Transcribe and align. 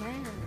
man. 0.00 0.39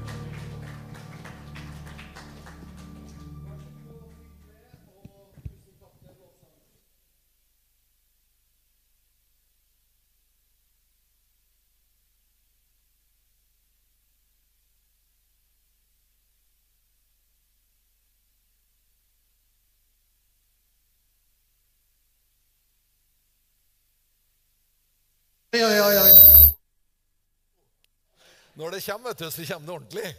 Når 28.54 28.72
det 28.72 28.84
kommer, 28.86 29.10
vet 29.10 29.18
du, 29.18 29.32
så 29.32 29.46
kommer 29.46 29.66
det 29.68 29.74
ordentlig. 29.74 30.10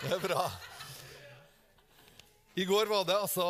Det 0.00 0.08
er 0.16 0.18
bra. 0.18 0.44
I 2.58 2.64
går 2.66 2.88
var 2.90 3.04
det 3.06 3.14
altså 3.14 3.44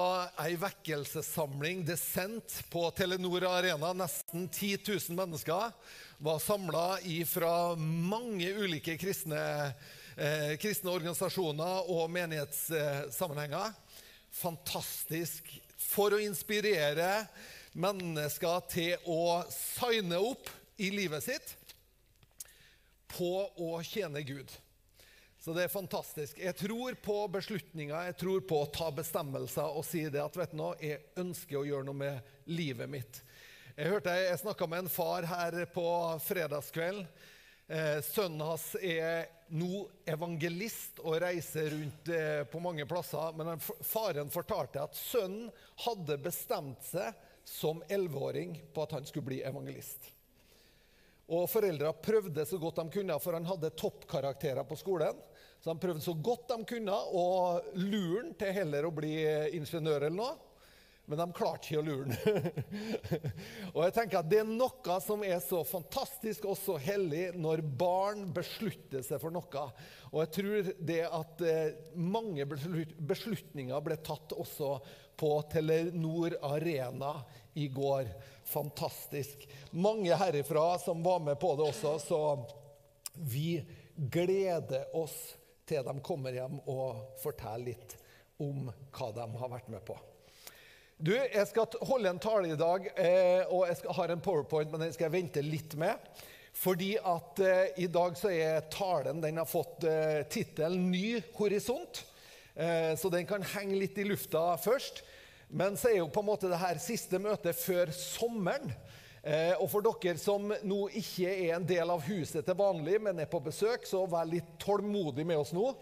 ei 0.44 0.58
vekkelsessamling, 0.60 1.80
desent 1.88 2.58
på 2.68 2.82
Telenor 2.98 3.46
Arena. 3.48 3.94
Nesten 3.96 4.44
10 4.50 4.82
000 4.90 5.16
mennesker 5.16 5.72
var 6.20 6.44
samla 6.44 6.84
fra 7.30 7.54
mange 7.80 8.52
ulike 8.60 8.98
kristne, 9.00 9.40
eh, 10.18 10.52
kristne 10.60 10.92
organisasjoner 10.92 11.88
og 11.88 12.10
menighetssammenhenger. 12.12 13.72
Fantastisk 14.36 15.48
for 15.80 16.12
å 16.12 16.20
inspirere 16.20 17.22
mennesker 17.72 18.68
til 18.68 19.08
å 19.08 19.46
signe 19.48 20.20
opp 20.20 20.52
i 20.76 20.92
livet 20.92 21.24
sitt 21.24 21.56
på 23.10 23.32
å 23.62 23.70
tjene 23.86 24.22
Gud. 24.26 24.50
Så 25.38 25.52
det 25.54 25.66
er 25.66 25.72
fantastisk. 25.72 26.38
Jeg 26.40 26.56
tror 26.58 26.96
på 27.04 27.16
beslutninger, 27.30 27.94
jeg 28.08 28.16
tror 28.18 28.40
på 28.48 28.62
å 28.64 28.70
ta 28.72 28.88
bestemmelser 28.94 29.76
og 29.78 29.84
si 29.86 30.06
det 30.10 30.22
at 30.22 30.36
vet 30.38 30.54
du 30.54 30.58
noe, 30.58 30.78
jeg 30.80 31.04
ønsker 31.20 31.60
å 31.60 31.66
gjøre 31.68 31.86
noe 31.86 32.00
med 32.00 32.50
livet 32.50 32.90
mitt. 32.90 33.20
Jeg 33.76 33.92
hørte 33.92 34.14
jeg 34.16 34.40
snakka 34.40 34.66
med 34.72 34.86
en 34.86 34.90
far 34.90 35.26
her 35.28 35.58
på 35.70 35.86
fredagskvelden. 36.24 37.04
Eh, 37.68 37.98
sønnen 38.06 38.46
hans 38.46 38.64
er 38.78 39.26
nå 39.52 39.84
evangelist 40.06 41.00
og 41.02 41.18
reiser 41.22 41.72
rundt 41.74 42.10
eh, 42.14 42.42
på 42.48 42.60
mange 42.62 42.86
plasser. 42.88 43.34
Men 43.36 43.60
faren 43.60 44.32
fortalte 44.32 44.84
at 44.86 44.96
sønnen 44.96 45.50
hadde 45.84 46.18
bestemt 46.22 46.86
seg 46.86 47.14
som 47.46 47.82
elleveåring 47.86 48.56
på 48.74 48.86
at 48.86 48.96
han 48.96 49.06
skulle 49.06 49.28
bli 49.28 49.42
evangelist. 49.46 50.08
Og 51.26 51.48
Foreldra 51.50 51.90
prøvde 51.98 52.44
så 52.46 52.58
godt 52.62 52.78
de 52.82 52.98
kunne, 53.00 53.18
for 53.22 53.34
han 53.34 53.48
hadde 53.48 53.74
toppkarakterer 53.74 54.66
på 54.66 54.78
skolen. 54.78 55.18
Så 55.58 55.72
de 55.72 55.82
prøvde 55.82 56.04
så 56.04 56.14
godt 56.14 56.52
de 56.52 56.60
kunne 56.70 56.94
å 56.94 57.28
lure 57.74 58.20
han 58.20 58.34
til 58.38 58.52
heller 58.60 58.86
å 58.86 58.94
bli 58.94 59.16
ingeniør 59.58 60.06
eller 60.06 60.20
noe. 60.20 60.36
Men 61.06 61.20
de 61.20 61.26
klarte 61.38 61.70
ikke 61.70 61.80
å 61.80 61.86
lure 61.86 62.14
han. 62.14 62.46
og 63.74 63.80
jeg 63.84 63.94
tenker 63.94 64.18
at 64.20 64.30
Det 64.30 64.40
er 64.42 64.48
noe 64.48 64.96
som 65.02 65.22
er 65.26 65.38
så 65.42 65.60
fantastisk 65.66 66.48
og 66.50 66.58
så 66.58 66.78
hellig 66.82 67.28
når 67.38 67.62
barn 67.78 68.24
beslutter 68.34 69.04
seg 69.06 69.22
for 69.22 69.34
noe. 69.34 69.66
Og 70.10 70.20
jeg 70.24 70.32
tror 70.38 70.70
det 70.90 71.00
at 71.06 71.44
eh, 71.46 71.76
mange 71.94 72.46
beslutninger 72.46 73.86
ble 73.86 73.98
tatt 74.06 74.34
også 74.34 74.76
på 75.16 75.30
Telenor 75.50 76.36
Arena 76.44 77.16
i 77.56 77.70
går. 77.72 78.10
Fantastisk. 78.46 79.48
Mange 79.70 80.14
herifra 80.14 80.78
som 80.78 81.02
var 81.02 81.20
med 81.20 81.38
på 81.40 81.54
det 81.58 81.66
også, 81.66 81.98
så 81.98 82.20
vi 83.14 83.58
gleder 83.96 84.94
oss 84.96 85.16
til 85.66 85.82
de 85.82 85.96
kommer 86.04 86.36
hjem 86.36 86.60
og 86.70 87.16
forteller 87.22 87.72
litt 87.72 87.96
om 88.42 88.68
hva 88.68 89.10
de 89.16 89.26
har 89.40 89.50
vært 89.50 89.72
med 89.72 89.82
på. 89.86 89.96
Du, 90.96 91.12
Jeg 91.12 91.44
skal 91.50 91.74
holde 91.84 92.08
en 92.08 92.22
tale 92.22 92.54
i 92.54 92.56
dag, 92.56 92.86
eh, 92.96 93.42
og 93.52 93.66
jeg 93.68 93.96
har 93.98 94.12
en 94.12 94.22
powerpoint, 94.24 94.70
men 94.70 94.86
den 94.86 94.94
skal 94.94 95.08
jeg 95.10 95.16
vente 95.18 95.42
litt 95.44 95.74
med. 95.76 96.00
Fordi 96.56 96.94
at 96.96 97.40
eh, 97.44 97.82
i 97.84 97.88
dag 97.92 98.16
så 98.16 98.30
er 98.32 98.64
talen 98.72 99.20
Den 99.20 99.36
har 99.42 99.48
fått 99.48 99.84
eh, 99.84 100.22
tittelen 100.32 100.90
'Ny 100.90 101.20
horisont'. 101.36 102.04
Eh, 102.54 102.96
så 102.96 103.10
den 103.12 103.26
kan 103.28 103.42
henge 103.42 103.76
litt 103.76 103.98
i 103.98 104.06
lufta 104.08 104.54
først. 104.56 105.02
Men 105.48 105.76
så 105.78 105.92
er 105.92 106.00
jo 106.00 106.10
på 106.10 106.22
en 106.22 106.30
måte 106.30 106.50
det 106.50 106.58
her 106.60 106.78
siste 106.82 107.20
møtet 107.22 107.58
før 107.58 107.92
sommeren. 107.94 108.72
Eh, 109.26 109.54
og 109.58 109.68
for 109.70 109.82
dere 109.82 110.18
som 110.22 110.50
nå 110.62 110.80
ikke 111.00 111.30
er 111.30 111.54
en 111.56 111.66
del 111.66 111.90
av 111.90 112.04
huset 112.06 112.46
til 112.46 112.58
vanlig, 112.58 112.98
men 113.02 113.22
er 113.22 113.30
på 113.30 113.42
besøk, 113.42 113.86
så 113.86 114.04
vær 114.10 114.28
litt 114.30 114.56
tålmodig 114.62 115.26
med 115.26 115.40
oss 115.42 115.54
nå. 115.56 115.72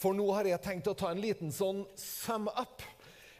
For 0.00 0.16
nå 0.16 0.30
har 0.34 0.48
jeg 0.48 0.62
tenkt 0.64 0.88
å 0.90 0.96
ta 0.98 1.12
en 1.12 1.22
liten 1.22 1.52
sånn 1.54 1.84
sum 1.98 2.48
up 2.48 2.82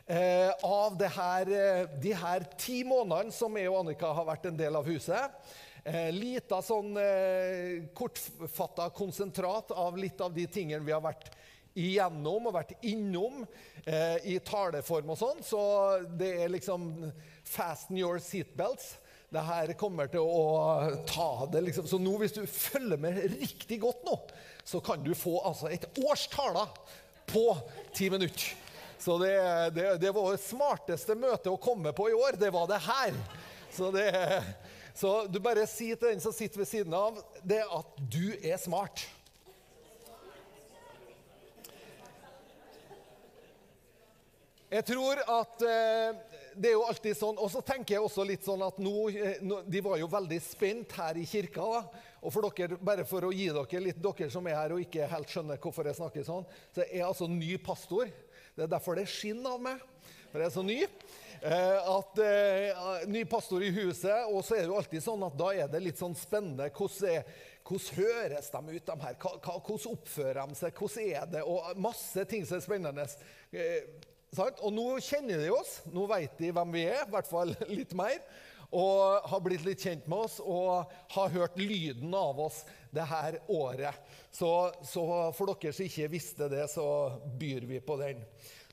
eh, 0.07 0.51
av 0.67 1.01
her, 1.17 1.51
eh, 1.57 1.83
de 2.03 2.15
her 2.19 2.47
ti 2.61 2.83
månedene 2.87 3.35
som 3.35 3.57
jeg 3.59 3.71
og 3.71 3.81
Annika 3.85 4.13
har 4.15 4.29
vært 4.29 4.51
en 4.51 4.59
del 4.59 4.79
av 4.79 4.87
huset. 4.91 5.41
Eh, 5.83 6.11
lita 6.13 6.61
sånn 6.63 6.93
eh, 7.01 7.87
kortfatta 7.97 8.91
konsentrat 8.93 9.73
av 9.73 9.97
litt 9.97 10.21
av 10.21 10.35
de 10.35 10.45
tingene 10.51 10.85
vi 10.85 10.93
har 10.93 11.01
vært 11.05 11.31
igjennom 11.79 12.49
og 12.49 12.57
vært 12.57 12.73
innom 12.87 13.45
eh, 13.85 14.17
i 14.33 14.39
taleform 14.45 15.13
og 15.15 15.21
sånn. 15.21 15.45
Så 15.47 15.61
det 16.19 16.33
er 16.45 16.53
liksom 16.53 16.91
fasten 17.47 17.99
your 18.01 18.21
seatbelts. 18.23 18.97
Det 19.31 19.43
her 19.47 19.71
kommer 19.79 20.09
til 20.11 20.27
å 20.27 21.03
ta 21.07 21.47
det 21.53 21.63
liksom. 21.69 21.87
Så 21.87 22.01
nå, 22.03 22.17
hvis 22.19 22.35
du 22.35 22.43
følger 22.51 22.99
med 22.99 23.21
riktig 23.37 23.79
godt 23.85 24.03
nå, 24.09 24.17
så 24.67 24.81
kan 24.83 25.05
du 25.05 25.13
få 25.15 25.37
altså 25.47 25.71
et 25.71 25.87
års 26.03 26.27
taler 26.33 26.73
på 27.31 27.45
ti 27.95 28.11
minutter. 28.11 28.51
Så 29.01 29.17
det, 29.23 29.37
det, 29.77 29.87
det 30.03 30.11
var 30.13 30.35
det 30.35 30.43
smarteste 30.43 31.15
møtet 31.17 31.49
å 31.49 31.61
komme 31.63 31.95
på 31.97 32.11
i 32.11 32.17
år. 32.17 32.37
Det 32.37 32.51
var 32.53 32.67
det 32.69 32.83
her. 32.85 33.15
Så, 33.73 33.89
det, 33.95 34.11
så 34.99 35.15
du 35.31 35.39
bare 35.41 35.65
sier 35.71 35.97
til 35.97 36.11
den 36.11 36.21
som 36.21 36.35
sitter 36.35 36.65
ved 36.65 36.69
siden 36.69 36.97
av, 36.99 37.23
det 37.47 37.63
at 37.65 38.03
du 38.13 38.35
er 38.43 38.59
smart. 38.61 39.07
Jeg 44.71 44.87
tror 44.87 45.19
at 45.19 45.63
eh, 45.67 46.19
det 46.55 46.69
er 46.71 46.77
jo 46.77 46.85
alltid 46.87 47.17
sånn 47.19 47.39
Og 47.43 47.49
så 47.51 47.63
tenker 47.67 47.97
jeg 47.97 48.05
også 48.07 48.23
litt 48.27 48.45
sånn 48.47 48.63
at 48.63 48.77
eh, 48.79 49.41
nå 49.43 49.63
De 49.67 49.81
var 49.83 49.99
jo 49.99 50.07
veldig 50.11 50.39
spent 50.45 50.93
her 50.95 51.19
i 51.19 51.27
kirka. 51.27 51.65
da, 51.65 52.03
og 52.23 52.35
for 52.35 52.47
dere, 52.47 52.79
Bare 52.79 53.07
for 53.09 53.27
å 53.27 53.33
gi 53.35 53.49
dere 53.51 53.83
litt, 53.83 53.99
dere 53.99 54.31
som 54.31 54.47
er 54.47 54.61
her 54.61 54.77
og 54.77 54.85
ikke 54.85 55.09
helt 55.11 55.33
skjønner 55.33 55.59
hvorfor 55.59 55.91
jeg 55.91 55.99
snakker 55.99 56.27
sånn, 56.27 56.47
så 56.71 56.85
jeg 56.85 57.01
er 57.01 57.09
altså 57.09 57.27
ny 57.31 57.57
pastor. 57.65 58.13
Det 58.55 58.67
er 58.67 58.71
derfor 58.71 58.99
det 58.99 59.09
skinner 59.11 59.57
av 59.57 59.65
meg. 59.65 59.83
For 60.31 60.39
jeg 60.39 60.47
er 60.47 60.55
så 60.55 60.63
ny. 60.63 60.77
Eh, 61.41 61.91
at 61.91 62.21
Ny 63.11 63.25
pastor 63.31 63.65
i 63.65 63.71
huset, 63.75 64.29
og 64.29 64.45
så 64.45 64.59
er 64.59 64.67
det 64.67 64.71
jo 64.71 64.77
alltid 64.79 65.03
sånn 65.03 65.25
at 65.27 65.39
da 65.41 65.49
er 65.65 65.73
det 65.73 65.81
litt 65.83 65.99
sånn 65.99 66.15
spennende. 66.19 66.69
Hvordan, 66.77 67.33
hvordan 67.67 67.97
høres 67.97 68.53
de 68.53 68.63
ut, 68.77 68.93
de 68.93 68.99
her? 69.07 69.19
Hvordan 69.25 69.91
oppfører 69.97 70.43
de 70.45 70.61
seg? 70.61 70.77
Hvordan 70.77 71.11
er 71.17 71.35
det? 71.35 71.43
Og 71.49 71.83
masse 71.89 72.29
ting 72.31 72.47
som 72.47 72.61
er 72.61 72.67
spennende. 72.69 73.09
Eh, 74.31 74.63
og 74.63 74.71
nå 74.75 74.87
kjenner 75.03 75.43
de 75.43 75.51
oss, 75.55 75.81
nå 75.91 76.07
vet 76.11 76.39
de 76.39 76.53
hvem 76.55 76.77
vi 76.77 76.87
er, 76.87 77.05
i 77.05 77.13
hvert 77.15 77.31
fall 77.31 77.55
litt 77.79 77.95
mer. 77.99 78.21
Og 78.71 79.27
har 79.27 79.41
blitt 79.43 79.65
litt 79.67 79.83
kjent 79.83 80.05
med 80.07 80.29
oss 80.29 80.37
og 80.45 80.93
har 81.17 81.33
hørt 81.35 81.57
lyden 81.59 82.13
av 82.15 82.39
oss 82.39 82.61
det 82.95 83.03
her 83.11 83.41
året. 83.51 83.97
Så, 84.31 84.71
så 84.87 85.03
for 85.35 85.51
dere 85.51 85.75
som 85.75 85.89
ikke 85.89 86.13
visste 86.13 86.47
det, 86.53 86.69
så 86.71 86.87
byr 87.41 87.67
vi 87.67 87.81
på 87.83 87.99
den. 87.99 88.23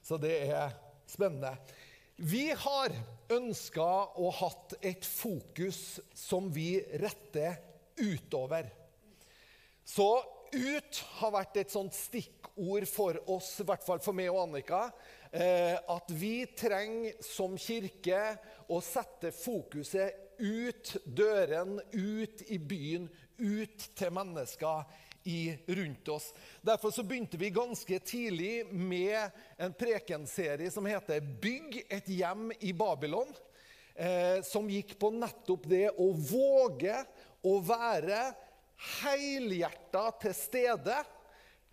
Så 0.06 0.20
det 0.22 0.36
er 0.52 0.76
spennende. 1.10 1.56
Vi 2.18 2.52
har 2.54 2.94
ønska 3.34 3.90
og 4.22 4.38
hatt 4.38 4.78
et 4.86 5.06
fokus 5.06 6.00
som 6.18 6.52
vi 6.54 6.78
retter 7.02 7.58
utover. 7.98 8.70
Så 9.86 10.10
ut 10.54 11.02
har 11.20 11.34
vært 11.34 11.58
et 11.62 11.74
sånt 11.74 11.96
stikkord 11.98 12.86
for 12.90 13.18
oss, 13.34 13.52
i 13.62 13.68
hvert 13.68 13.86
fall 13.86 14.02
for 14.04 14.18
meg 14.18 14.30
og 14.32 14.44
Annika. 14.46 14.88
Eh, 15.32 15.76
at 15.88 16.12
vi 16.12 16.46
trenger 16.46 17.18
som 17.24 17.58
kirke 17.60 18.22
å 18.72 18.80
sette 18.84 19.34
fokuset 19.36 20.40
ut 20.40 20.94
døren, 21.04 21.80
ut 21.92 22.44
i 22.48 22.60
byen, 22.60 23.10
ut 23.38 23.90
til 23.98 24.14
mennesker 24.14 24.86
rundt 25.68 26.08
oss. 26.08 26.34
Derfor 26.62 26.92
så 26.92 27.04
begynte 27.04 27.38
vi 27.38 27.50
ganske 27.52 28.00
tidlig 28.00 28.68
med 28.72 29.30
en 29.58 29.74
prekenserie 29.74 30.72
som 30.72 30.86
heter 30.86 31.20
'Bygg 31.20 31.84
et 31.90 32.08
hjem 32.08 32.52
i 32.60 32.72
Babylon'. 32.72 33.36
Eh, 33.96 34.42
som 34.42 34.70
gikk 34.70 35.00
på 35.00 35.10
nettopp 35.10 35.64
det 35.68 35.90
å 35.98 36.12
våge 36.14 37.06
å 37.44 37.58
være 37.66 38.36
helhjerta 39.02 40.12
til 40.22 40.36
stede 40.38 41.00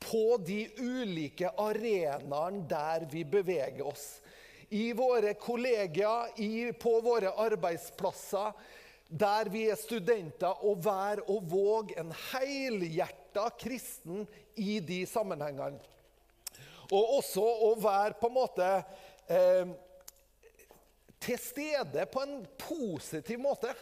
på 0.04 0.36
de 0.44 0.66
ulike 0.78 1.50
arenaene 1.60 2.64
der 2.68 3.06
vi 3.10 3.24
beveger 3.24 3.86
oss. 3.86 4.20
I 4.68 4.92
våre 4.96 5.34
kollegier, 5.38 6.32
i, 6.40 6.72
på 6.72 6.98
våre 7.04 7.30
arbeidsplasser, 7.44 8.52
der 9.08 9.48
vi 9.52 9.66
er 9.70 9.78
studenter, 9.78 10.64
og 10.64 10.80
vær 10.84 11.22
og 11.30 11.44
våg 11.50 11.92
en 12.00 12.12
helhjerta 12.32 13.46
kristen 13.60 14.24
i 14.58 14.78
de 14.80 15.04
sammenhengene. 15.06 15.80
Og 16.92 17.18
også 17.20 17.44
å 17.68 17.72
være 17.80 18.16
på 18.20 18.28
en 18.28 18.36
måte 18.36 18.68
eh, 19.30 19.70
til 21.24 21.40
stede 21.40 22.04
på 22.12 22.24
en 22.24 22.40
positiv 22.60 23.40
måte. 23.40 23.72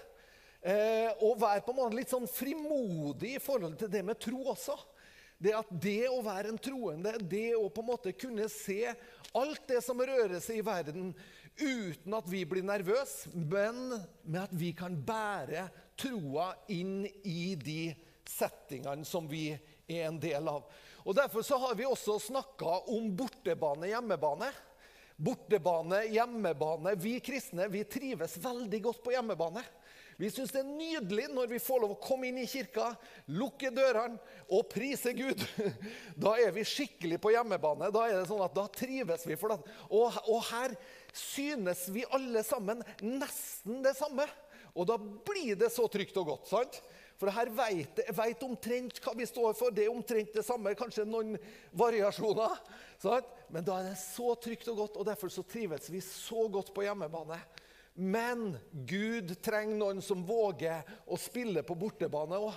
Eh, 0.63 1.11
og 1.25 1.41
være 1.43 1.65
på 1.65 1.73
en 1.73 1.81
måte 1.81 1.99
litt 1.99 2.13
sånn 2.13 2.29
frimodig 2.31 3.37
i 3.37 3.43
forhold 3.43 3.75
til 3.81 3.91
det 3.91 4.05
med 4.07 4.21
tro 4.23 4.45
også. 4.53 4.77
Det 5.43 5.55
at 5.59 5.71
det 5.83 6.07
å 6.07 6.21
være 6.23 6.53
en 6.53 6.61
troende, 6.63 7.17
det 7.19 7.57
å 7.59 7.67
på 7.73 7.83
en 7.83 7.91
måte 7.91 8.15
kunne 8.15 8.47
se 8.53 8.93
alt 9.35 9.65
det 9.67 9.81
som 9.83 9.99
rører 9.99 10.39
seg 10.43 10.61
i 10.61 10.67
verden, 10.67 11.11
uten 11.59 12.15
at 12.15 12.29
vi 12.31 12.45
blir 12.49 12.65
nervøse, 12.65 13.33
men 13.35 13.97
med 14.23 14.41
at 14.45 14.55
vi 14.55 14.71
kan 14.77 14.95
bære 14.95 15.67
troa 15.99 16.53
inn 16.73 17.03
i 17.27 17.55
de 17.59 17.91
settingene 18.29 19.07
som 19.09 19.27
vi 19.29 19.51
er 19.53 20.07
en 20.07 20.21
del 20.23 20.49
av. 20.49 20.65
Og 21.03 21.17
Derfor 21.19 21.43
så 21.43 21.59
har 21.59 21.75
vi 21.75 21.89
også 21.89 22.21
snakka 22.23 22.85
om 22.95 23.11
bortebane, 23.19 23.91
hjemmebane. 23.91 24.53
Bortebane, 25.19 26.05
hjemmebane. 26.15 26.95
Vi 27.03 27.19
kristne 27.23 27.67
vi 27.71 27.83
trives 27.85 28.39
veldig 28.43 28.83
godt 28.87 29.03
på 29.03 29.15
hjemmebane. 29.15 29.65
Vi 30.23 30.29
syns 30.31 30.53
det 30.55 30.61
er 30.61 30.69
nydelig 30.69 31.25
når 31.35 31.49
vi 31.51 31.59
får 31.59 31.81
lov 31.83 31.97
å 31.97 32.03
komme 32.03 32.29
inn 32.29 32.37
i 32.39 32.47
kirka, 32.47 32.93
lukke 33.35 33.73
dørene 33.75 34.21
og 34.55 34.69
prise 34.71 35.11
Gud. 35.19 35.41
Da 36.23 36.37
er 36.39 36.53
vi 36.55 36.63
skikkelig 36.69 37.19
på 37.19 37.33
hjemmebane. 37.35 37.89
Da 37.91 38.05
er 38.07 38.21
det 38.21 38.29
sånn 38.29 38.45
at 38.45 38.55
da 38.55 38.69
trives 38.71 39.27
vi. 39.27 39.35
for 39.41 39.51
det. 39.51 39.73
Og, 39.91 40.15
og 40.31 40.45
her 40.53 40.77
synes 41.11 41.89
vi 41.91 42.05
alle 42.15 42.45
sammen 42.47 42.85
nesten 43.03 43.83
det 43.83 43.97
samme. 43.99 44.29
Og 44.79 44.87
da 44.93 44.95
blir 45.01 45.59
det 45.59 45.73
så 45.75 45.89
trygt 45.91 46.21
og 46.23 46.31
godt. 46.31 46.47
sant? 46.53 46.79
For 47.19 47.35
her 47.35 47.51
vet, 47.59 48.05
vet 48.15 48.47
omtrent 48.47 49.03
hva 49.03 49.17
vi 49.19 49.27
står 49.27 49.59
for. 49.59 49.75
Det 49.75 49.89
er 49.89 49.91
omtrent 49.91 50.39
det 50.39 50.47
samme, 50.47 50.77
kanskje 50.79 51.09
noen 51.09 51.35
variasjoner. 51.75 52.63
Sant? 53.03 53.35
Men 53.51 53.67
da 53.67 53.81
er 53.81 53.91
det 53.91 53.99
så 53.99 54.37
trygt 54.39 54.71
og 54.71 54.85
godt, 54.85 55.03
og 55.03 55.11
derfor 55.11 55.35
så 55.35 55.43
trives 55.43 55.91
vi 55.91 55.99
så 56.07 56.47
godt 56.47 56.71
på 56.75 56.87
hjemmebane. 56.87 57.43
Men 57.95 58.55
Gud 58.73 59.35
trenger 59.45 59.77
noen 59.77 60.01
som 60.03 60.25
våger 60.25 60.81
å 61.05 61.19
spille 61.21 61.65
på 61.67 61.77
bortebane 61.77 62.41
òg. 62.41 62.57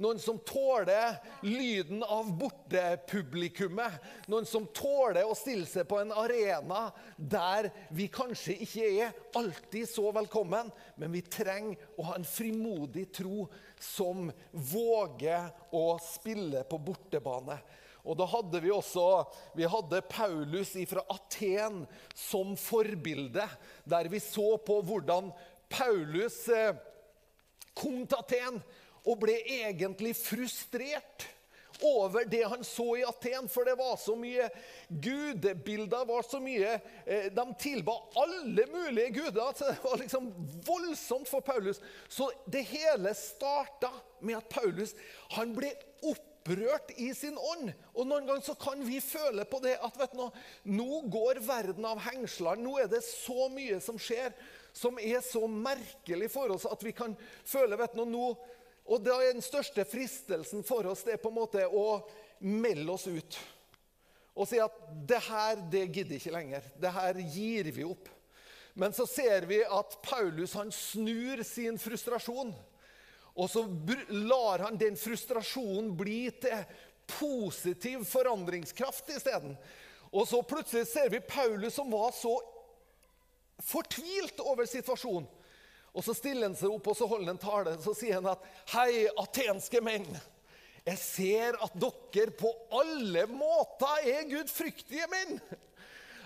Noen 0.00 0.18
som 0.18 0.38
tåler 0.38 1.18
lyden 1.44 2.00
av 2.02 2.30
bortepublikummet. 2.38 3.98
Noen 4.32 4.48
som 4.48 4.64
tåler 4.74 5.28
å 5.28 5.36
stille 5.36 5.68
seg 5.68 5.86
på 5.88 6.00
en 6.00 6.14
arena 6.16 6.86
der 7.16 7.68
vi 7.92 8.08
kanskje 8.10 8.56
ikke 8.64 8.88
er 8.88 9.12
alltid 9.38 9.86
så 9.90 10.08
velkommen, 10.16 10.72
men 10.96 11.12
vi 11.12 11.22
trenger 11.22 11.76
å 12.00 12.08
ha 12.08 12.16
en 12.16 12.26
frimodig 12.26 13.10
tro 13.14 13.46
som 13.78 14.32
våger 14.50 15.52
å 15.76 15.86
spille 16.02 16.64
på 16.66 16.80
bortebane. 16.82 17.60
Og 18.02 18.16
da 18.18 18.26
hadde 18.26 18.62
vi 18.64 18.72
også 18.74 19.06
vi 19.54 19.66
hadde 19.70 20.02
Paulus 20.10 20.74
fra 20.90 21.04
Aten 21.14 21.84
som 22.18 22.56
forbilde, 22.58 23.46
der 23.86 24.10
vi 24.10 24.20
så 24.22 24.56
på 24.66 24.80
hvordan 24.86 25.30
Paulus 25.72 26.44
eh, 26.52 26.74
kom 27.78 28.02
til 28.04 28.18
Aten 28.18 28.58
og 29.02 29.22
ble 29.22 29.38
egentlig 29.46 30.14
frustrert 30.18 31.28
over 31.82 32.26
det 32.30 32.42
han 32.46 32.64
så 32.64 32.84
i 33.00 33.04
Aten, 33.06 33.48
for 33.50 33.66
det 33.66 33.74
var 33.78 33.96
så 33.98 34.14
mye 34.18 34.48
gudebilder. 34.88 36.04
var 36.06 36.22
så 36.22 36.38
mye, 36.42 36.76
eh, 37.06 37.26
De 37.32 37.44
tilba 37.58 37.92
alle 38.16 38.66
mulige 38.70 39.10
guder. 39.10 39.52
så 39.56 39.70
Det 39.72 39.78
var 39.84 39.98
liksom 39.98 40.32
voldsomt 40.66 41.28
for 41.28 41.40
Paulus. 41.40 41.80
Så 42.08 42.30
det 42.46 42.62
hele 42.62 43.14
starta 43.14 43.90
med 44.20 44.36
at 44.36 44.48
Paulus 44.48 44.94
han 45.30 45.54
ble 45.54 45.72
opprørt 46.42 46.90
i 46.98 47.12
sin 47.14 47.38
ånd. 47.38 47.72
Og 47.94 48.06
Noen 48.06 48.26
ganger 48.26 48.42
så 48.42 48.54
kan 48.58 48.82
vi 48.84 49.00
føle 49.00 49.44
på 49.44 49.60
det 49.62 49.76
at 49.82 49.96
vet 49.98 50.14
du, 50.16 50.24
nå 50.64 51.02
går 51.10 51.40
verden 51.44 51.84
av 51.86 52.00
hengslene. 52.02 52.62
Nå 52.62 52.78
er 52.82 52.90
det 52.90 53.02
så 53.06 53.48
mye 53.52 53.80
som 53.80 53.98
skjer 53.98 54.32
som 54.72 54.98
er 54.98 55.20
så 55.20 55.46
merkelig 55.46 56.30
for 56.32 56.52
oss 56.54 56.64
at 56.64 56.82
vi 56.82 56.94
kan 56.96 57.14
føle 57.44 57.76
vet 57.76 57.94
du, 57.96 58.06
nå 58.08 58.32
og 58.82 59.02
da 59.04 59.14
er 59.22 59.34
den 59.36 59.44
største 59.44 59.84
fristelsen 59.86 60.64
for 60.66 60.88
oss 60.90 61.04
det 61.06 61.14
er 61.14 61.20
på 61.22 61.30
en 61.30 61.36
måte 61.38 61.62
å 61.70 62.02
melde 62.42 62.90
oss 62.90 63.04
ut. 63.06 63.36
Og 64.34 64.48
si 64.48 64.58
at 64.58 64.72
'det 65.06 65.20
her, 65.22 65.56
det 65.70 65.92
gidder 65.92 66.16
ikke 66.16 66.34
lenger'. 66.34 66.66
Det 66.80 66.92
her 66.92 67.14
gir 67.14 67.70
vi 67.70 67.84
opp. 67.84 68.08
Men 68.74 68.92
så 68.92 69.06
ser 69.06 69.46
vi 69.46 69.62
at 69.62 69.98
Paulus 70.02 70.54
han 70.54 70.72
snur 70.72 71.44
sin 71.44 71.78
frustrasjon. 71.78 72.54
Og 73.34 73.50
så 73.50 73.64
lar 74.08 74.66
han 74.66 74.76
den 74.80 74.96
frustrasjonen 74.98 75.94
bli 75.96 76.26
til 76.42 76.64
positiv 77.18 78.04
forandringskraft 78.08 79.08
isteden. 79.14 79.56
Og 80.12 80.28
så 80.28 80.42
plutselig 80.44 80.86
ser 80.90 81.08
vi 81.12 81.22
Paulus 81.24 81.74
som 81.74 81.90
var 81.92 82.12
så 82.12 82.34
fortvilt 83.62 84.40
over 84.44 84.68
situasjonen. 84.68 85.28
Og 85.92 86.04
Så 86.04 86.14
stiller 86.16 86.48
han 86.48 86.56
seg 86.56 86.72
opp 86.72 86.86
og 86.88 86.96
så 86.96 87.06
holder 87.08 87.34
han 87.34 87.40
tale. 87.40 87.74
Så 87.84 87.92
sier 87.96 88.16
han 88.16 88.30
at 88.32 88.44
Hei, 88.72 89.08
atenske 89.20 89.82
menn. 89.84 90.08
Jeg 90.82 90.98
ser 90.98 91.58
at 91.62 91.74
dere 91.78 92.32
på 92.34 92.50
alle 92.74 93.26
måter 93.30 94.08
er 94.08 94.24
gudfryktige 94.30 95.06
menn. 95.12 95.36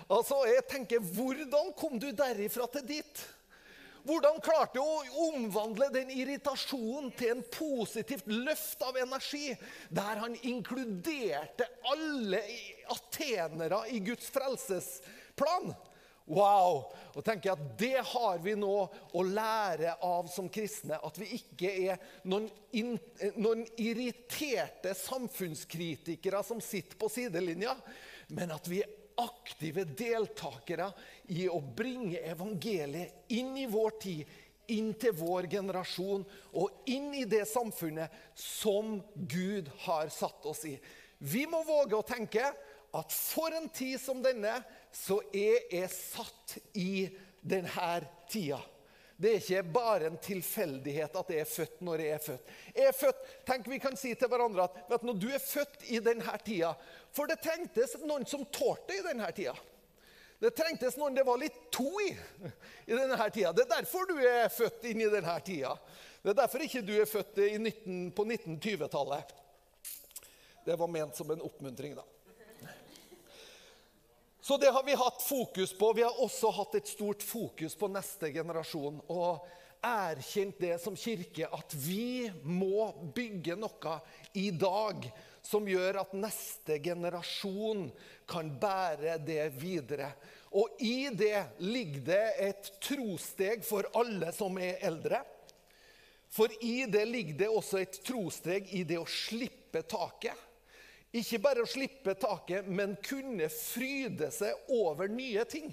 Altså, 0.07 0.39
jeg 0.47 0.63
tenker, 0.71 1.03
Hvordan 1.03 1.73
kom 1.75 1.99
du 1.99 2.07
derifra 2.15 2.67
til 2.71 2.85
dit? 2.95 3.23
Hvordan 4.05 4.39
klarte 4.43 4.81
hun 4.83 5.09
å 5.09 5.27
omvandle 5.31 5.89
den 5.93 6.11
irritasjonen 6.13 7.11
til 7.17 7.33
en 7.35 7.43
positivt 7.53 8.29
løft 8.29 8.83
av 8.85 8.97
energi, 9.01 9.51
der 9.89 10.23
han 10.23 10.37
inkluderte 10.47 11.67
alle 11.91 12.41
atenere 12.93 13.83
i 13.93 14.01
Guds 14.05 14.29
frelsesplan? 14.33 15.73
Wow! 16.27 16.89
Og 17.15 17.23
tenker 17.23 17.49
jeg 17.49 17.55
at 17.55 17.77
Det 17.79 18.01
har 18.09 18.41
vi 18.43 18.53
nå 18.59 18.73
å 19.15 19.21
lære 19.23 19.93
av 20.03 20.27
som 20.31 20.49
kristne. 20.51 20.99
At 20.99 21.15
vi 21.21 21.29
ikke 21.37 21.71
er 21.87 22.01
noen, 22.27 22.49
in, 22.75 22.97
noen 23.39 23.63
irriterte 23.79 24.91
samfunnskritikere 24.99 26.43
som 26.43 26.59
sitter 26.63 26.99
på 26.99 27.07
sidelinja, 27.11 27.77
men 28.35 28.51
at 28.51 28.67
vi 28.67 28.81
er 28.83 28.96
aktive 29.17 29.85
deltakere 29.97 30.91
i 31.33 31.47
å 31.49 31.59
bringe 31.61 32.19
evangeliet 32.21 33.31
inn 33.33 33.55
i 33.57 33.65
vår 33.69 33.97
tid, 34.01 34.23
inn 34.73 34.91
til 34.99 35.15
vår 35.15 35.47
generasjon 35.51 36.25
og 36.59 36.89
inn 36.91 37.13
i 37.15 37.23
det 37.29 37.45
samfunnet 37.47 38.13
som 38.37 38.97
Gud 39.15 39.69
har 39.85 40.11
satt 40.13 40.45
oss 40.49 40.65
i. 40.67 40.75
Vi 41.17 41.45
må 41.49 41.63
våge 41.65 41.97
å 41.97 42.05
tenke 42.05 42.51
at 42.97 43.13
for 43.13 43.53
en 43.55 43.69
tid 43.73 43.99
som 44.01 44.19
denne 44.23 44.59
så 44.93 45.19
er 45.31 45.67
jeg 45.71 45.91
satt 45.93 46.57
i 46.77 47.07
denne 47.41 48.01
tida. 48.29 48.59
Det 49.17 49.31
er 49.31 49.39
ikke 49.41 49.61
bare 49.73 50.09
en 50.11 50.17
tilfeldighet 50.21 51.15
at 51.17 51.31
jeg 51.33 51.41
er 51.41 51.49
født 51.49 51.79
når 51.85 52.01
jeg 52.03 52.13
er 52.13 52.21
født. 52.21 52.51
Jeg 52.75 52.85
er 52.85 52.97
født, 52.99 53.23
tenk 53.47 53.69
Vi 53.71 53.79
kan 53.81 53.97
si 53.97 54.11
til 54.13 54.29
hverandre 54.29 54.67
at 54.67 54.77
vet 54.91 55.07
du, 55.07 55.13
du 55.25 55.31
er 55.33 55.41
født 55.41 55.87
i 55.89 55.97
denne 56.05 56.35
tida. 56.45 56.75
For 57.15 57.29
det 57.29 57.39
trengtes 57.41 57.95
noen 58.03 58.27
som 58.29 58.45
tålte 58.53 58.93
i 58.93 59.01
denne 59.05 59.31
tida. 59.33 59.55
Det 60.37 60.51
trengtes 60.53 60.99
noen 61.01 61.17
det 61.17 61.25
var 61.25 61.39
litt 61.41 61.57
to 61.73 61.89
i 62.03 62.11
i 62.85 62.93
denne 62.93 63.17
tida. 63.33 63.55
Det 63.57 63.65
er 63.65 63.73
derfor 63.79 64.05
du 64.05 64.19
er 64.21 64.53
født 64.53 64.85
inn 64.91 65.01
i 65.01 65.09
denne 65.09 65.39
tida. 65.41 65.73
Det 66.21 66.35
er 66.35 66.37
derfor 66.43 66.61
ikke 66.61 66.83
du 66.85 66.93
er 66.93 67.09
født 67.09 67.41
19, 67.57 68.11
på 68.13 68.25
1920-tallet. 68.27 69.33
Det 70.67 70.77
var 70.77 70.93
ment 70.93 71.17
som 71.17 71.31
en 71.31 71.41
oppmuntring, 71.41 71.97
da. 71.97 72.05
Så 74.47 74.57
det 74.57 74.69
har 74.71 74.83
vi 74.83 74.93
hatt 74.93 75.21
fokus 75.21 75.77
på. 75.77 75.93
Vi 75.93 76.03
har 76.03 76.21
også 76.23 76.49
hatt 76.55 76.75
et 76.75 76.87
stort 76.87 77.23
fokus 77.23 77.73
på 77.75 77.89
neste 77.91 78.29
generasjon. 78.31 79.01
Og 79.11 79.43
erkjent 79.83 80.61
det 80.63 80.77
som 80.79 80.95
kirke 80.95 81.49
at 81.51 81.75
vi 81.75 82.29
må 82.47 82.87
bygge 83.15 83.57
noe 83.59 83.97
i 84.39 84.45
dag 84.55 85.03
som 85.43 85.67
gjør 85.67 85.99
at 85.99 86.15
neste 86.15 86.79
generasjon 86.79 87.89
kan 88.23 88.53
bære 88.63 89.17
det 89.27 89.49
videre. 89.59 90.13
Og 90.55 90.79
i 90.79 91.09
det 91.11 91.43
ligger 91.59 92.07
det 92.13 92.23
et 92.47 92.73
trosteg 92.87 93.67
for 93.67 93.91
alle 93.99 94.31
som 94.31 94.55
er 94.63 94.79
eldre. 94.87 95.25
For 96.31 96.55
i 96.63 96.85
det 96.87 97.03
ligger 97.11 97.43
det 97.43 97.51
også 97.51 97.83
et 97.83 97.99
trosteg 98.07 98.71
i 98.79 98.87
det 98.87 99.03
å 99.03 99.11
slippe 99.11 99.83
taket. 99.83 100.46
Ikke 101.15 101.39
bare 101.39 101.63
å 101.63 101.69
slippe 101.69 102.17
taket, 102.19 102.67
men 102.67 102.97
kunne 103.03 103.47
fryde 103.53 104.27
seg 104.35 104.71
over 104.73 105.07
nye 105.11 105.45
ting. 105.47 105.69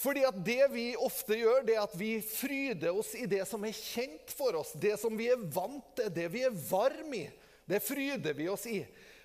Fordi 0.00 0.22
at 0.24 0.38
Det 0.44 0.70
vi 0.72 0.84
ofte 0.96 1.36
gjør, 1.36 1.64
det 1.66 1.74
er 1.76 1.82
at 1.82 1.96
vi 1.98 2.12
fryder 2.24 2.94
oss 2.94 3.12
i 3.18 3.26
det 3.28 3.42
som 3.48 3.64
er 3.66 3.76
kjent 3.76 4.32
for 4.32 4.56
oss. 4.62 4.72
Det 4.72 4.94
som 5.00 5.16
vi 5.18 5.28
er 5.28 5.42
vant 5.52 5.90
til, 5.98 6.08
det 6.14 6.28
vi 6.32 6.44
er 6.46 6.54
varm 6.70 7.12
i. 7.18 7.26
Det 7.68 7.82
fryder 7.84 8.36
vi 8.38 8.48
oss 8.48 8.64
i. 8.70 8.78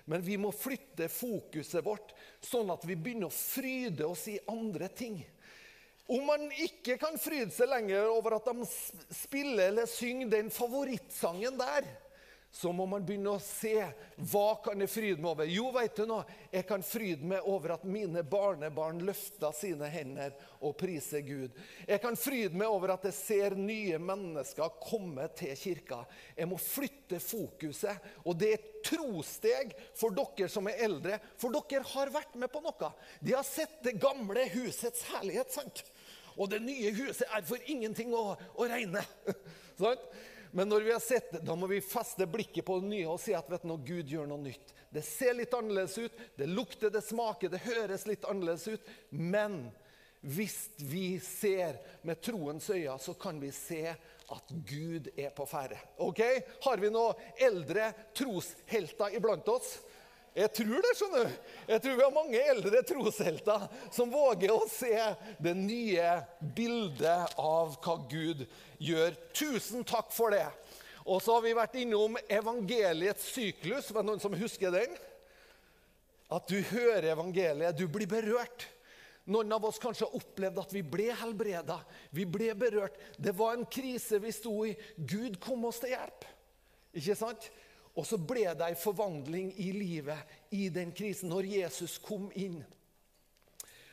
Men 0.06 0.22
vi 0.22 0.36
må 0.38 0.52
flytte 0.54 1.08
fokuset 1.10 1.82
vårt, 1.82 2.12
sånn 2.44 2.68
at 2.70 2.84
vi 2.86 2.94
begynner 2.94 3.30
å 3.30 3.34
fryde 3.34 4.06
oss 4.06 4.26
i 4.30 4.36
andre 4.52 4.90
ting. 4.92 5.16
Om 6.06 6.22
man 6.28 6.44
ikke 6.62 6.94
kan 7.02 7.16
fryde 7.18 7.50
seg 7.50 7.70
lenger 7.72 8.06
over 8.12 8.36
at 8.36 8.46
de 8.46 8.66
spiller 9.16 9.72
eller 9.72 9.88
synger 9.90 10.30
den 10.36 10.52
favorittsangen 10.54 11.58
der, 11.58 11.88
så 12.56 12.70
må 12.72 12.86
man 12.88 13.04
begynne 13.04 13.34
å 13.36 13.40
se 13.42 13.74
hva 14.16 14.46
kan 14.64 14.80
jeg 14.80 14.88
fryde 14.88 15.20
meg 15.20 15.28
over. 15.34 15.48
Jo, 15.52 15.66
vet 15.74 15.98
du 15.98 16.06
noe? 16.08 16.24
Jeg 16.48 16.64
kan 16.64 16.80
fryde 16.80 17.28
meg 17.28 17.44
over 17.52 17.74
at 17.74 17.82
mine 17.84 18.22
barnebarn 18.24 19.02
løfter 19.04 19.52
sine 19.52 19.90
hender 19.92 20.32
og 20.64 20.72
priser 20.80 21.20
Gud. 21.26 21.58
Jeg 21.84 22.00
kan 22.00 22.16
fryde 22.16 22.56
meg 22.56 22.72
over 22.72 22.94
at 22.94 23.04
jeg 23.10 23.16
ser 23.18 23.56
nye 23.60 23.98
mennesker 24.00 24.78
komme 24.80 25.26
til 25.36 25.52
kirka. 25.60 25.98
Jeg 26.32 26.48
må 26.48 26.56
flytte 26.56 27.20
fokuset. 27.20 28.06
Og 28.24 28.38
det 28.40 28.48
er 28.48 28.56
et 28.56 28.70
trosteg 28.88 29.74
for 29.98 30.16
dere 30.16 30.48
som 30.48 30.70
er 30.72 30.80
eldre, 30.86 31.18
for 31.36 31.52
dere 31.52 31.84
har 31.90 32.12
vært 32.14 32.38
med 32.40 32.48
på 32.54 32.62
noe. 32.64 32.88
De 33.20 33.34
har 33.36 33.44
sett 33.44 33.82
det 33.84 33.98
gamle 34.00 34.46
husets 34.54 35.04
herlighet. 35.10 35.52
sant? 35.52 35.84
Og 36.40 36.48
det 36.52 36.62
nye 36.64 36.94
huset 37.02 37.28
er 37.28 37.44
for 37.44 37.68
ingenting 37.68 38.16
å, 38.16 38.30
å 38.32 38.70
regne. 38.72 39.04
sant? 39.82 40.08
Men 40.56 40.70
når 40.72 40.86
vi 40.86 40.92
har 40.94 41.02
sett 41.04 41.32
det, 41.34 41.42
da 41.44 41.52
må 41.52 41.66
vi 41.68 41.82
feste 41.84 42.24
blikket 42.32 42.64
på 42.64 42.78
det 42.80 42.88
nye 42.88 43.08
og 43.12 43.18
si 43.20 43.34
at 43.36 43.48
vet 43.52 43.64
du, 43.68 43.74
Gud 43.76 44.08
gjør 44.08 44.28
noe 44.30 44.40
nytt. 44.40 44.70
Det 44.88 45.02
ser 45.04 45.36
litt 45.36 45.52
annerledes 45.52 45.98
ut, 46.00 46.22
det 46.38 46.46
lukter, 46.48 46.88
det 46.94 47.02
smaker, 47.04 47.52
det 47.52 47.60
høres 47.66 48.06
litt 48.08 48.24
annerledes 48.24 48.64
ut. 48.72 48.86
Men 49.12 49.66
hvis 50.24 50.70
vi 50.80 51.18
ser 51.20 51.76
med 52.08 52.22
troens 52.24 52.70
øyne, 52.72 52.96
så 53.04 53.12
kan 53.20 53.36
vi 53.42 53.52
se 53.52 53.82
at 54.32 54.54
Gud 54.70 55.10
er 55.12 55.28
på 55.36 55.44
ferde. 55.44 55.76
Ok? 56.00 56.24
Har 56.64 56.80
vi 56.80 56.88
noen 56.94 57.20
eldre 57.36 57.90
troshelter 58.16 59.12
iblant 59.20 59.52
oss? 59.52 59.76
Jeg 60.36 60.52
tror 60.52 60.82
det, 60.84 60.92
skjønner 60.98 61.24
du. 61.24 61.36
Jeg 61.72 61.82
tror 61.82 61.94
vi 61.96 62.04
har 62.04 62.12
mange 62.12 62.40
eldre 62.52 62.80
troshelter 62.84 63.62
som 63.94 64.10
våger 64.12 64.52
å 64.52 64.66
se 64.68 64.92
det 65.40 65.54
nye 65.56 66.10
bildet 66.56 67.38
av 67.40 67.78
hva 67.80 67.94
Gud 68.10 68.42
gjør. 68.76 69.16
Tusen 69.32 69.86
takk 69.88 70.12
for 70.12 70.36
det. 70.36 70.44
Og 71.06 71.22
så 71.24 71.38
har 71.38 71.44
vi 71.44 71.56
vært 71.56 71.78
innom 71.80 72.18
evangeliets 72.28 73.30
syklus. 73.32 73.88
Var 73.88 74.04
det 74.04 74.10
noen 74.10 74.20
som 74.20 74.36
husker 74.36 74.74
den? 74.74 74.92
At 76.28 76.50
du 76.50 76.58
hører 76.68 77.12
evangeliet, 77.14 77.78
du 77.78 77.86
blir 77.88 78.10
berørt. 78.10 78.66
Noen 79.30 79.50
av 79.56 79.64
oss 79.66 79.80
kanskje 79.82 80.04
har 80.04 80.18
opplevd 80.20 80.58
at 80.60 80.72
vi 80.74 80.84
ble 80.86 81.08
helbreda. 81.16 81.80
Vi 82.14 82.26
ble 82.28 82.52
berørt. 82.58 82.98
Det 83.16 83.32
var 83.34 83.56
en 83.56 83.64
krise 83.66 84.20
vi 84.22 84.34
sto 84.34 84.58
i. 84.68 84.76
Gud 85.00 85.40
kom 85.42 85.64
oss 85.66 85.80
til 85.82 85.96
hjelp. 85.96 86.28
Ikke 86.96 87.16
sant? 87.18 87.48
Og 87.96 88.04
så 88.04 88.18
ble 88.20 88.44
det 88.52 88.66
ei 88.66 88.76
forvandling 88.76 89.52
i 89.62 89.70
livet 89.72 90.52
i 90.52 90.68
den 90.72 90.92
krisen, 90.96 91.30
når 91.32 91.48
Jesus 91.48 91.96
kom 92.02 92.28
inn. 92.36 92.60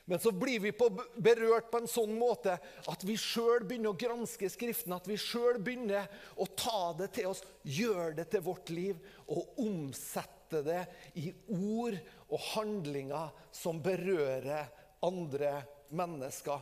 Men 0.05 0.19
så 0.19 0.31
blir 0.31 0.59
vi 0.59 0.71
på, 0.75 0.89
berørt 1.15 1.69
på 1.71 1.79
en 1.79 1.87
sånn 1.87 2.11
måte 2.19 2.57
at 2.91 3.05
vi 3.07 3.15
sjøl 3.19 3.63
begynner 3.63 3.93
å 3.93 3.99
granske 3.99 4.49
Skriften. 4.51 4.91
At 4.95 5.07
vi 5.07 5.15
sjøl 5.19 5.61
begynner 5.63 6.09
å 6.35 6.47
ta 6.59 6.91
det 6.99 7.13
til 7.15 7.29
oss, 7.31 7.43
gjøre 7.63 8.11
det 8.17 8.27
til 8.33 8.43
vårt 8.43 8.73
liv 8.75 8.99
og 9.31 9.63
omsette 9.63 10.59
det 10.67 10.81
i 11.23 11.31
ord 11.55 11.95
og 12.27 12.49
handlinger 12.51 13.31
som 13.55 13.79
berører 13.83 14.67
andre 15.03 15.55
mennesker. 15.95 16.59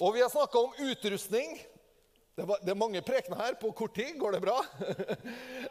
Og 0.00 0.12
vi 0.14 0.20
har 0.20 0.32
snakka 0.32 0.60
om 0.60 0.76
utrustning. 0.90 1.56
Det, 2.34 2.44
var, 2.48 2.60
det, 2.62 2.70
er 2.72 2.80
mange 2.80 3.00
prekener 3.04 3.40
her 3.46 3.56
på 3.60 3.72
kort 3.76 3.96
tid. 3.96 4.14
Går 4.20 4.36
det 4.36 4.44
bra? 4.44 4.60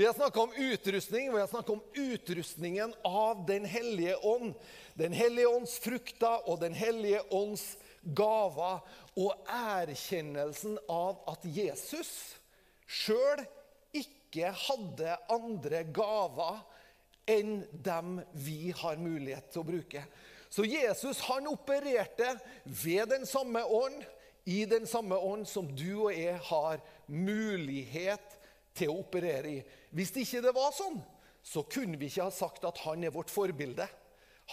vi 0.00 0.06
har 0.06 0.14
snakka 0.14 0.40
om 0.40 0.52
utrustning. 0.56 1.32
Vi 1.32 1.40
har 1.40 1.46
snakka 1.46 1.72
om 1.72 1.82
utrustningen 1.94 2.94
av 3.04 3.46
Den 3.46 3.64
hellige 3.64 4.16
ånd. 4.16 4.54
Den 4.94 5.12
hellige 5.12 5.46
ånds 5.46 5.78
frukter 5.78 6.48
og 6.48 6.60
Den 6.60 6.72
hellige 6.72 7.20
ånds 7.28 7.76
gaver. 8.02 8.80
Og 9.20 9.44
erkjennelsen 9.44 10.78
av 10.88 11.20
at 11.28 11.44
Jesus 11.44 12.14
sjøl 12.88 13.44
ikke 13.92 14.54
hadde 14.62 15.18
andre 15.36 15.84
gaver 15.84 16.64
enn 17.28 17.60
dem 17.84 18.22
vi 18.32 18.72
har 18.80 18.96
mulighet 18.96 19.52
til 19.52 19.66
å 19.66 19.68
bruke. 19.68 20.06
Så 20.48 20.64
Jesus 20.64 21.20
han 21.28 21.52
opererte 21.52 22.38
ved 22.64 23.12
den 23.12 23.28
samme 23.28 23.68
ånd 23.68 24.00
i 24.48 24.64
den 24.64 24.88
samme 24.88 25.20
ånd 25.20 25.44
som 25.44 25.68
du 25.68 26.06
og 26.06 26.14
jeg 26.16 26.40
har 26.48 26.80
mulighet 27.04 28.39
til 28.76 28.92
å 28.92 29.00
operere 29.02 29.50
i. 29.50 29.58
Hvis 29.96 30.12
ikke 30.22 30.42
det 30.44 30.54
var 30.56 30.72
sånn, 30.76 31.00
så 31.42 31.64
kunne 31.68 31.98
vi 31.98 32.10
ikke 32.10 32.28
ha 32.28 32.34
sagt 32.34 32.66
at 32.68 32.82
han 32.84 33.04
er 33.04 33.14
vårt 33.14 33.32
forbilde. 33.32 33.86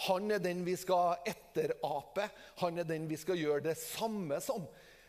Han 0.06 0.30
er 0.30 0.42
den 0.42 0.62
vi 0.66 0.76
skal 0.78 1.24
etterape, 1.26 2.28
han 2.62 2.78
er 2.78 2.86
den 2.86 3.08
vi 3.10 3.18
skal 3.18 3.38
gjøre 3.40 3.66
det 3.66 3.76
samme 3.80 4.38
som. 4.44 4.66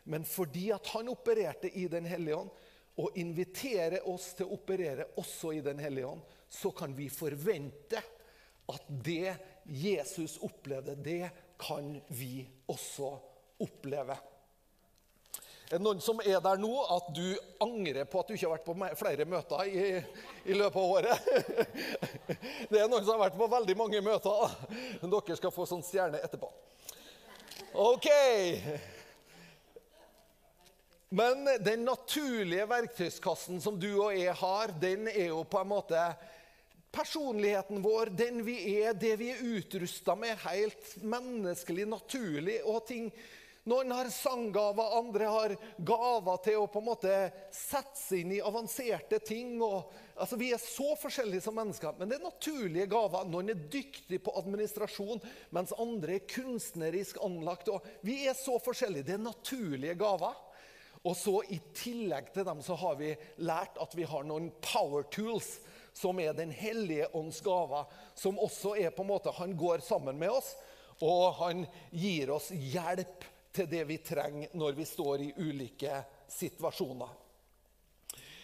Men 0.09 0.25
fordi 0.25 0.69
at 0.73 0.87
han 0.95 1.11
opererte 1.11 1.69
i 1.77 1.87
Den 1.91 2.07
hellige 2.09 2.39
ånd, 2.41 2.49
og 2.99 3.15
inviterer 3.15 4.03
oss 4.11 4.33
til 4.35 4.49
å 4.49 4.57
operere 4.57 5.05
også 5.21 5.53
i 5.55 5.61
Den 5.63 5.79
hellige 5.79 6.09
ånd, 6.09 6.23
så 6.49 6.71
kan 6.75 6.95
vi 6.97 7.07
forvente 7.13 8.01
at 8.69 8.89
det 8.89 9.35
Jesus 9.69 10.37
opplevde, 10.45 10.97
det 10.97 11.29
kan 11.61 11.93
vi 12.17 12.43
også 12.69 13.13
oppleve. 13.61 14.17
Er 15.69 15.77
det 15.77 15.85
noen 15.85 15.99
som 16.01 16.17
er 16.25 16.39
der 16.41 16.57
nå 16.57 16.71
at 16.89 17.11
du 17.13 17.25
angrer 17.61 18.07
på 18.09 18.23
at 18.23 18.29
du 18.29 18.33
ikke 18.33 18.47
har 18.47 18.55
vært 18.55 18.65
på 18.65 18.95
flere 18.97 19.25
møter 19.29 19.67
i, 19.69 19.83
i 20.49 20.55
løpet 20.57 20.79
av 20.81 20.93
året? 20.95 21.27
Det 22.71 22.79
er 22.79 22.87
noen 22.89 23.03
som 23.05 23.13
har 23.13 23.27
vært 23.27 23.37
på 23.37 23.49
veldig 23.51 23.75
mange 23.77 24.01
møter. 24.01 24.55
Dere 25.03 25.37
skal 25.37 25.53
få 25.53 25.67
sånn 25.69 25.85
stjerne 25.85 26.23
etterpå. 26.25 26.49
OK. 27.85 28.09
Men 31.13 31.45
den 31.61 31.85
naturlige 31.85 32.65
verktøyskassen 32.73 33.61
som 33.61 33.77
du 33.77 33.91
og 33.91 34.17
jeg 34.17 34.33
har, 34.41 34.73
den 34.81 35.05
er 35.13 35.35
jo 35.35 35.45
på 35.45 35.61
en 35.61 35.69
måte 35.69 36.01
personligheten 36.97 37.85
vår, 37.85 38.09
den 38.17 38.41
vi 38.41 38.57
er, 38.79 38.97
det 38.97 39.19
vi 39.21 39.29
er 39.35 39.45
utrusta 39.45 40.17
med, 40.17 40.33
helt 40.47 40.95
menneskelig, 41.05 41.85
naturlig, 41.93 42.63
og 42.65 42.87
ting 42.89 43.11
noen 43.67 43.91
har 43.91 44.07
sanggaver, 44.09 44.97
andre 44.97 45.25
har 45.29 45.55
gaver 45.77 46.37
til 46.43 46.61
å 46.61 46.67
på 46.71 46.79
en 46.79 46.87
måte 46.87 47.15
sette 47.53 47.99
seg 47.99 48.23
inn 48.23 48.35
i 48.37 48.41
avanserte 48.41 49.19
ting. 49.19 49.57
Og, 49.61 49.89
altså, 50.15 50.37
vi 50.39 50.53
er 50.55 50.61
så 50.63 50.93
forskjellige 50.99 51.43
som 51.43 51.57
mennesker, 51.59 51.97
men 51.99 52.09
det 52.09 52.17
er 52.17 52.25
naturlige 52.25 52.89
gaver. 52.89 53.27
Noen 53.27 53.51
er 53.51 53.65
dyktige 53.71 54.21
på 54.23 54.35
administrasjon, 54.39 55.21
mens 55.55 55.75
andre 55.77 56.17
er 56.17 56.29
kunstnerisk 56.31 57.19
anlagt. 57.25 57.71
Og 57.73 57.85
vi 58.07 58.21
er 58.31 58.37
så 58.37 58.55
forskjellige. 58.63 59.09
Det 59.09 59.17
er 59.17 59.25
naturlige 59.27 59.97
gaver. 59.99 60.37
Og 61.03 61.15
så 61.15 61.37
I 61.51 61.59
tillegg 61.75 62.31
til 62.35 62.47
dem 62.47 62.63
så 62.63 62.75
har 62.79 62.97
vi 62.99 63.13
lært 63.43 63.77
at 63.79 63.93
vi 63.95 64.07
har 64.07 64.25
noen 64.27 64.49
power 64.63 65.05
tools, 65.13 65.59
som 65.95 66.19
er 66.21 66.35
Den 66.37 66.51
hellige 66.55 67.09
ånds 67.17 67.41
gaver. 67.43 67.91
Som 68.15 68.39
også 68.39 68.75
er 68.79 68.95
på 68.95 69.03
en 69.03 69.11
måte 69.11 69.35
Han 69.35 69.55
går 69.57 69.83
sammen 69.83 70.19
med 70.19 70.31
oss, 70.31 70.55
og 70.99 71.35
han 71.39 71.65
gir 71.91 72.31
oss 72.35 72.49
hjelp 72.51 73.23
til 73.55 73.69
det 73.69 73.83
vi 73.89 73.97
trenger 74.03 74.53
når 74.57 74.77
vi 74.77 74.85
står 74.85 75.25
i 75.25 75.33
ulike 75.37 76.03
situasjoner. 76.29 77.09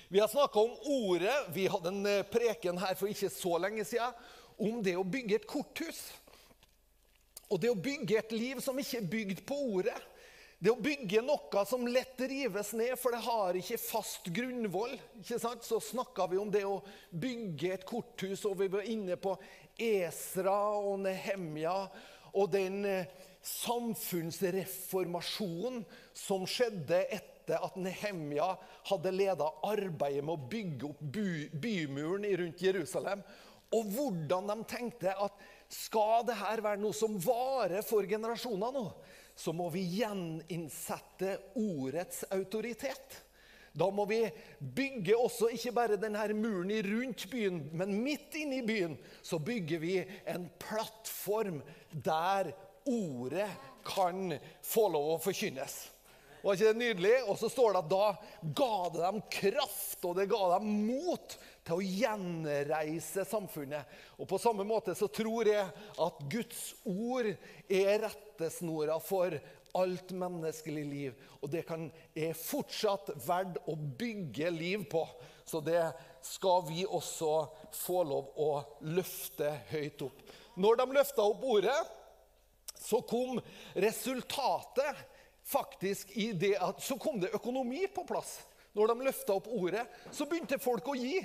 Vi 0.07 0.19
har 0.19 0.27
snakka 0.27 0.59
om 0.59 0.75
ordet. 0.85 1.35
Vi 1.53 1.67
hadde 1.67 1.89
en 1.89 2.05
eh, 2.05 2.25
preken 2.29 2.77
her 2.77 2.95
for 2.97 3.09
ikke 3.09 3.29
så 3.33 3.57
lenge 3.62 3.85
siden 3.85 4.13
om 4.62 4.81
det 4.83 4.95
å 4.97 5.03
bygge 5.03 5.39
et 5.39 5.47
korthus. 5.50 6.05
Og 7.50 7.59
det 7.62 7.71
å 7.74 7.77
bygge 7.77 8.19
et 8.19 8.35
liv 8.35 8.62
som 8.63 8.77
ikke 8.79 9.01
er 9.01 9.09
bygd 9.09 9.41
på 9.50 9.57
ordet. 9.77 9.97
Det 10.62 10.71
å 10.71 10.79
bygge 10.81 11.21
noe 11.25 11.65
som 11.67 11.83
lett 11.89 12.21
rives 12.21 12.71
ned, 12.77 12.95
for 12.97 13.13
det 13.13 13.25
har 13.25 13.57
ikke 13.59 13.81
fast 13.81 14.29
grunnvoll. 14.33 14.95
Ikke 15.19 15.39
sant? 15.41 15.65
Så 15.67 15.81
snakka 15.83 16.29
vi 16.31 16.39
om 16.41 16.53
det 16.53 16.63
å 16.65 16.79
bygge 17.12 17.74
et 17.75 17.85
korthus, 17.85 18.45
og 18.47 18.62
vi 18.62 18.69
var 18.71 18.88
inne 18.89 19.17
på 19.19 19.35
Esra 19.75 20.57
og 20.79 21.01
Nehemja 21.03 21.75
og 22.35 22.50
den 22.51 22.81
eh, 22.88 23.12
samfunnsreformasjonen 23.45 25.85
som 26.17 26.49
skjedde 26.49 27.05
etter 27.13 27.61
at 27.61 27.77
Nehemja 27.77 28.57
hadde 28.89 29.11
leda 29.13 29.45
arbeidet 29.67 30.25
med 30.25 30.33
å 30.33 30.47
bygge 30.49 30.89
opp 30.89 31.01
by, 31.13 31.53
bymuren 31.53 32.25
rundt 32.41 32.63
Jerusalem. 32.65 33.21
Og 33.75 33.83
hvordan 33.93 34.47
de 34.49 34.55
tenkte 34.69 35.13
at 35.13 35.33
skal 35.71 36.25
dette 36.27 36.63
være 36.63 36.81
noe 36.81 36.95
som 36.95 37.17
varer 37.21 37.85
for 37.85 38.05
generasjoner 38.09 38.73
nå, 38.73 38.85
så 39.35 39.53
må 39.53 39.67
vi 39.73 39.83
gjeninnsette 39.97 41.37
ordets 41.59 42.23
autoritet. 42.33 43.21
Da 43.75 43.89
må 43.91 44.05
vi 44.07 44.21
bygge 44.59 45.17
også 45.19 45.49
ikke 45.51 45.73
bare 45.75 45.97
denne 45.99 46.23
muren 46.37 46.71
rundt 46.85 47.25
byen, 47.27 47.57
men 47.75 47.97
midt 48.05 48.37
inne 48.39 48.61
i 48.61 48.67
byen 48.67 48.95
så 49.19 49.41
bygger 49.43 49.81
vi 49.83 49.97
en 50.31 50.47
plattform 50.63 51.59
der 51.91 52.53
ordet 52.85 53.49
kan 53.85 54.37
få 54.65 54.87
lov 54.93 55.15
å 55.15 55.19
forkynnes. 55.21 55.75
Var 56.45 56.57
ikke 56.57 56.71
det 56.71 56.77
nydelig? 56.77 57.13
Og 57.25 57.39
så 57.41 57.49
står 57.49 57.73
det 57.73 57.79
at 57.81 57.89
da 57.89 58.07
ga 58.59 58.73
det 58.93 59.01
dem 59.01 59.21
kraft, 59.33 60.05
og 60.05 60.13
det 60.19 60.27
ga 60.29 60.41
dem 60.53 60.67
mot 60.85 61.37
til 61.65 61.79
å 61.79 61.85
gjenreise 61.85 63.25
samfunnet. 63.25 63.89
Og 64.21 64.29
På 64.29 64.37
samme 64.41 64.65
måte 64.67 64.93
så 64.97 65.09
tror 65.09 65.49
jeg 65.49 65.65
at 66.05 66.19
Guds 66.29 66.67
ord 66.85 67.31
er 67.65 68.05
rettesnora 68.05 68.99
for 69.01 69.33
alt 69.75 70.13
menneskelig 70.13 70.85
liv. 70.85 71.25
Og 71.41 71.49
det 71.49 71.65
kan, 71.65 71.89
er 72.13 72.37
fortsatt 72.37 73.09
verdt 73.25 73.57
å 73.65 73.73
bygge 73.73 74.53
liv 74.53 74.85
på. 74.91 75.01
Så 75.49 75.65
det 75.65 75.81
skal 76.25 76.61
vi 76.69 76.85
også 76.85 77.33
få 77.73 78.03
lov 78.05 78.31
å 78.37 78.51
løfte 78.85 79.49
høyt 79.73 80.05
opp. 80.05 80.21
Når 80.61 80.77
de 80.77 80.91
løfta 80.93 81.25
opp 81.25 81.43
ordet, 81.57 81.77
så 82.79 83.01
kom 83.08 83.39
resultatet 83.74 85.03
faktisk 85.46 86.12
i 86.17 86.32
det 86.34 86.55
at 86.58 86.82
Så 86.82 86.98
kom 86.98 87.20
det 87.22 87.34
økonomi 87.34 87.86
på 87.88 88.05
plass. 88.08 88.39
Når 88.74 88.88
de 88.91 89.05
løfta 89.08 89.36
opp 89.38 89.48
ordet, 89.48 89.86
så 90.12 90.25
begynte 90.27 90.60
folk 90.60 90.88
å 90.91 90.98
gi. 90.98 91.20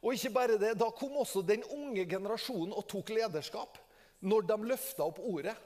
Og 0.00 0.14
ikke 0.14 0.32
bare 0.32 0.58
det, 0.60 0.76
da 0.78 0.88
kom 0.94 1.16
også 1.20 1.42
den 1.44 1.64
unge 1.74 2.06
generasjonen 2.08 2.72
og 2.76 2.86
tok 2.88 3.10
lederskap. 3.16 3.78
Når 4.20 4.46
de 4.48 4.56
løfta 4.70 5.04
opp 5.04 5.18
ordet. 5.20 5.56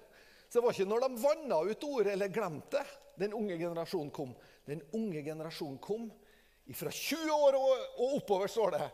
Så 0.48 0.58
det 0.58 0.64
var 0.64 0.74
ikke 0.74 0.90
når 0.90 1.04
de 1.04 1.22
vanna 1.22 1.60
ut 1.62 1.84
ordet 1.86 2.14
eller 2.16 2.32
glemte 2.34 2.80
det, 2.80 2.96
den 3.20 3.34
unge 3.36 3.58
generasjonen 3.60 4.10
kom. 4.10 4.32
Den 4.64 4.80
unge 4.96 5.22
generasjonen 5.22 5.78
kom 5.78 6.08
fra 6.74 6.90
20 6.90 7.32
år 7.34 7.58
og 7.58 8.14
oppover, 8.16 8.48
står 8.48 8.76
det. 8.78 8.86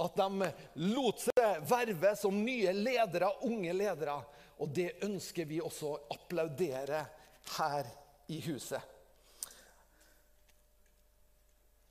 At 0.00 0.16
de 0.16 0.48
lot 0.94 1.20
seg 1.22 1.66
verve 1.68 2.14
som 2.18 2.38
nye 2.42 2.72
ledere, 2.74 3.28
unge 3.46 3.74
ledere. 3.76 4.16
Og 4.62 4.70
det 4.74 4.92
ønsker 5.04 5.48
vi 5.50 5.60
også 5.62 5.90
å 5.90 6.00
applaudere 6.14 7.02
her 7.56 7.88
i 8.30 8.40
huset. 8.46 8.92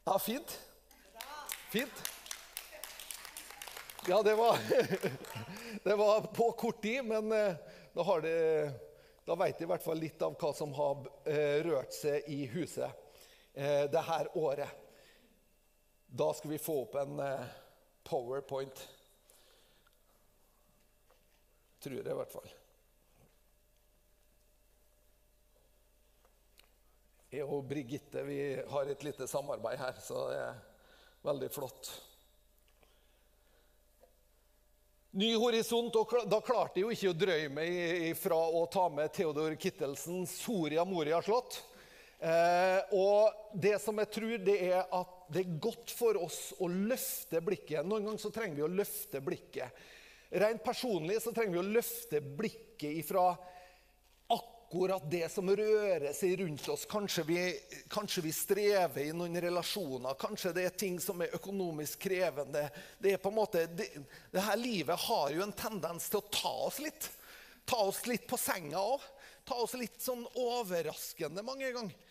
Ja, 0.03 0.17
fint. 0.20 0.60
Fint. 1.72 2.03
Ja, 4.08 4.24
det 4.24 4.36
var, 4.36 4.58
det 5.84 5.96
var 5.96 6.22
på 6.22 6.51
kort 6.51 6.82
tid, 6.82 7.05
men 7.05 7.32
eh, 7.32 7.55
da, 7.93 8.03
har 8.03 8.22
det, 8.22 8.72
da 9.25 9.36
vet 9.36 9.58
de 9.58 9.63
i 9.63 9.70
hvert 9.72 9.84
fall 9.84 10.01
litt 10.03 10.22
av 10.22 10.36
hva 10.36 10.51
som 10.55 10.74
har 10.75 11.05
eh, 11.24 11.62
rørt 11.63 11.96
seg 11.96 12.27
i 12.27 12.41
huset 12.51 12.91
eh, 13.53 13.86
det 13.91 14.03
her 14.10 14.27
året. 14.38 14.67
Da 16.08 16.34
skal 16.36 16.51
vi 16.51 16.60
få 16.62 16.82
opp 16.84 17.00
en 17.00 17.24
powerpoint. 18.03 18.84
Tror 21.84 22.00
jeg 22.00 22.08
i 22.08 22.16
hvert 22.16 22.32
fall. 22.32 22.54
Jeg 27.34 27.50
og 27.50 27.66
Brigitte 27.68 28.22
vi 28.28 28.40
har 28.70 28.90
et 28.90 29.04
lite 29.04 29.28
samarbeid 29.28 29.80
her, 29.82 29.98
så 30.06 30.28
det 30.30 30.40
er 30.40 30.60
veldig 31.25 31.50
flott. 31.52 31.90
Ny 35.18 35.32
horisont, 35.38 35.96
og 35.98 36.13
Da 36.30 36.40
klarte 36.42 36.80
jeg 36.80 36.88
jo 36.88 36.94
ikke 36.94 37.12
å 37.12 37.18
drøye 37.18 37.50
meg 37.54 38.16
fra 38.18 38.38
å 38.38 38.63
ta 38.72 38.88
med 38.90 39.12
Theodor 39.13 39.54
Kittelsen, 39.60 40.24
'Soria 40.25 40.86
Moria 40.86 41.20
slott'. 41.22 41.60
Eh, 42.24 42.80
og 42.96 43.34
det 43.54 43.75
som 43.84 43.98
jeg 44.00 44.10
tror, 44.16 44.38
det 44.40 44.56
er 44.72 44.86
at 44.88 45.18
det 45.34 45.44
er 45.44 45.60
godt 45.60 45.92
for 45.92 46.16
oss 46.22 46.54
å 46.58 46.70
løfte 46.72 47.42
blikket. 47.44 47.84
Noen 47.86 48.08
ganger 48.08 48.24
så 48.24 48.32
trenger 48.32 48.56
vi 48.56 48.63
å 48.63 48.72
løfte 48.72 49.20
blikket. 49.22 49.84
Rent 50.34 50.63
personlig 50.66 51.20
så 51.22 51.32
trenger 51.34 51.54
vi 51.54 51.62
å 51.62 51.74
løfte 51.75 52.22
blikket 52.22 52.90
ifra 53.04 53.28
akkurat 54.34 55.04
det 55.12 55.28
som 55.30 55.50
rører 55.54 56.10
seg 56.18 56.40
rundt 56.40 56.66
oss. 56.74 56.88
Kanskje 56.90 57.24
vi, 57.28 57.42
kanskje 57.94 58.24
vi, 58.25 58.32
strever 58.34 59.04
i 59.04 59.12
noen 59.13 59.38
relasjoner. 59.38 60.18
Kanskje 60.18 60.56
det 60.58 60.63
er 60.66 60.80
ting 60.82 60.98
som 61.04 61.22
er 61.22 61.36
økonomisk 61.38 62.08
krevende. 62.08 62.63
Det 62.98 63.13
er 63.13 63.22
på 63.22 63.30
en 63.30 63.38
måte, 63.38 63.68
det, 63.70 63.92
det 64.34 64.46
her 64.48 64.58
livet 64.58 65.06
har 65.06 65.30
jo 65.36 65.46
en 65.46 65.54
tendens 65.54 66.10
til 66.10 66.24
å 66.24 66.32
ta 66.34 66.56
oss 66.66 66.82
litt. 66.82 67.12
Ta 67.70 67.84
oss 67.86 68.02
litt 68.10 68.25
på 68.25 68.40
senga 68.42 68.82
òg. 68.82 69.06
Ta 69.46 69.60
oss 69.62 69.78
litt 69.78 70.02
sånn 70.02 70.25
overraskende 70.34 71.46
mange 71.46 71.70
ganger. 71.75 72.03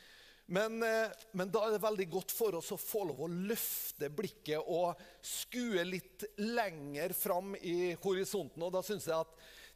Men, 0.53 0.83
eh, 0.83 1.09
men, 1.33 1.49
da 1.49 1.63
er 1.65 1.73
det 1.73 1.81
veldig 1.81 2.07
godt 2.13 2.33
for 2.37 2.59
oss 2.59 2.75
å 2.75 2.77
få 2.77 3.07
lov 3.09 3.23
å 3.25 3.31
løfte 3.33 4.11
blikket 4.13 4.61
og 4.61 5.01
skue 5.25 5.81
litt 5.89 6.27
lenger 6.45 7.15
fram 7.17 7.55
i 7.57 7.95
horisonten. 8.03 8.61
Og 8.61 8.75
da 8.75 8.83
syns 8.85 9.09
jeg 9.09 9.17
at 9.17 9.33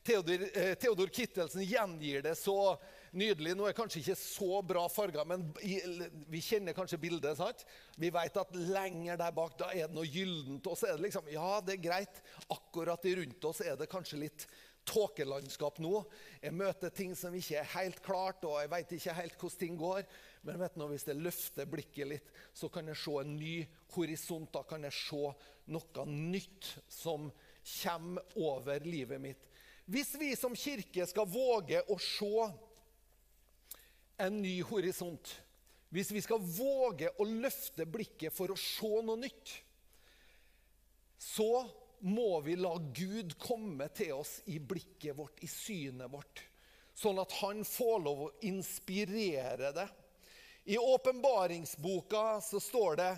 Theodor, 0.07 0.45
eh, 0.53 0.75
Theodor, 0.77 1.09
Kittelsen 1.09 1.65
gjengir 1.65 2.21
det 2.29 2.35
så 2.37 2.77
nydelig. 3.17 3.57
Nå 3.57 3.71
er 3.71 3.79
kanskje 3.79 4.03
ikke 4.03 4.19
så 4.21 4.61
bra 4.69 4.85
farger, 4.93 5.25
men 5.25 5.49
vi 6.29 6.45
kjenner 6.45 6.77
kanskje 6.77 7.01
bildet. 7.01 7.41
sant? 7.41 7.65
Vi 7.97 8.13
vet 8.13 8.37
at 8.37 8.55
lenger 8.61 9.17
der 9.17 9.33
bak 9.33 9.57
da 9.57 9.73
er 9.73 9.89
det 9.89 9.97
noe 9.97 10.05
gyllent. 10.05 10.69
Og 10.69 10.77
så 10.77 10.93
er 10.93 11.01
det 11.01 11.09
liksom 11.09 11.33
Ja, 11.33 11.57
det 11.65 11.79
er 11.79 11.89
greit. 11.89 12.21
Akkurat 12.53 13.01
rundt 13.17 13.49
oss 13.49 13.65
er 13.65 13.81
det 13.81 13.89
kanskje 13.89 14.21
litt 14.29 14.47
tåkelandskap 14.87 15.81
nå. 15.83 16.01
Jeg 16.43 16.55
møter 16.57 16.93
ting 16.95 17.15
som 17.19 17.35
ikke 17.35 17.59
er 17.61 17.71
helt 17.75 18.01
klart, 18.05 18.45
og 18.47 18.61
jeg 18.63 18.73
vet 18.73 18.97
ikke 18.97 19.19
helt 19.19 19.39
hvordan 19.41 19.61
ting 19.61 19.79
går. 19.81 20.07
Men 20.47 20.61
vet 20.63 20.77
du, 20.79 20.85
hvis 20.91 21.07
jeg 21.09 21.19
løfter 21.19 21.67
blikket 21.67 22.11
litt, 22.13 22.29
så 22.55 22.71
kan 22.71 22.87
jeg 22.87 22.99
se 23.01 23.15
en 23.19 23.35
ny 23.35 23.57
horisont. 23.97 24.53
Da 24.55 24.63
kan 24.69 24.87
jeg 24.87 24.95
se 24.95 25.23
noe 25.75 26.05
nytt 26.07 26.69
som 26.93 27.27
kommer 27.83 28.39
over 28.39 28.87
livet 28.87 29.23
mitt. 29.23 29.43
Hvis 29.91 30.15
vi 30.19 30.33
som 30.39 30.55
kirke 30.59 31.07
skal 31.07 31.27
våge 31.31 31.83
å 31.91 31.99
se 32.03 32.47
en 34.23 34.39
ny 34.43 34.55
horisont, 34.67 35.35
hvis 35.95 36.11
vi 36.15 36.23
skal 36.25 36.43
våge 36.43 37.11
å 37.19 37.27
løfte 37.27 37.87
blikket 37.87 38.35
for 38.35 38.51
å 38.51 38.59
se 38.59 38.91
noe 39.07 39.19
nytt, 39.21 39.53
så 41.19 41.67
må 42.07 42.41
vi 42.45 42.57
la 42.59 42.75
Gud 42.95 43.37
komme 43.41 43.89
til 43.97 44.19
oss 44.19 44.41
i 44.53 44.59
blikket 44.61 45.17
vårt, 45.17 45.39
i 45.43 45.51
synet 45.51 46.11
vårt, 46.13 46.43
sånn 46.97 47.19
at 47.23 47.33
han 47.41 47.63
får 47.67 48.03
lov 48.05 48.27
å 48.27 48.35
inspirere 48.49 49.73
det. 49.77 49.87
I 50.67 50.79
åpenbaringsboka 50.79 52.41
så 52.41 52.61
står 52.61 52.97
det 52.99 53.11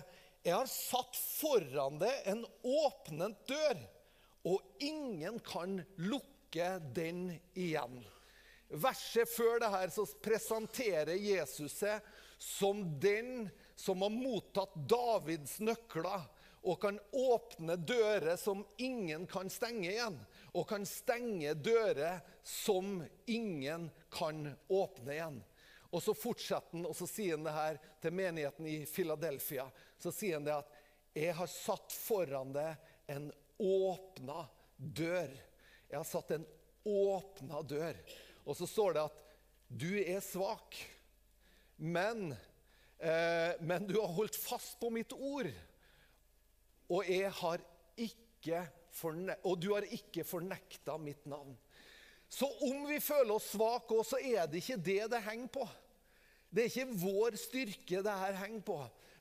jeg 0.45 0.55
har 0.55 0.69
satt 0.71 1.17
foran 1.17 1.97
deg 1.99 2.27
en 2.31 2.45
åpnet 2.63 3.41
dør, 3.49 3.79
og 4.47 4.85
ingen 4.85 5.39
kan 5.43 5.81
lukke 5.99 6.69
den 6.95 7.25
igjen. 7.57 7.97
Verset 8.69 9.27
før 9.33 9.59
det 9.63 9.71
her 9.73 9.91
så 9.91 10.05
presenterer 10.23 11.17
Jesus 11.17 11.81
seg 11.81 12.05
som 12.39 12.85
den 13.01 13.49
som 13.75 14.05
har 14.05 14.13
mottatt 14.13 14.77
Davids 14.87 15.57
nøkler 15.59 16.29
og 16.61 16.79
kan 16.83 16.99
åpne 17.15 17.75
dører 17.81 18.37
som 18.37 18.61
ingen 18.77 19.25
kan 19.31 19.49
stenge 19.51 19.89
igjen. 19.89 20.17
Og 20.53 20.67
kan 20.69 20.85
stenge 20.87 21.53
dører 21.55 22.19
som 22.43 22.99
ingen 23.25 23.87
kan 24.11 24.51
åpne 24.67 25.15
igjen. 25.15 25.39
Og 25.89 26.03
så 26.03 26.13
fortsetter 26.13 26.77
han, 26.77 26.85
og 26.85 26.95
så 26.97 27.07
sier 27.09 27.37
han 27.37 27.47
det 27.47 27.55
her 27.55 27.79
til 28.03 28.13
menigheten 28.13 28.67
i 28.69 28.77
Philadelphia. 28.89 29.65
Så 29.97 30.13
sier 30.13 30.37
han 30.37 30.45
det 30.45 30.57
at 30.59 30.75
'Jeg 31.15 31.33
har 31.33 31.47
satt 31.47 31.91
foran 31.91 32.53
deg 32.53 32.75
en 33.07 33.31
åpna 33.59 34.45
dør'. 34.77 35.33
Jeg 35.89 35.97
har 35.97 36.05
satt 36.05 36.31
en 36.31 36.45
åpna 36.85 37.61
dør. 37.61 37.97
Og 38.45 38.55
så 38.55 38.67
står 38.67 38.93
det 38.93 39.01
at 39.09 39.23
du 39.69 39.89
er 40.01 40.21
svak, 40.21 40.77
men, 41.77 42.31
eh, 42.99 43.53
men 43.61 43.87
du 43.87 43.99
har 43.99 44.13
holdt 44.13 44.35
fast 44.35 44.79
på 44.79 44.89
mitt 44.89 45.13
ord. 45.13 45.49
Og, 46.89 47.05
jeg 47.05 47.31
har 47.31 47.61
ikke 47.97 48.65
og 49.43 49.59
du 49.61 49.69
har 49.73 49.85
ikke 49.93 50.25
fornekta 50.25 50.97
mitt 50.97 51.25
navn. 51.29 51.53
Så 52.29 52.47
om 52.61 52.85
vi 52.85 52.99
føler 53.01 53.33
oss 53.33 53.51
svake, 53.55 53.99
så 54.05 54.19
er 54.21 54.47
det 54.47 54.61
ikke 54.61 54.81
det 54.85 55.03
det 55.11 55.21
henger 55.25 55.53
på. 55.59 55.67
Det 56.49 56.63
er 56.63 56.71
ikke 56.71 56.99
vår 57.01 57.37
styrke 57.37 58.01
det 58.05 58.17
her 58.23 58.37
henger 58.37 58.65
på, 58.65 58.77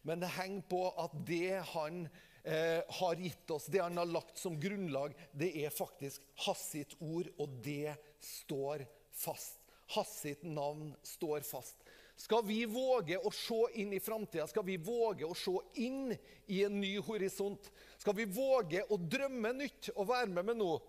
men 0.08 0.20
det 0.22 0.32
henger 0.32 0.64
på 0.68 0.82
at 1.00 1.14
det 1.28 1.60
han 1.74 2.02
eh, 2.44 2.80
har 3.00 3.20
gitt 3.20 3.52
oss, 3.52 3.68
det 3.68 3.82
han 3.84 4.00
har 4.00 4.08
lagt 4.08 4.40
som 4.40 4.56
grunnlag, 4.60 5.16
det 5.32 5.50
er 5.64 5.74
faktisk 5.74 6.24
hans 6.46 6.64
sitt 6.72 6.96
ord, 7.04 7.28
og 7.36 7.58
det 7.64 7.96
står 8.24 8.86
fast. 9.12 9.60
Hans 9.92 10.12
sitt 10.22 10.44
navn 10.44 10.92
står 11.04 11.44
fast. 11.48 11.80
Skal 12.18 12.42
vi 12.48 12.64
våge 12.66 13.16
å 13.20 13.30
se 13.32 13.60
inn 13.78 13.92
i 13.94 14.02
framtida, 14.02 14.48
skal 14.50 14.64
vi 14.66 14.76
våge 14.82 15.28
å 15.28 15.36
se 15.38 15.54
inn 15.84 16.10
i 16.50 16.64
en 16.66 16.80
ny 16.80 16.96
horisont, 17.04 17.68
skal 18.00 18.16
vi 18.18 18.26
våge 18.26 18.82
å 18.90 18.98
drømme 18.98 19.52
nytt 19.60 19.92
og 19.94 20.08
være 20.10 20.32
med 20.32 20.48
med 20.48 20.58
noe 20.58 20.80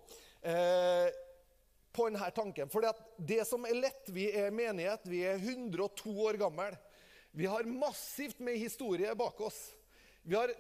eh, 0.42 1.12
på 1.96 2.10
denne 2.10 2.30
tanken 2.36 2.70
For 2.70 2.86
det 3.18 3.42
som 3.50 3.66
er 3.66 3.78
lett, 3.80 4.10
vi 4.14 4.30
er 4.32 4.54
menighet, 4.56 5.08
vi 5.10 5.24
er 5.28 5.40
102 5.42 6.14
år 6.28 6.40
gamle. 6.42 6.72
Vi 7.32 7.46
har 7.50 7.64
massivt 7.70 8.40
med 8.40 8.58
historie 8.58 9.16
bak 9.16 9.42
oss. 9.42 9.58
Vi 10.24 10.36
har 10.36 10.54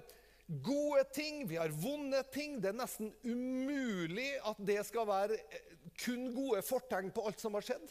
gode 0.47 1.03
ting, 1.13 1.47
vi 1.47 1.57
har 1.57 1.69
vonde 1.69 2.23
ting. 2.33 2.59
Det 2.61 2.71
er 2.71 2.81
nesten 2.81 3.13
umulig 3.23 4.31
at 4.45 4.61
det 4.65 4.81
skal 4.87 5.07
være 5.09 5.37
eh, 5.37 5.73
kun 5.99 6.29
gode 6.35 6.61
fortegn 6.65 7.11
på 7.13 7.25
alt 7.29 7.41
som 7.41 7.57
har 7.57 7.65
skjedd. 7.65 7.89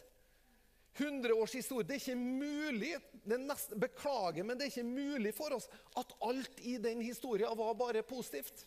100 0.99 1.35
års 1.35 1.55
historie. 1.55 1.87
Det 1.87 1.95
er 1.95 2.03
ikke 2.03 2.19
mulig 2.19 2.97
er 2.97 3.43
nesten, 3.43 3.79
Beklager, 3.79 4.47
men 4.47 4.59
det 4.59 4.67
er 4.67 4.73
ikke 4.73 4.89
mulig 4.89 5.35
for 5.37 5.55
oss 5.55 5.69
at 5.99 6.15
alt 6.27 6.63
i 6.67 6.79
den 6.83 7.03
historien 7.05 7.55
var 7.59 7.77
bare 7.79 8.03
positivt. 8.03 8.65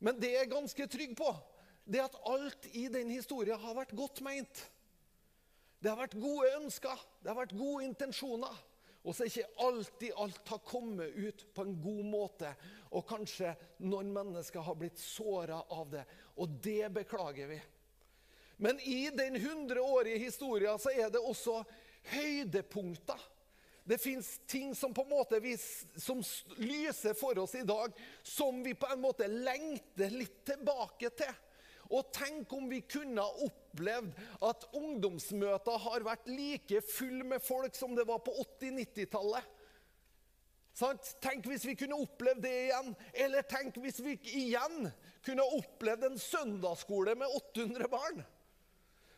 Men 0.00 0.20
det 0.20 0.32
er 0.32 0.42
jeg 0.42 0.52
ganske 0.52 0.86
trygg 0.90 1.16
på, 1.16 1.30
det 1.84 2.02
at 2.04 2.18
alt 2.28 2.68
i 2.76 2.88
den 2.92 3.10
historien 3.10 3.60
har 3.60 3.76
vært 3.78 3.94
godt 3.96 4.20
meint. 4.24 4.64
Det 5.80 5.88
har 5.88 6.00
vært 6.00 6.18
gode 6.20 6.50
ønsker, 6.58 7.06
det 7.22 7.32
har 7.32 7.40
vært 7.40 7.56
gode 7.56 7.86
intensjoner. 7.88 8.58
Og 9.00 9.16
så 9.16 9.24
er 9.24 9.30
ikke 9.30 9.64
alltid 9.64 10.18
alt 10.20 10.50
har 10.52 10.60
kommet 10.68 11.16
ut 11.16 11.46
på 11.56 11.64
en 11.64 11.76
god 11.80 12.02
måte. 12.04 12.50
Og 12.92 13.06
kanskje 13.08 13.54
noen 13.88 14.10
mennesker 14.12 14.60
har 14.60 14.76
blitt 14.76 15.00
såra 15.00 15.62
av 15.72 15.88
det. 15.94 16.04
Og 16.36 16.58
det 16.60 16.90
beklager 16.92 17.48
vi. 17.48 17.60
Men 18.60 18.80
i 18.84 19.08
den 19.16 19.40
hundreårige 19.40 20.20
historien 20.20 20.76
så 20.78 20.92
er 20.92 21.08
det 21.08 21.22
også 21.24 21.62
høydepunkter. 22.12 23.22
Det 23.88 23.96
fins 23.98 24.34
ting 24.46 24.74
som 24.76 24.92
på 24.94 25.06
en 25.06 25.14
måte 25.14 25.40
vi, 25.40 25.54
som 25.96 26.20
lyser 26.60 27.16
for 27.16 27.38
oss 27.40 27.56
i 27.56 27.64
dag, 27.64 27.96
som 28.22 28.60
vi 28.62 28.74
på 28.76 28.90
en 28.92 29.00
måte 29.00 29.26
lengter 29.32 30.12
litt 30.12 30.42
tilbake 30.46 31.08
til. 31.16 31.32
Og 31.90 32.10
tenk 32.14 32.52
om 32.54 32.68
vi 32.70 32.80
kunne 32.86 33.22
ha 33.22 33.46
opplevd 33.46 34.12
at 34.46 34.66
ungdomsmøter 34.78 35.80
har 35.86 36.06
vært 36.06 36.28
like 36.30 36.82
full 36.86 37.24
med 37.26 37.42
folk 37.42 37.74
som 37.74 37.96
det 37.98 38.06
var 38.06 38.22
på 38.22 38.34
80-90-tallet. 38.44 39.56
Tenk 41.20 41.48
hvis 41.50 41.66
vi 41.66 41.74
kunne 41.76 41.98
opplevd 41.98 42.44
det 42.46 42.52
igjen. 42.66 42.92
Eller 43.26 43.46
tenk 43.48 43.80
hvis 43.82 43.98
vi 44.04 44.14
igjen 44.30 44.86
kunne 45.26 45.48
opplevd 45.58 46.06
en 46.08 46.20
søndagsskole 46.22 47.16
med 47.18 47.34
800 47.56 47.90
barn. 47.92 48.22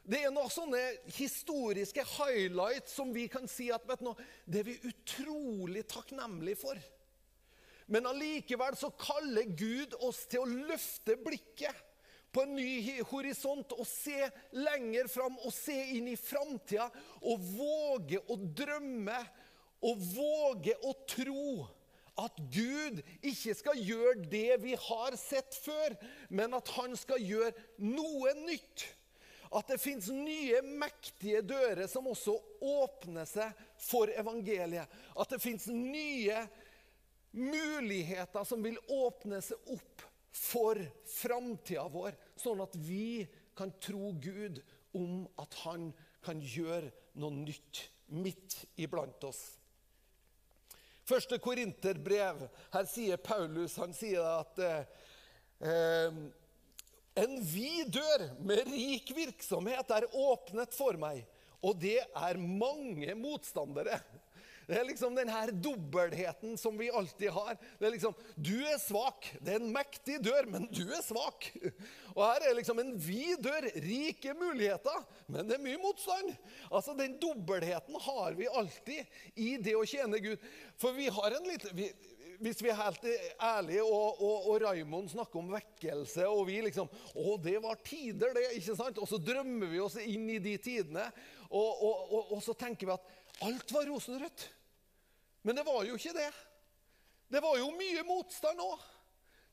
Det 0.02 0.24
er 0.24 0.32
noen 0.34 0.50
sånne 0.50 0.80
historiske 1.14 2.02
highlights 2.16 2.96
som 2.96 3.12
vi 3.14 3.28
kan 3.30 3.46
si 3.46 3.68
at 3.70 3.84
vet 3.86 4.02
du, 4.02 4.10
det 4.50 4.64
er 4.64 4.66
vi 4.72 4.80
utrolig 4.88 5.84
takknemlige 5.92 6.58
for. 6.64 6.80
Men 7.92 8.08
allikevel 8.10 8.74
så 8.78 8.90
kaller 8.98 9.52
Gud 9.54 9.94
oss 10.02 10.24
til 10.30 10.42
å 10.42 10.66
løfte 10.72 11.20
blikket 11.22 11.90
på 12.32 12.46
en 12.46 12.56
ny 12.56 13.02
horisont 13.10 13.74
og 13.76 13.86
se 13.88 14.28
lenger 14.56 15.10
fram 15.12 15.36
og 15.42 15.52
se 15.54 15.76
inn 15.98 16.08
i 16.12 16.18
framtida 16.18 16.88
og 17.28 17.44
våge 17.52 18.22
å 18.32 18.38
drømme 18.40 19.18
og 19.82 20.02
våge 20.14 20.74
å 20.86 20.94
tro 21.10 21.46
at 22.20 22.40
Gud 22.52 23.00
ikke 23.24 23.54
skal 23.56 23.78
gjøre 23.80 24.26
det 24.30 24.58
vi 24.62 24.74
har 24.76 25.14
sett 25.16 25.56
før, 25.64 25.94
men 26.28 26.52
at 26.56 26.68
han 26.76 26.92
skal 26.98 27.22
gjøre 27.24 27.54
noe 27.80 28.34
nytt. 28.42 28.84
At 29.52 29.68
det 29.68 29.80
fins 29.80 30.08
nye, 30.12 30.62
mektige 30.64 31.42
dører 31.44 31.88
som 31.90 32.08
også 32.08 32.38
åpner 32.64 33.28
seg 33.28 33.64
for 33.80 34.12
evangeliet. 34.12 34.88
At 35.16 35.32
det 35.32 35.40
fins 35.44 35.66
nye 35.68 36.38
muligheter 37.32 38.44
som 38.48 38.64
vil 38.64 38.78
åpne 38.92 39.40
seg 39.44 39.72
opp 39.72 39.91
for 40.32 40.80
framtida 41.08 41.84
vår, 41.92 42.16
sånn 42.40 42.62
at 42.64 42.76
vi 42.80 43.26
kan 43.58 43.72
tro 43.82 44.14
Gud 44.22 44.62
om 44.96 45.26
at 45.40 45.56
han 45.64 45.90
kan 46.24 46.40
gjøre 46.40 46.90
noe 47.20 47.44
nytt 47.44 47.82
midt 48.12 48.56
iblant 48.80 49.24
oss. 49.24 49.40
Første 51.08 51.38
Korinterbrev. 51.42 52.44
Her 52.72 52.88
sier 52.88 53.20
Paulus 53.20 53.74
han 53.80 53.94
sier 53.96 54.22
at 54.22 54.60
eh, 54.62 56.20
en 57.22 57.38
vid 57.44 57.92
dør 57.92 58.26
med 58.44 58.64
rik 58.70 59.10
virksomhet 59.16 59.90
er 59.96 60.08
åpnet 60.12 60.76
for 60.76 60.96
meg, 61.00 61.24
og 61.62 61.78
det 61.82 61.98
er 62.00 62.40
mange 62.40 63.16
motstandere. 63.18 63.98
Det 64.68 64.78
er 64.78 64.86
liksom 64.86 65.16
den 65.16 65.30
her 65.32 65.50
dobbeltheten 65.52 66.54
som 66.60 66.78
vi 66.78 66.90
alltid 66.90 67.32
har. 67.34 67.56
Det 67.78 67.88
er 67.88 67.94
liksom, 67.96 68.14
Du 68.36 68.54
er 68.68 68.78
svak. 68.80 69.28
Det 69.40 69.56
er 69.56 69.60
en 69.60 69.72
mektig 69.74 70.20
dør, 70.24 70.48
men 70.52 70.68
du 70.70 70.84
er 70.86 71.02
svak. 71.04 71.50
Og 72.14 72.22
her 72.24 72.48
er 72.48 72.56
liksom 72.58 72.80
en 72.82 72.94
vid 73.00 73.42
dør, 73.42 73.66
rike 73.82 74.34
muligheter, 74.38 75.04
men 75.32 75.48
det 75.48 75.56
er 75.56 75.64
mye 75.64 75.80
motstand. 75.82 76.34
Altså, 76.70 76.94
Den 76.98 77.18
dobbeltheten 77.22 77.98
har 78.06 78.38
vi 78.38 78.50
alltid 78.50 79.38
i 79.40 79.54
det 79.62 79.76
å 79.78 79.86
tjene 79.88 80.20
Gud. 80.22 80.50
For 80.80 80.94
vi 80.96 81.08
har 81.12 81.38
en 81.38 81.48
liten 81.48 81.76
vi, 81.76 81.88
hvis 82.42 82.62
vi 82.64 82.72
er 82.72 82.78
helt 82.78 83.04
ærlige, 83.38 83.84
og, 83.86 84.18
og, 84.18 84.48
og 84.50 84.62
Raimond 84.64 85.10
snakker 85.12 85.38
om 85.38 85.52
vekkelse, 85.54 86.26
og 86.26 86.46
vi 86.48 86.58
liksom 86.66 86.90
Å, 86.90 87.36
det 87.42 87.58
var 87.62 87.78
tider, 87.86 88.34
det. 88.34 88.48
ikke 88.58 88.76
sant? 88.78 88.98
Og 88.98 89.08
så 89.10 89.20
drømmer 89.22 89.70
vi 89.70 89.82
oss 89.82 89.98
inn 90.02 90.26
i 90.32 90.40
de 90.42 90.56
tidene. 90.62 91.06
Og, 91.52 91.82
og 92.32 92.38
så 92.40 92.54
tenker 92.56 92.88
vi 92.88 92.94
at 92.94 93.10
alt 93.40 93.72
var 93.72 93.86
rosenrødt. 93.86 94.48
Men 95.42 95.56
det 95.56 95.64
var 95.66 95.84
jo 95.84 95.96
ikke 95.98 96.14
det. 96.16 96.30
Det 97.32 97.40
var 97.42 97.56
jo 97.58 97.70
mye 97.74 98.04
motstand 98.06 98.60
òg. 98.60 98.88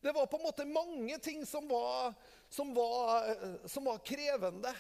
Det 0.02 0.14
var 0.16 0.30
på 0.32 0.38
en 0.38 0.46
måte 0.46 0.66
mange 0.68 1.18
ting 1.20 1.46
som 1.48 1.68
var, 1.68 2.14
som 2.50 2.74
var, 2.76 3.26
som 3.68 3.88
var 3.90 4.00
krevende. 4.06 4.72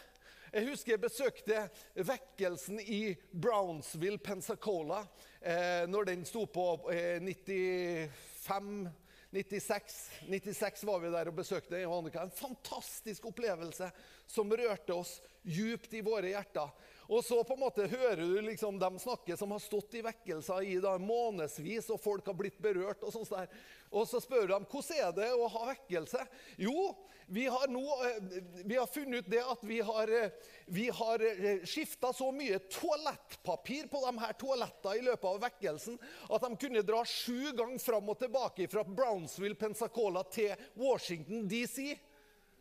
Jeg 0.54 0.70
husker 0.72 0.96
jeg 0.96 1.04
besøkte 1.04 1.66
vekkelsen 1.96 2.80
i 2.82 3.14
Brownsville, 3.32 4.18
Pensacola, 4.18 5.04
eh, 5.42 5.84
når 5.88 6.08
den 6.10 6.26
sto 6.26 6.46
på 6.50 6.72
eh, 6.94 7.20
95 7.22 8.90
96, 9.32 10.10
96 10.26 10.84
var 10.84 11.00
vi 11.04 11.10
der 11.14 11.30
og 11.30 11.36
besøkte 11.38 11.78
En 11.78 12.32
fantastisk 12.34 13.26
opplevelse 13.30 13.92
som 14.26 14.50
rørte 14.50 14.94
oss 14.94 15.20
djupt 15.44 15.94
i 15.94 16.02
våre 16.02 16.32
hjerter. 16.32 16.72
Og 17.10 17.26
så 17.26 17.39
på 17.43 17.56
en 17.56 17.63
måte 17.63 17.88
hører 17.89 18.22
du 18.22 18.41
liksom 18.45 18.78
dem 18.80 19.00
snakke 19.02 19.34
som 19.38 19.50
har 19.56 19.62
stått 19.63 19.95
i 19.98 20.04
vekkelser 20.06 20.62
i 20.62 20.76
da, 20.84 20.91
månedsvis, 21.02 21.88
og 21.89 22.02
folk 22.04 22.28
har 22.30 22.36
blitt 22.38 22.60
berørt. 22.62 23.02
Og 23.02 23.13
sånt 23.15 23.32
der. 23.34 23.48
Og 23.89 24.06
så 24.06 24.22
spør 24.22 24.45
du 24.45 24.54
dem 24.54 24.67
hvordan 24.69 25.00
er 25.08 25.15
det 25.17 25.30
å 25.34 25.48
ha 25.50 25.63
vekkelse. 25.72 26.22
Jo, 26.62 26.91
vi 27.32 27.48
har, 27.50 27.65
nå, 27.74 27.82
eh, 28.06 28.43
vi 28.62 28.78
har 28.78 28.86
funnet 28.88 29.26
ut 29.26 29.32
det 29.34 29.41
at 29.41 29.63
vi 29.65 29.80
har, 29.86 30.12
eh, 30.19 30.30
vi 30.65 30.86
har 30.89 31.22
eh, 31.26 31.65
skifta 31.65 32.13
så 32.13 32.30
mye 32.34 32.60
toalettpapir 32.74 33.89
på 33.89 34.02
de 34.06 34.13
her 34.22 34.34
toalettene 34.41 34.98
i 34.98 35.04
løpet 35.06 35.28
av 35.30 35.41
vekkelsen 35.43 35.98
at 36.30 36.45
de 36.45 36.50
kunne 36.62 36.86
dra 36.86 37.04
sju 37.06 37.52
ganger 37.58 37.82
fram 37.82 38.10
og 38.10 38.17
tilbake 38.22 38.69
fra 38.69 38.86
Brownsville, 38.86 39.58
Pensacola 39.58 40.24
til 40.30 40.54
Washington 40.78 41.45
DC 41.50 41.91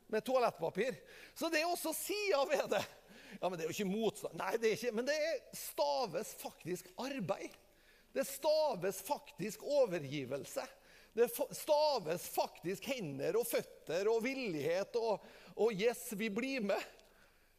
med 0.08 0.24
toalettpapir. 0.24 0.96
Så 1.34 1.48
det 1.52 1.60
er 1.60 1.68
også 1.68 1.92
sida 1.96 2.44
ved 2.48 2.68
det. 2.76 2.84
Ja, 3.40 3.48
men 3.48 3.58
det 3.58 3.64
er 3.64 3.70
jo 3.70 3.76
ikke 3.76 3.90
motstand. 3.90 4.34
Nei, 4.38 4.52
det 4.58 4.70
er 4.70 4.76
ikke, 4.78 4.94
men 4.98 5.06
det 5.06 5.18
staves 5.56 6.34
faktisk 6.40 6.90
arbeid. 6.98 7.54
Det 8.14 8.24
staves 8.26 9.02
faktisk 9.06 9.62
overgivelse. 9.62 10.64
Det 11.14 11.28
staves 11.56 12.26
faktisk 12.34 12.88
hender 12.90 13.38
og 13.38 13.46
føtter 13.46 14.10
og 14.10 14.22
villighet 14.24 14.96
og, 15.00 15.22
og 15.56 15.72
'yes, 15.72 16.12
vi 16.18 16.28
blir 16.30 16.60
med'. 16.60 16.88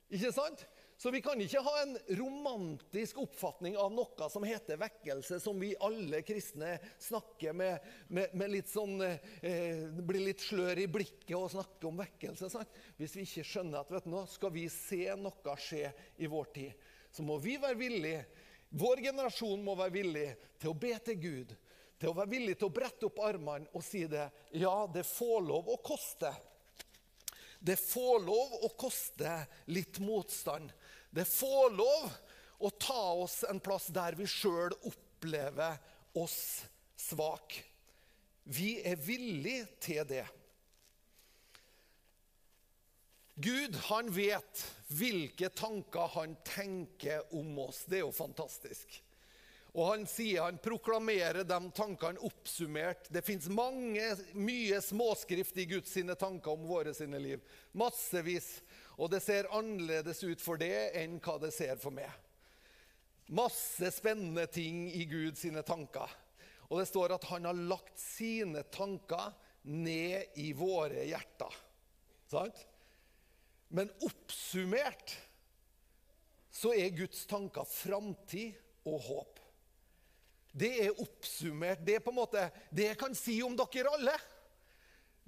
Ikke 0.10 0.32
sant? 0.34 0.66
Så 1.00 1.12
vi 1.12 1.22
kan 1.24 1.40
ikke 1.40 1.62
ha 1.64 1.74
en 1.82 1.94
romantisk 2.20 3.22
oppfatning 3.24 3.78
av 3.80 3.94
noe 3.96 4.26
som 4.28 4.44
heter 4.44 4.82
vekkelse, 4.82 5.38
som 5.40 5.56
vi 5.62 5.70
alle 5.80 6.20
kristne 6.28 6.74
snakker 7.00 7.56
med, 7.56 7.86
med, 8.12 8.34
med 8.36 8.52
litt 8.52 8.68
sånn 8.68 8.98
eh, 9.06 9.86
Blir 9.96 10.26
litt 10.26 10.44
slør 10.44 10.82
i 10.84 10.90
blikket 10.92 11.38
og 11.38 11.54
snakker 11.54 11.88
om 11.88 12.02
vekkelse. 12.04 12.50
Sant? 12.52 12.76
Hvis 13.00 13.16
vi 13.16 13.24
ikke 13.24 13.48
skjønner 13.48 13.80
at 13.80 13.94
vet 13.96 14.10
du, 14.10 14.12
nå 14.12 14.26
skal 14.28 14.52
vi 14.52 14.66
se 14.74 15.06
noe 15.16 15.56
skje 15.64 15.86
i 16.20 16.28
vår 16.28 16.52
tid, 16.58 16.92
så 17.16 17.24
må 17.24 17.40
vi 17.40 17.56
være 17.64 17.80
villige 17.80 18.28
Vår 18.70 19.00
generasjon 19.02 19.64
må 19.66 19.74
være 19.80 19.96
villig 19.96 20.28
til 20.62 20.70
å 20.70 20.78
be 20.78 20.92
til 21.02 21.16
Gud. 21.24 21.56
Til 21.98 22.12
å 22.12 22.18
være 22.20 22.30
villig 22.36 22.60
til 22.60 22.68
å 22.68 22.76
brette 22.76 23.08
opp 23.08 23.24
armene 23.26 23.72
og 23.74 23.82
si 23.82 24.04
det. 24.12 24.28
Ja, 24.54 24.84
det 24.94 25.08
får 25.10 25.42
lov 25.48 25.72
å 25.74 25.80
koste. 25.82 26.30
Det 27.60 27.76
får 27.76 28.22
lov 28.24 28.54
å 28.64 28.70
koste 28.80 29.34
litt 29.74 29.98
motstand. 30.00 30.70
Det 31.10 31.26
får 31.26 31.72
lov 31.78 32.12
å 32.60 32.70
ta 32.70 33.04
oss 33.24 33.42
en 33.50 33.62
plass 33.64 33.88
der 33.96 34.18
vi 34.20 34.28
sjøl 34.30 34.76
opplever 34.88 35.80
oss 36.20 36.66
svak. 37.00 37.56
Vi 38.44 38.80
er 38.86 39.00
villige 39.00 39.66
til 39.82 40.06
det. 40.10 40.26
Gud 43.40 43.78
han 43.88 44.10
vet 44.12 44.66
hvilke 44.92 45.48
tanker 45.56 46.12
han 46.18 46.34
tenker 46.44 47.24
om 47.36 47.54
oss. 47.64 47.86
Det 47.88 48.02
er 48.02 48.04
jo 48.04 48.16
fantastisk. 48.16 48.98
Og 49.78 49.86
han 49.86 50.04
sier, 50.10 50.42
han 50.44 50.58
proklamerer 50.60 51.46
de 51.48 51.60
tankene 51.78 52.20
oppsummert. 52.26 53.08
Det 53.14 53.22
fins 53.24 53.48
mye 53.48 54.82
småskrift 54.82 55.62
i 55.62 55.68
Guds 55.70 55.94
sine 55.94 56.18
tanker 56.20 56.52
om 56.52 56.66
våre 56.68 56.94
sine 56.98 57.22
liv. 57.22 57.44
Massevis. 57.72 58.58
Og 59.00 59.08
det 59.14 59.22
ser 59.24 59.48
annerledes 59.56 60.20
ut 60.28 60.42
for 60.44 60.60
det 60.60 60.92
enn 61.00 61.20
hva 61.24 61.38
det 61.40 61.54
ser 61.56 61.80
for 61.80 61.96
meg. 61.96 62.12
Masse 63.32 63.92
spennende 63.96 64.44
ting 64.52 64.88
i 64.92 65.06
Guds 65.08 65.46
tanker. 65.66 66.10
Og 66.70 66.82
det 66.82 66.90
står 66.90 67.16
at 67.16 67.28
han 67.32 67.48
har 67.48 67.58
lagt 67.72 67.98
sine 68.02 68.66
tanker 68.74 69.32
ned 69.70 70.36
i 70.42 70.52
våre 70.58 71.06
hjerter. 71.08 71.56
Sant? 72.30 72.60
Men 73.70 73.92
oppsummert 74.06 75.16
så 76.52 76.74
er 76.76 76.96
Guds 76.98 77.24
tanker 77.30 77.68
framtid 77.70 78.58
og 78.90 79.00
håp. 79.06 79.40
Det 80.52 80.72
er 80.88 81.02
oppsummert. 81.02 81.86
Det 81.86 81.98
er 81.98 82.04
på 82.04 82.12
en 82.12 82.20
måte 82.20 82.50
det 82.74 82.90
jeg 82.90 83.00
kan 83.00 83.16
si 83.16 83.38
om 83.46 83.56
dere 83.58 83.94
alle 83.94 84.18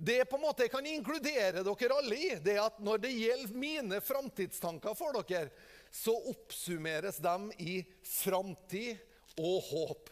det 0.03 0.25
på 0.25 0.39
en 0.39 0.41
måte 0.41 0.65
jeg 0.65 0.71
kan 0.73 0.85
inkludere 0.89 1.61
dere 1.61 1.93
alle 1.93 2.15
i, 2.17 2.29
det 2.41 2.55
er 2.55 2.63
at 2.63 2.79
når 2.81 3.03
det 3.03 3.11
gjelder 3.13 3.59
mine 3.61 3.99
framtidstanker 4.01 4.95
for 4.97 5.13
dere, 5.29 5.51
så 5.93 6.15
oppsummeres 6.31 7.19
de 7.21 7.35
i 7.61 7.75
framtid 8.07 8.97
og 9.37 9.67
håp. 9.67 10.09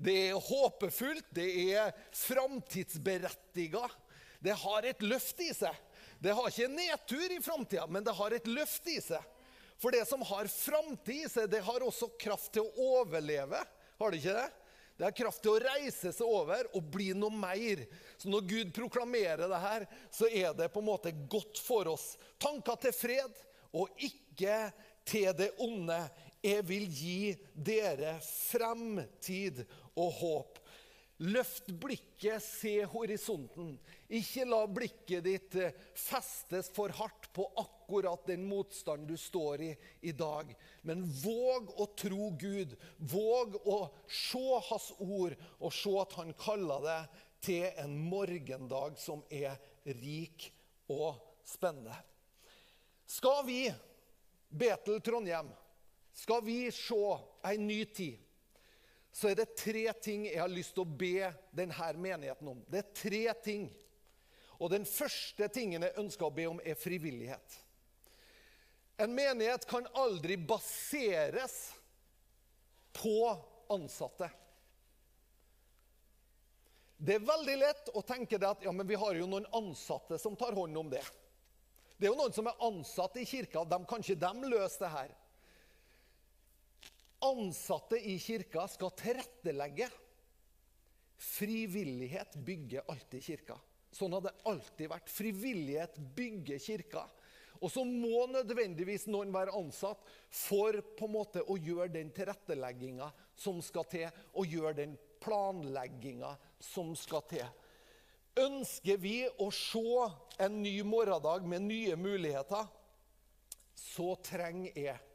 Det 0.00 0.16
er 0.32 0.40
håpefullt, 0.40 1.28
det 1.36 1.46
er 1.76 1.92
framtidsberettiga. 2.16 3.84
Det 4.42 4.56
har 4.64 4.88
et 4.88 5.04
løft 5.04 5.42
i 5.44 5.52
seg. 5.54 5.76
Det 6.18 6.34
har 6.34 6.50
ikke 6.50 6.66
en 6.66 6.78
nedtur 6.80 7.36
i 7.36 7.42
framtida, 7.44 7.86
men 7.86 8.02
det 8.02 8.16
har 8.16 8.34
et 8.34 8.50
løft 8.50 8.88
i 8.90 8.98
seg. 9.04 9.22
For 9.80 9.94
det 9.94 10.02
som 10.08 10.24
har 10.26 10.50
framtid 10.50 11.28
i 11.28 11.30
seg, 11.30 11.46
det 11.52 11.62
har 11.64 11.86
også 11.86 12.10
kraft 12.18 12.50
til 12.56 12.66
å 12.66 12.88
overleve. 12.98 13.62
Har 14.00 14.10
det 14.10 14.24
ikke 14.24 14.40
det? 14.40 14.48
Det 15.00 15.06
er 15.08 15.16
kraft 15.16 15.40
til 15.40 15.54
å 15.54 15.60
reise 15.62 16.10
seg 16.12 16.28
over 16.28 16.66
og 16.76 16.90
bli 16.92 17.06
noe 17.16 17.32
mer. 17.32 17.86
Så 18.20 18.28
når 18.28 18.44
Gud 18.50 18.72
proklamerer 18.76 19.46
det 19.48 19.60
her, 19.62 19.86
så 20.12 20.28
er 20.28 20.52
det 20.58 20.68
på 20.74 20.82
en 20.82 20.90
måte 20.90 21.14
godt 21.32 21.56
for 21.64 21.88
oss. 21.88 22.18
Tanker 22.36 22.76
til 22.82 22.92
fred 22.92 23.38
og 23.72 23.88
ikke 23.96 24.58
til 25.08 25.30
det 25.38 25.54
onde. 25.64 25.96
Jeg 26.44 26.66
vil 26.68 26.84
gi 26.92 27.32
dere 27.56 28.18
fremtid 28.26 29.62
og 29.96 30.12
håp. 30.20 30.59
Løft 31.20 31.66
blikket, 31.76 32.40
se 32.40 32.78
horisonten. 32.88 33.74
Ikke 34.08 34.46
la 34.48 34.62
blikket 34.72 35.26
ditt 35.26 35.56
eh, 35.60 35.74
festes 35.92 36.70
for 36.72 36.94
hardt 36.96 37.28
på 37.36 37.44
akkurat 37.60 38.24
den 38.30 38.46
motstand 38.48 39.04
du 39.04 39.18
står 39.20 39.66
i 39.66 39.70
i 40.08 40.14
dag. 40.16 40.54
Men 40.80 41.04
våg 41.20 41.74
å 41.76 41.90
tro 41.92 42.30
Gud. 42.40 42.72
Våg 42.96 43.58
å 43.68 43.82
se 44.08 44.62
Hans 44.70 44.88
ord 44.96 45.36
og 45.58 45.74
se 45.76 45.92
at 46.00 46.16
Han 46.22 46.32
kaller 46.40 46.88
det 46.88 47.00
til 47.44 47.68
en 47.84 47.98
morgendag 48.00 48.96
som 49.00 49.20
er 49.28 49.60
rik 50.00 50.48
og 50.88 51.20
spennende. 51.44 52.00
Skal 53.04 53.44
vi, 53.44 53.60
Betel 54.48 55.04
Trondheim, 55.04 55.52
skal 56.16 56.40
vi 56.48 56.62
se 56.72 57.04
ei 57.44 57.60
ny 57.60 57.82
tid? 57.92 58.29
Så 59.12 59.30
er 59.30 59.40
det 59.40 59.56
tre 59.58 59.86
ting 60.02 60.26
jeg 60.28 60.38
har 60.38 60.50
lyst 60.50 60.76
til 60.76 60.84
å 60.84 60.98
be 61.02 61.30
denne 61.56 61.92
menigheten 61.98 62.52
om. 62.52 62.60
Det 62.70 62.82
er 62.82 62.92
tre 62.94 63.24
ting. 63.42 63.66
Og 64.60 64.70
den 64.70 64.84
første 64.86 65.48
tingen 65.50 65.82
jeg 65.86 65.98
ønsker 65.98 66.28
å 66.28 66.34
be 66.34 66.46
om, 66.50 66.60
er 66.62 66.78
frivillighet. 66.78 67.56
En 69.00 69.14
menighet 69.16 69.64
kan 69.66 69.86
aldri 69.96 70.36
baseres 70.36 71.72
på 72.92 73.32
ansatte. 73.72 74.28
Det 77.00 77.16
er 77.16 77.24
veldig 77.24 77.56
lett 77.56 77.88
å 77.96 78.02
tenke 78.04 78.36
det 78.36 78.48
at 78.50 78.64
ja, 78.66 78.72
men 78.76 78.86
vi 78.86 78.98
har 79.00 79.16
jo 79.16 79.24
noen 79.30 79.48
ansatte 79.56 80.18
som 80.20 80.36
tar 80.36 80.52
hånd 80.52 80.76
om 80.76 80.90
det. 80.92 81.02
Det 81.96 82.06
er 82.06 82.12
jo 82.12 82.18
noen 82.18 82.34
som 82.36 82.48
er 82.50 82.60
ansatte 82.66 83.22
i 83.22 83.28
kirka. 83.28 83.64
De, 83.64 83.78
kanskje 83.88 84.18
de 84.20 84.32
løser 84.44 84.84
det 84.84 84.92
her 84.92 85.16
ansatte 87.20 87.98
i 87.98 88.18
kirka 88.18 88.66
skal 88.68 88.92
tilrettelegge. 88.98 89.88
Frivillighet 91.20 92.36
bygger 92.36 92.86
alltid 92.88 93.24
kirka. 93.24 93.58
Sånn 93.92 94.14
har 94.14 94.24
det 94.24 94.36
alltid 94.48 94.88
vært. 94.92 95.10
Frivillighet 95.10 95.98
bygger 96.16 96.62
kirka. 96.62 97.04
Og 97.60 97.68
så 97.68 97.84
må 97.84 98.24
nødvendigvis 98.30 99.04
noen 99.10 99.32
være 99.34 99.52
ansatt 99.58 100.00
for 100.32 100.78
på 100.96 101.08
en 101.08 101.12
måte 101.12 101.42
å 101.44 101.58
gjøre 101.60 101.90
den 101.98 102.12
tilrettelegginga 102.16 103.10
som 103.36 103.60
skal 103.64 103.84
til, 103.90 104.06
og 104.32 104.48
gjøre 104.48 104.78
den 104.78 104.94
planlegginga 105.20 106.32
som 106.62 106.94
skal 106.96 107.26
til. 107.28 107.44
Ønsker 108.40 108.96
vi 109.02 109.26
å 109.28 109.50
se 109.52 110.08
en 110.40 110.60
ny 110.62 110.78
morgendag 110.86 111.44
med 111.44 111.66
nye 111.66 111.98
muligheter, 112.00 112.64
så 113.76 114.14
trenger 114.24 114.76
jeg 114.76 115.09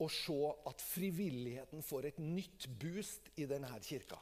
å 0.00 0.08
se 0.08 0.40
at 0.68 0.82
frivilligheten 0.82 1.84
får 1.84 2.10
et 2.10 2.20
nytt 2.22 2.66
boost 2.80 3.28
i 3.36 3.46
denne 3.48 3.70
kirka. 3.84 4.18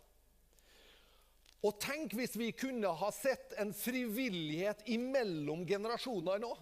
Og 1.67 1.79
tenk 1.83 2.15
hvis 2.15 2.37
vi 2.39 2.53
kunne 2.55 2.91
ha 3.01 3.09
sett 3.15 3.55
en 3.59 3.73
frivillighet 3.75 4.85
imellom 4.95 5.65
generasjoner 5.67 6.43
nå. 6.43 6.53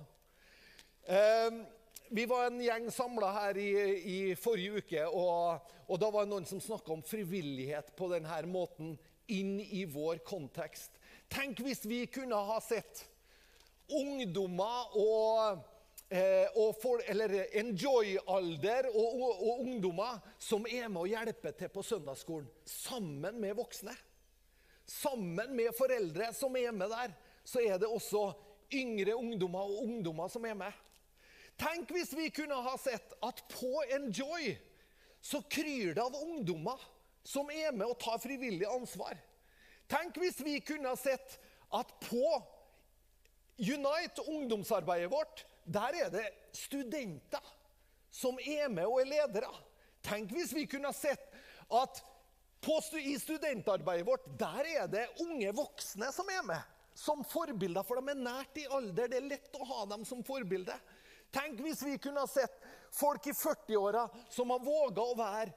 Eh, 1.05 1.59
vi 2.09 2.25
var 2.29 2.47
en 2.47 2.63
gjeng 2.63 2.87
samla 2.95 3.33
her 3.35 3.59
i, 3.61 3.71
i, 3.99 4.19
forrige 4.39 4.81
uke, 4.81 5.03
og, 5.11 5.69
og, 5.89 5.99
da 6.01 6.11
var 6.15 6.25
det 6.25 6.33
noen 6.33 6.49
som 6.49 6.63
snakka 6.63 6.95
om 6.95 7.05
frivillighet 7.05 7.93
på 7.99 8.09
denne 8.13 8.39
måten 8.49 8.95
inn 9.33 9.59
i 9.61 9.85
vår 9.91 10.23
kontekst. 10.27 10.97
Tenk 11.33 11.61
hvis 11.67 11.83
vi 11.89 12.05
kunne 12.07 12.39
ha 12.49 12.61
sett 12.63 13.03
ungdommer 13.91 14.95
og 14.99 15.65
eh, 16.09 16.73
for, 16.81 17.03
eller 17.07 17.35
enjoy-alder 17.59 18.91
og, 18.93 19.21
og, 19.21 19.43
og, 19.49 19.61
ungdommer 19.67 20.21
som 20.39 20.67
er 20.71 20.89
med 20.89 21.03
å 21.03 21.11
hjelpe 21.11 21.53
til 21.59 21.73
på 21.73 21.85
søndagsskolen. 21.87 22.49
Sammen 22.65 23.41
med 23.43 23.57
voksne. 23.59 23.95
Sammen 24.87 25.55
med 25.59 25.75
foreldre 25.75 26.31
som 26.37 26.55
er 26.59 26.75
med 26.75 26.93
der, 26.93 27.15
så 27.47 27.63
er 27.63 27.81
det 27.83 27.91
også 27.91 28.29
yngre 28.75 29.17
ungdommer 29.17 29.67
og 29.67 29.83
ungdommer 29.87 30.31
som 30.31 30.47
er 30.47 30.59
med. 30.59 30.83
Tenk 31.57 31.91
hvis 31.95 32.13
vi 32.17 32.29
kunne 32.35 32.59
ha 32.63 32.75
sett 32.79 33.15
at 33.25 33.41
på 33.51 33.71
Enjoy 33.97 34.53
så 35.25 35.41
kryr 35.51 35.95
det 35.97 36.03
av 36.03 36.15
ungdommer 36.21 36.83
som 37.27 37.49
er 37.51 37.73
med 37.75 37.89
og 37.89 37.99
tar 37.99 38.21
frivillig 38.23 38.69
ansvar. 38.71 39.17
Tenk 39.91 40.19
hvis 40.21 40.39
vi 40.45 40.61
kunne 40.63 40.93
ha 40.93 40.99
sett 40.99 41.39
at 41.75 41.91
på 42.05 42.27
Unite, 43.57 44.21
ungdomsarbeidet 44.29 45.09
vårt, 45.11 45.47
der 45.67 45.99
er 46.05 46.11
det 46.15 46.27
studenter 46.55 47.55
som 48.11 48.39
er 48.41 48.69
med 48.73 48.87
og 48.87 49.01
er 49.03 49.11
ledere. 49.11 49.51
Tenk 50.07 50.31
hvis 50.37 50.55
vi 50.55 50.67
kunne 50.71 50.93
sett 50.95 51.27
at 51.75 52.03
på, 52.63 52.79
i 52.99 53.15
studentarbeidet 53.21 54.07
vårt 54.07 54.27
der 54.39 54.69
er 54.71 54.89
det 54.91 55.05
unge 55.23 55.53
voksne 55.55 56.09
som 56.15 56.31
er 56.33 56.47
med. 56.47 56.73
Som 56.97 57.21
forbilder, 57.29 57.85
for 57.85 58.01
de 58.01 58.15
er 58.15 58.23
nært 58.23 58.57
i 58.57 58.65
alder. 58.73 59.11
Det 59.13 59.19
er 59.19 59.29
lett 59.29 59.59
å 59.59 59.67
ha 59.69 59.83
dem 59.91 60.07
som 60.09 60.23
forbilde. 60.25 60.75
Tenk 61.35 61.61
hvis 61.61 61.83
vi 61.85 61.99
kunne 62.01 62.25
sett 62.31 62.57
folk 62.97 63.27
i 63.29 63.35
40-åra 63.37 64.07
som 64.33 64.55
har 64.55 64.65
våga 64.65 65.05
å 65.05 65.19
være 65.19 65.53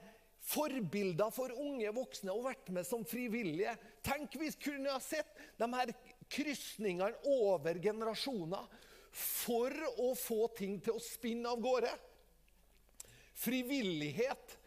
forbilder 0.50 1.32
for 1.32 1.54
unge 1.54 1.92
voksne 1.96 2.34
og 2.34 2.50
vært 2.50 2.72
med 2.76 2.88
som 2.88 3.06
frivillige. 3.08 3.76
Tenk 4.04 4.36
hvis 4.40 4.58
vi 4.60 4.72
kunne 4.72 4.98
sett 5.04 5.32
de 5.60 5.70
her 5.74 5.94
krysningene 6.32 7.16
over 7.40 7.80
generasjoner 7.82 8.68
for 9.12 9.74
å 10.00 10.14
få 10.18 10.48
ting 10.58 10.80
til 10.84 10.98
å 10.98 11.04
spinne 11.04 11.50
av 11.52 11.62
gårde. 11.64 11.92
Frivillighet 13.40 14.58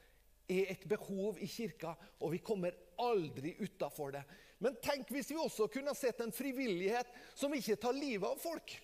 er 0.52 0.72
et 0.74 0.86
behov 0.88 1.38
i 1.40 1.48
kirka, 1.48 1.94
og 2.20 2.32
vi 2.34 2.40
kommer 2.44 2.76
aldri 3.02 3.54
utafor 3.60 4.14
det. 4.16 4.22
Men 4.62 4.78
tenk 4.82 5.10
hvis 5.10 5.32
vi 5.32 5.40
også 5.40 5.66
kunne 5.72 5.94
sett 5.98 6.20
en 6.22 6.32
frivillighet 6.34 7.08
som 7.34 7.52
ikke 7.54 7.78
tar 7.82 7.96
livet 7.96 8.28
av 8.28 8.40
folk. 8.40 8.74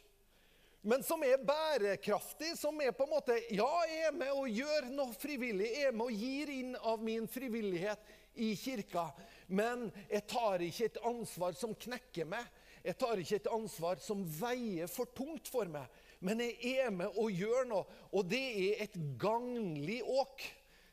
Men 0.88 1.02
som 1.02 1.22
er 1.26 1.42
bærekraftig, 1.42 2.52
som 2.58 2.78
er 2.80 2.94
på 2.94 3.06
en 3.06 3.12
måte 3.12 3.34
Ja, 3.50 3.70
jeg 3.90 4.08
er 4.08 4.14
med 4.14 4.30
og 4.32 4.50
gjør 4.50 4.88
noe 4.92 5.14
frivillig. 5.18 5.72
Jeg 5.74 5.90
er 5.90 5.96
med 5.96 6.06
og 6.06 6.22
gir 6.22 6.52
inn 6.54 6.76
av 6.78 7.02
min 7.02 7.26
frivillighet 7.30 8.12
i 8.38 8.52
kirka. 8.58 9.08
Men 9.46 9.88
jeg 10.06 10.26
tar 10.30 10.62
ikke 10.62 10.88
et 10.90 11.00
ansvar 11.10 11.56
som 11.58 11.74
knekker 11.74 12.28
meg. 12.30 12.46
Jeg 12.84 12.98
tar 13.00 13.20
ikke 13.20 13.40
et 13.40 13.50
ansvar 13.52 14.00
som 14.02 14.22
veier 14.38 14.90
for 14.90 15.10
tungt 15.16 15.50
for 15.50 15.68
meg, 15.70 15.86
men 16.24 16.42
jeg 16.44 16.78
er 16.84 16.94
med 16.94 17.18
og 17.18 17.30
gjør 17.34 17.68
noe. 17.70 17.98
Og 18.12 18.26
det 18.30 18.42
er 18.42 18.84
et 18.86 18.96
gagnlig 19.20 20.00
åk. 20.02 20.42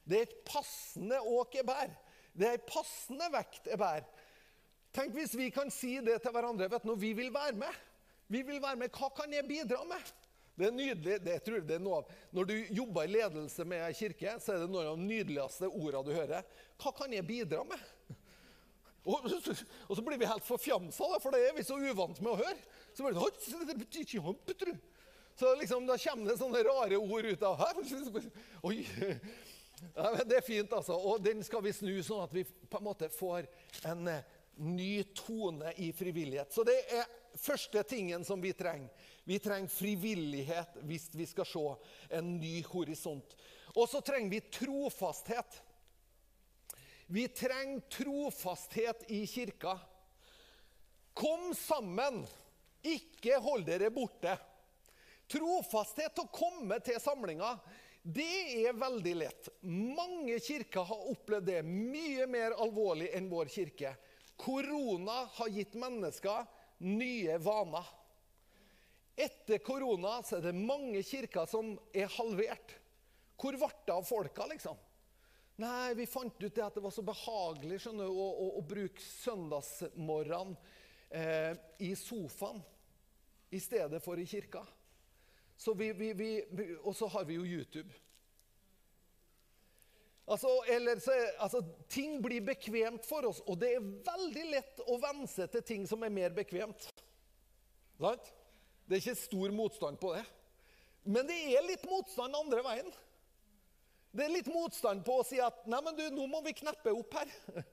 Det 0.06 0.20
er 0.20 0.28
et 0.28 0.38
passende 0.46 1.18
åk 1.20 1.58
jeg 1.58 1.66
bærer. 1.68 1.96
Det 2.36 2.50
er 2.50 2.60
en 2.60 2.68
passende 2.68 3.30
vekt 3.34 3.72
jeg 3.72 3.80
bærer. 3.80 4.06
Tenk 4.96 5.16
hvis 5.16 5.34
vi 5.36 5.50
kan 5.52 5.72
si 5.74 5.98
det 6.04 6.22
til 6.24 6.32
hverandre 6.36 6.70
vet 6.72 6.84
du, 6.84 6.92
når 6.92 7.00
vi 7.02 7.12
vil 7.18 7.34
være 7.34 7.58
med. 7.60 7.82
Vi 8.32 8.42
vil 8.46 8.62
være 8.62 8.80
med. 8.80 8.94
Hva 8.96 9.10
kan 9.16 9.34
jeg 9.34 9.48
bidra 9.48 9.82
med? 9.88 10.14
Det 10.56 10.70
er 10.70 10.76
nydelig. 10.76 11.18
Det 11.26 11.36
tror 11.44 11.60
jeg 11.60 11.68
det 11.68 11.78
er 11.78 11.84
noe 11.84 12.00
av. 12.02 12.14
Når 12.36 12.48
du 12.48 12.56
jobber 12.78 13.08
i 13.08 13.12
ledelse 13.12 13.66
med 13.68 13.84
ei 13.84 13.96
kirke, 13.98 14.38
så 14.40 14.54
er 14.54 14.64
det 14.64 14.72
noen 14.72 14.92
av 14.94 15.00
de 15.00 15.10
nydeligste 15.10 15.68
ordene 15.68 16.06
du 16.08 16.14
hører. 16.16 16.48
Hva 16.80 16.94
kan 16.96 17.16
jeg 17.16 17.28
bidra 17.28 17.66
med? 17.68 17.82
Og, 19.06 19.26
og, 19.88 19.96
så 19.96 20.04
blir 20.06 20.18
vi 20.18 20.30
helt 20.30 20.46
forfjamsa, 20.46 21.10
for 21.22 21.36
det 21.36 21.44
er 21.46 21.58
vi 21.58 21.66
så 21.66 21.78
uvant 21.78 22.22
med 22.22 22.32
å 22.34 22.40
høre. 22.40 22.58
Så, 22.96 23.06
blir 23.06 23.14
det, 23.14 24.78
så 25.36 25.56
liksom, 25.60 25.86
da 25.88 25.98
kommer 26.00 26.32
det 26.32 26.40
sånne 26.40 26.64
rare 26.64 26.98
ord 26.98 27.28
ut 27.28 27.44
av 27.44 27.60
her. 27.60 28.30
Oi. 28.64 28.80
Det 29.86 30.38
er 30.38 30.46
fint, 30.46 30.72
altså. 30.74 30.96
Og 30.96 31.20
den 31.22 31.44
skal 31.44 31.62
vi 31.66 31.74
snu, 31.76 31.94
sånn 32.04 32.24
at 32.24 32.34
vi 32.34 32.46
på 32.46 32.80
en 32.80 32.86
måte 32.88 33.10
får 33.12 33.46
en 33.92 34.08
eh, 34.08 34.24
ny 34.64 35.04
tone 35.18 35.74
i 35.84 35.92
frivillighet. 35.94 36.54
Så 36.56 36.64
det 36.66 36.78
er 36.96 37.12
første 37.36 37.84
tingen 37.84 38.24
som 38.26 38.42
vi 38.42 38.54
trenger. 38.56 38.90
Vi 39.28 39.40
trenger 39.44 39.74
frivillighet 39.74 40.80
hvis 40.88 41.10
vi 41.14 41.28
skal 41.28 41.50
se 41.50 41.66
en 42.18 42.36
ny 42.40 42.62
horisont. 42.72 43.36
Og 43.76 43.90
så 43.92 44.00
trenger 44.06 44.32
vi 44.32 44.44
trofasthet. 44.54 45.60
Vi 47.08 47.28
trenger 47.28 47.80
trofasthet 47.80 49.12
i 49.12 49.28
kirka. 49.28 49.80
Kom 51.14 51.54
sammen, 51.56 52.26
ikke 52.82 53.38
hold 53.40 53.66
dere 53.68 53.92
borte. 53.94 54.34
Trofasthet 55.30 56.16
til 56.18 56.26
å 56.26 56.34
komme 56.34 56.80
til 56.86 56.98
samlinga. 57.02 57.56
Det 58.02 58.66
er 58.66 58.78
veldig 58.78 59.14
lett. 59.18 59.50
Mange 59.66 60.40
kirker 60.44 60.86
har 60.86 61.06
opplevd 61.14 61.48
det 61.50 61.62
mye 61.66 62.26
mer 62.30 62.58
alvorlig 62.62 63.12
enn 63.18 63.30
vår 63.30 63.50
kirke. 63.54 63.96
Korona 64.38 65.24
har 65.38 65.54
gitt 65.54 65.78
mennesker 65.80 66.44
nye 66.86 67.38
vaner. 67.42 67.86
Etter 69.16 69.62
korona 69.64 70.20
så 70.26 70.40
er 70.40 70.50
det 70.50 70.58
mange 70.58 71.00
kirker 71.06 71.48
som 71.50 71.72
er 71.96 72.12
halvert. 72.18 72.76
Hvor 73.40 73.56
ble 73.56 73.72
det 73.88 73.94
av 73.96 74.06
folka, 74.06 74.50
liksom? 74.52 74.76
Nei, 75.62 75.94
vi 75.96 76.06
fant 76.08 76.36
ut 76.44 76.56
det 76.56 76.64
at 76.66 76.76
det 76.76 76.84
var 76.84 76.92
så 76.92 77.04
behagelig 77.06 77.80
skjønner, 77.86 78.10
å, 78.12 78.26
å, 78.44 78.48
å 78.60 78.64
bruke 78.68 79.04
søndagsmorgenen 79.04 80.58
eh, 81.16 81.54
i 81.80 81.94
sofaen 81.96 82.60
i 83.56 83.62
stedet 83.64 84.02
for 84.04 84.20
i 84.20 84.26
kirka. 84.28 84.66
Så 85.56 85.74
vi, 85.80 85.94
vi, 85.96 86.12
vi, 86.18 86.32
og 86.84 86.92
så 86.96 87.08
har 87.08 87.24
vi 87.30 87.38
jo 87.38 87.46
YouTube. 87.48 87.94
Altså, 90.28 90.50
så, 91.00 91.16
altså, 91.40 91.62
ting 91.88 92.18
blir 92.24 92.42
bekvemt 92.42 93.06
for 93.06 93.30
oss, 93.30 93.40
og 93.46 93.60
det 93.62 93.76
er 93.78 93.92
veldig 94.08 94.46
lett 94.50 94.82
å 94.90 94.98
venne 95.00 95.28
seg 95.30 95.52
til 95.54 95.64
ting 95.64 95.86
som 95.88 96.04
er 96.04 96.12
mer 96.12 96.34
bekvemt. 96.36 96.90
Sant? 98.02 98.32
Det 98.86 98.98
er 98.98 99.04
ikke 99.04 99.22
stor 99.22 99.54
motstand 99.56 100.02
på 100.02 100.12
det. 100.18 100.26
Men 101.06 101.30
det 101.30 101.38
er 101.54 101.64
litt 101.66 101.86
motstand 101.88 102.36
andre 102.36 102.64
veien. 102.66 102.90
Det 104.16 104.24
er 104.24 104.32
litt 104.32 104.48
motstand 104.48 105.04
på 105.04 105.20
å 105.20 105.26
si 105.28 105.42
at 105.44 105.66
nei, 105.68 105.82
men 105.84 105.98
du, 105.98 106.06
nå 106.16 106.28
må 106.32 106.40
vi 106.46 106.56
kneppe 106.56 106.94
opp 106.96 107.18
her. 107.20 107.32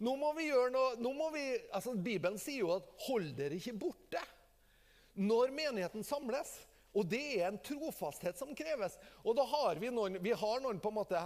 Nå 0.00 0.14
må 0.16 0.30
vi 0.32 0.46
gjøre 0.46 0.70
noe 0.72 0.94
nå 0.96 1.10
må 1.12 1.26
vi, 1.34 1.42
altså 1.76 1.92
Bibelen 1.92 2.38
sier 2.40 2.62
jo 2.62 2.70
at 2.72 2.86
'hold 3.04 3.34
dere 3.36 3.58
ikke 3.58 3.74
borte' 3.82 4.22
når 5.20 5.52
menigheten 5.52 6.06
samles. 6.06 6.54
Og 6.96 7.04
det 7.06 7.20
er 7.36 7.46
en 7.46 7.58
trofasthet 7.62 8.38
som 8.38 8.54
kreves. 8.56 8.96
Og 9.22 9.36
da 9.38 9.44
har 9.46 9.78
vi 9.78 9.92
noen 9.94 10.16
vi 10.22 10.32
har 10.34 10.62
noen 10.64 10.80
på 10.82 10.90
en 10.90 10.96
måte, 10.96 11.20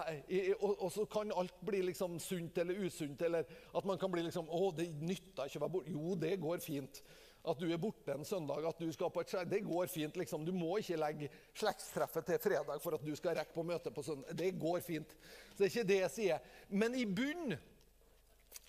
og, 0.59 0.74
og 0.74 0.90
så 0.92 1.07
kan 1.09 1.33
alt 1.33 1.55
bli 1.64 1.81
liksom 1.87 2.18
sunt 2.20 2.59
eller 2.61 2.83
usunt. 2.85 3.22
Eller 3.24 3.46
at 3.48 3.87
man 3.88 4.00
kan 4.00 4.12
bli 4.12 4.27
liksom 4.27 4.50
Å, 4.50 4.72
det 4.77 4.90
nytter 5.00 5.48
ikke 5.48 5.62
å 5.62 5.64
være 5.64 5.74
borte. 5.79 5.94
Jo, 5.94 6.18
det 6.20 6.35
går 6.42 6.61
fint. 6.64 7.00
At 7.44 7.61
du 7.61 7.66
er 7.68 7.80
borte 7.80 8.14
en 8.14 8.24
søndag, 8.24 8.64
at 8.64 8.78
du 8.80 8.88
skal 8.94 9.11
på 9.12 9.20
et 9.20 9.33
skjær, 9.35 9.48
det 9.48 9.61
går 9.66 9.88
fint. 9.92 10.16
liksom. 10.16 10.46
Du 10.46 10.52
må 10.57 10.78
ikke 10.80 10.96
legge 10.96 11.28
slektstreffet 11.52 12.30
til 12.30 12.40
fredag 12.40 12.80
for 12.80 12.96
at 12.96 13.04
du 13.04 13.12
skal 13.18 13.37
rekke 13.37 13.52
på 13.52 13.66
møte 13.68 13.92
på 13.92 14.04
søndag. 14.07 14.33
Det 14.33 14.54
går 14.61 14.80
fint. 14.85 15.12
Så 15.52 15.59
det 15.59 15.66
er 15.66 15.72
ikke 15.72 15.90
det 15.90 15.98
jeg 16.00 16.14
sier. 16.14 16.46
Men 16.72 16.96
i 16.96 17.04
bunn 17.04 17.57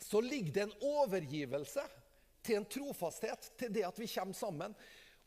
så 0.02 0.20
ligger 0.22 0.52
det 0.52 0.66
en 0.66 0.76
overgivelse 0.84 1.86
til 2.46 2.60
en 2.60 2.68
trofasthet, 2.70 3.52
til 3.58 3.72
det 3.74 3.86
at 3.88 4.00
vi 4.00 4.10
kommer 4.12 4.38
sammen. 4.38 4.76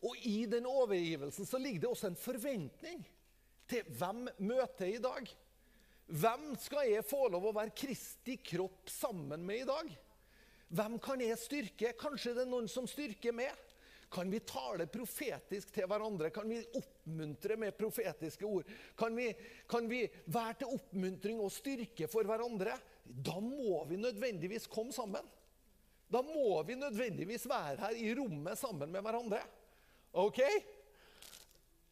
Og 0.04 0.26
i 0.28 0.44
den 0.46 0.66
overgivelsen 0.68 1.48
så 1.48 1.58
ligger 1.58 1.80
det 1.86 1.90
også 1.90 2.12
en 2.12 2.20
forventning 2.20 3.00
til 3.68 3.88
hvem 3.98 4.28
møter 4.38 4.92
i 4.92 5.00
dag. 5.02 5.32
Hvem 6.08 6.52
skal 6.60 6.88
jeg 6.88 7.04
få 7.04 7.26
lov 7.32 7.50
å 7.50 7.56
være 7.56 7.74
Kristi 7.76 8.38
kropp 8.40 8.88
sammen 8.92 9.42
med 9.44 9.64
i 9.64 9.68
dag? 9.68 9.90
Hvem 10.68 10.98
kan 11.00 11.20
jeg 11.24 11.40
styrke? 11.40 11.94
Kanskje 11.98 12.34
det 12.36 12.44
er 12.44 12.50
noen 12.50 12.68
som 12.70 12.86
styrker 12.88 13.34
meg? 13.36 13.52
Kan 14.12 14.30
vi 14.32 14.40
tale 14.40 14.86
profetisk 14.88 15.72
til 15.72 15.88
hverandre? 15.88 16.30
Kan 16.32 16.48
vi 16.48 16.62
oppmuntre 16.78 17.58
med 17.60 17.76
profetiske 17.76 18.46
ord? 18.48 18.68
Kan 18.96 19.16
vi, 19.16 19.28
kan 19.68 19.88
vi 19.88 20.06
være 20.32 20.62
til 20.62 20.78
oppmuntring 20.78 21.42
og 21.44 21.52
styrke 21.52 22.08
for 22.08 22.28
hverandre? 22.28 22.76
Da 23.04 23.36
må 23.40 23.82
vi 23.88 24.00
nødvendigvis 24.00 24.68
komme 24.72 24.96
sammen. 24.96 25.24
Da 26.08 26.22
må 26.24 26.62
vi 26.64 26.76
nødvendigvis 26.80 27.44
være 27.48 27.76
her 27.82 28.00
i 28.00 28.14
rommet 28.16 28.56
sammen 28.58 28.92
med 28.92 29.04
hverandre. 29.04 29.42
OK? 30.16 30.40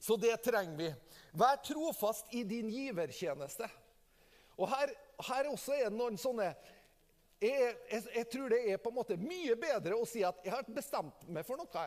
Så 0.00 0.16
det 0.16 0.38
trenger 0.44 0.76
vi. 0.76 0.92
Vær 1.36 1.60
trofast 1.64 2.32
i 2.32 2.44
din 2.48 2.70
givertjeneste. 2.72 3.68
Og 4.56 4.70
her, 4.72 4.92
her 5.20 5.50
også 5.52 5.76
er 5.76 5.90
det 5.90 5.98
noen 5.98 6.16
sånne 6.20 6.48
jeg, 7.40 7.76
jeg, 7.90 8.02
jeg, 8.14 8.28
tror 8.32 8.52
det 8.52 8.62
er 8.72 8.80
på 8.80 8.90
en 8.92 8.96
måte 8.96 9.18
mye 9.20 9.56
bedre 9.60 9.98
å 9.98 10.08
si 10.08 10.22
at 10.24 10.38
jeg 10.44 10.54
har 10.54 10.68
bestemt 10.72 11.26
meg 11.28 11.44
for 11.46 11.60
noe, 11.60 11.86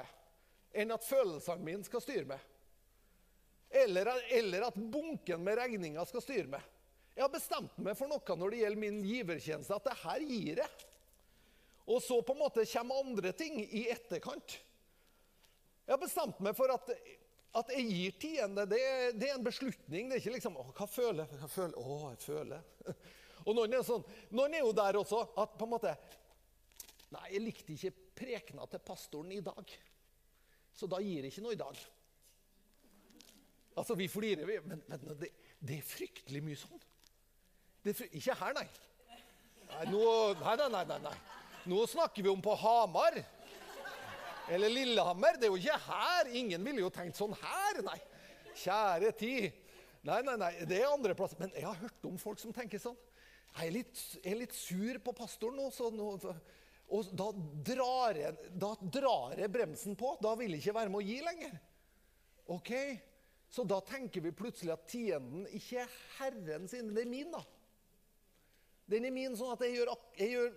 enn 0.78 0.94
at 0.94 1.08
følelsene 1.08 1.66
mine 1.66 1.88
skal 1.88 2.04
styre 2.04 2.28
meg. 2.30 2.44
Eller, 3.70 4.10
eller 4.34 4.68
at 4.70 4.78
bunken 4.78 5.42
med 5.46 5.58
regninger 5.60 6.06
skal 6.10 6.24
styre 6.26 6.50
meg. 6.54 6.66
Jeg 7.16 7.26
har 7.26 7.34
bestemt 7.34 7.78
meg 7.84 7.98
for 8.00 8.10
noe 8.10 8.38
når 8.40 8.54
det 8.54 8.62
gjelder 8.64 8.82
min 8.82 9.02
givertjeneste, 9.06 9.76
at 9.76 9.90
det 9.90 9.98
her 10.04 10.26
gir 10.26 10.62
jeg. 10.64 10.88
Og 11.90 12.02
så 12.06 12.20
på 12.22 12.36
en 12.36 12.44
måte 12.44 12.66
kommer 12.70 13.02
andre 13.02 13.32
ting 13.34 13.58
i 13.66 13.88
etterkant. 13.90 14.60
Jeg 15.86 15.96
har 15.96 16.02
bestemt 16.02 16.38
meg 16.46 16.54
for 16.58 16.70
at, 16.70 16.92
at 17.58 17.72
jeg 17.74 17.88
gir 17.90 18.18
tiende. 18.22 18.66
Det, 18.70 18.82
det, 19.18 19.32
er 19.32 19.40
en 19.40 19.46
beslutning. 19.46 20.10
Det 20.10 20.20
er 20.20 20.22
ikke 20.22 20.36
liksom 20.36 20.60
hva 20.62 20.88
føler 20.90 21.24
jeg? 21.26 21.40
Hva 21.42 21.50
føler? 21.50 21.80
Å, 21.82 21.98
jeg 22.14 22.22
føler. 22.28 23.00
Og 23.50 23.56
noen 23.58 23.74
er, 23.74 23.86
sånn, 23.86 24.04
noen 24.38 24.54
er 24.54 24.62
jo 24.62 24.74
der 24.78 25.00
også 25.00 25.24
at 25.42 25.56
på 25.58 25.66
en 25.66 25.74
måte 25.74 25.94
Nei, 27.10 27.24
jeg 27.34 27.42
likte 27.42 27.74
ikke 27.74 28.10
prekena 28.20 28.68
til 28.70 28.82
pastoren 28.86 29.32
i 29.34 29.40
dag. 29.42 29.72
Så 30.78 30.86
da 30.86 31.00
gir 31.02 31.26
jeg 31.26 31.34
ikke 31.34 31.42
noe 31.42 31.56
i 31.56 31.58
dag. 31.58 31.80
Altså, 33.74 33.96
vi 33.98 34.06
flirer, 34.12 34.46
vi. 34.46 34.60
Men, 34.70 34.84
men 34.86 35.08
det, 35.18 35.32
det, 35.58 35.80
er 35.80 35.88
fryktelig 35.90 36.44
mye 36.46 36.60
sånn. 36.60 36.84
Frykt, 37.82 38.14
ikke 38.20 38.36
her, 38.44 38.54
nei. 38.60 38.68
Nei, 39.72 39.88
nå, 39.90 40.04
nei, 40.44 40.56
nei, 40.62 40.84
nei, 40.92 41.00
nei. 41.08 41.16
Nå 41.74 41.82
snakker 41.90 42.26
vi 42.26 42.30
om 42.30 42.46
på 42.46 42.54
Hamar. 42.62 43.18
Eller 44.54 44.70
Lillehammer. 44.70 45.42
Det 45.42 45.50
er 45.50 45.54
jo 45.56 45.58
ikke 45.58 45.82
her. 45.90 46.30
Ingen 46.44 46.70
ville 46.70 46.86
jo 46.86 46.94
tenkt 46.94 47.18
sånn 47.18 47.34
her, 47.42 47.82
nei. 47.90 47.98
Kjære 48.54 49.14
tid. 49.18 49.50
Nei, 50.06 50.22
nei, 50.24 50.38
nei, 50.40 50.54
det 50.70 50.80
er 50.80 50.94
andre 50.94 51.18
plasser. 51.18 51.42
Men 51.42 51.58
jeg 51.58 51.66
har 51.66 51.82
hørt 51.82 52.06
om 52.08 52.22
folk 52.22 52.38
som 52.42 52.54
tenker 52.56 52.82
sånn. 52.82 52.98
Jeg 53.58 53.68
er 53.68 53.76
litt, 53.76 54.02
er 54.24 54.40
litt 54.40 54.56
sur 54.56 55.00
på 55.04 55.14
pastoren 55.18 55.58
nå, 55.60 55.68
så 55.74 55.90
nå, 55.92 56.10
og 56.90 57.12
da 57.14 57.28
drar, 57.70 58.18
jeg, 58.18 58.54
da 58.58 58.72
drar 58.82 59.38
jeg 59.38 59.52
bremsen 59.54 59.98
på. 60.00 60.16
Da 60.24 60.34
vil 60.40 60.56
jeg 60.56 60.64
ikke 60.64 60.78
være 60.80 60.94
med 60.94 61.02
å 61.02 61.06
gi 61.06 61.20
lenger. 61.22 61.60
Ok? 62.50 62.72
Så 63.50 63.66
da 63.66 63.78
tenker 63.86 64.24
vi 64.26 64.34
plutselig 64.34 64.74
at 64.74 64.88
tienden 64.90 65.46
ikke 65.58 65.84
er 65.84 65.96
Herren 66.18 66.68
sin, 66.70 66.90
det 66.94 67.04
er 67.06 67.10
min, 67.10 67.30
da. 67.34 67.44
Den 68.90 69.06
er 69.06 69.14
min 69.14 69.38
sånn 69.38 69.54
at 69.54 69.62
jeg 69.66 69.78
gjør, 69.78 69.92
jeg 70.18 70.34
gjør 70.34 70.54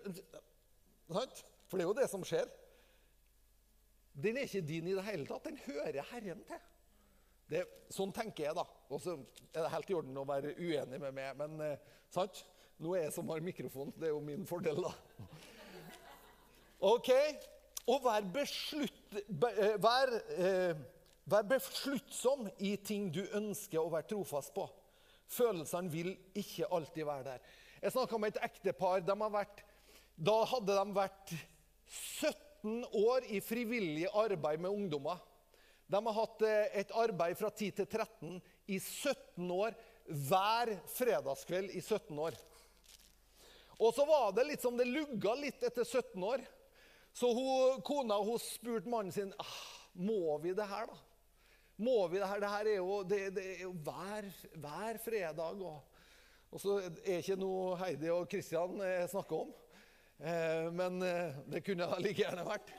For 1.68 1.76
det 1.76 1.84
er 1.84 1.88
jo 1.88 1.96
det 2.00 2.08
som 2.08 2.24
skjer. 2.24 2.48
Den 4.12 4.38
er 4.38 4.48
ikke 4.48 4.64
din 4.68 4.88
i 4.88 4.96
det 4.96 5.04
hele 5.04 5.28
tatt. 5.28 5.44
Den 5.48 5.60
hører 5.66 6.08
Herren 6.12 6.40
til. 6.48 6.64
Det, 7.52 7.62
sånn 7.92 8.12
tenker 8.16 8.46
jeg, 8.46 8.56
da. 8.56 8.64
Og 8.92 9.00
så 9.04 9.18
er 9.52 9.58
det 9.58 9.72
helt 9.74 9.92
i 9.92 9.96
orden 9.98 10.20
å 10.20 10.28
være 10.28 10.54
uenig 10.56 11.00
med 11.00 11.16
meg, 11.16 11.36
men 11.36 11.60
eh, 11.64 11.92
sant? 12.12 12.40
Nå 12.82 12.96
er 12.96 13.06
jeg 13.06 13.14
som 13.14 13.30
har 13.30 13.44
mikrofon. 13.44 13.92
Det 13.94 14.08
er 14.08 14.14
jo 14.14 14.20
min 14.24 14.46
fordel, 14.48 14.82
da. 14.82 14.92
OK? 16.92 17.10
Og 17.86 18.02
vær, 18.04 18.26
beslutt, 18.34 19.00
Be, 19.28 19.50
vær, 19.82 20.12
eh, 20.34 20.78
vær 21.30 21.46
besluttsom 21.46 22.48
i 22.58 22.76
ting 22.82 23.08
du 23.14 23.22
ønsker 23.38 23.80
å 23.80 23.90
være 23.92 24.10
trofast 24.14 24.54
på. 24.54 24.66
Følelsene 25.30 25.90
vil 25.90 26.14
ikke 26.38 26.70
alltid 26.70 27.06
være 27.06 27.28
der. 27.30 27.50
Jeg 27.82 27.94
snakka 27.94 28.18
med 28.18 28.36
et 28.36 28.44
ektepar. 28.50 29.00
da 29.02 30.44
hadde 30.44 30.72
de 30.78 30.94
vært 30.94 31.34
17 31.88 32.52
17 32.62 32.84
år 32.94 33.24
i 33.26 33.40
frivillig 33.42 34.06
arbeid 34.14 34.60
med 34.62 34.70
ungdommer. 34.70 35.18
De 35.90 35.98
har 35.98 36.14
hatt 36.14 36.42
eh, 36.46 36.80
et 36.80 36.92
arbeid 36.94 37.36
fra 37.36 37.50
10 37.50 37.70
til 37.76 37.86
13 37.86 38.38
i 38.70 38.78
17 38.78 39.50
år, 39.50 39.74
hver 40.06 40.76
fredagskveld 40.94 41.74
i 41.74 41.80
17 41.82 42.18
år. 42.18 42.38
Og 43.78 43.94
så 43.96 44.04
var 44.08 44.34
det 44.36 44.48
litt 44.48 44.64
som 44.64 44.76
det 44.78 44.88
lugga 44.88 45.34
litt 45.38 45.62
etter 45.62 45.84
17 45.84 46.26
år. 46.26 46.44
Så 47.12 47.30
hun, 47.36 47.80
kona 47.84 48.18
hun 48.24 48.40
spurte 48.40 48.88
mannen 48.88 49.12
sin 49.12 49.32
ah, 49.40 49.56
må 49.92 50.38
vi 50.42 50.54
det 50.56 50.68
her, 50.68 50.88
da. 50.88 51.00
Må 51.82 51.96
vi 52.08 52.20
det 52.20 52.28
her? 52.28 52.40
Det 52.40 52.52
her 52.52 52.68
er 52.70 52.78
jo, 52.78 53.00
det, 53.08 53.22
det 53.36 53.46
er 53.56 53.64
jo 53.66 53.72
hver, 53.84 54.28
hver, 54.60 55.00
fredag. 55.02 55.64
Og, 55.64 55.98
og 56.52 56.62
så 56.62 56.78
er 56.84 57.18
ikke 57.18 57.40
noe 57.40 57.76
Heidi 57.80 58.12
og 58.12 58.28
Kristian 58.30 58.78
snakker 59.10 59.44
om. 59.44 59.52
Eh, 60.22 60.72
men 60.72 61.02
eh, 61.02 61.34
det 61.46 61.64
kunne 61.66 61.88
da 61.90 61.98
like 61.98 62.22
gjerne 62.22 62.46
vært. 62.46 62.70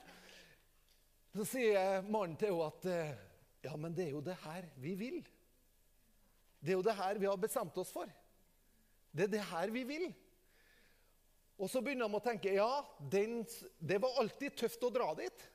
Så 1.33 1.45
sier 1.49 2.03
mannen 2.07 2.37
til 2.39 2.53
henne 2.53 2.69
at 2.69 2.85
eh, 2.87 3.15
ja, 3.65 3.73
men 3.79 3.95
det 3.95 4.05
er 4.07 4.13
jo 4.13 4.21
det 4.23 4.37
her 4.45 4.67
vi 4.79 4.93
vil. 4.99 5.17
Det 6.63 6.71
er 6.71 6.77
jo 6.77 6.85
det 6.85 6.95
her 6.95 7.19
vi 7.19 7.27
har 7.27 7.39
bestemt 7.41 7.77
oss 7.81 7.91
for. 7.91 8.07
Det 9.11 9.27
er 9.27 9.33
det 9.33 9.43
her 9.49 9.73
vi 9.75 9.83
vil. 9.87 10.07
Og 11.61 11.69
så 11.69 11.81
begynner 11.83 12.09
de 12.09 12.17
å 12.17 12.23
tenke 12.23 12.55
ja, 12.55 12.69
den, 12.97 13.43
det 13.79 13.99
var 14.01 14.17
alltid 14.21 14.55
tøft 14.57 14.83
å 14.83 14.91
dra 14.93 15.11
dit. 15.17 15.45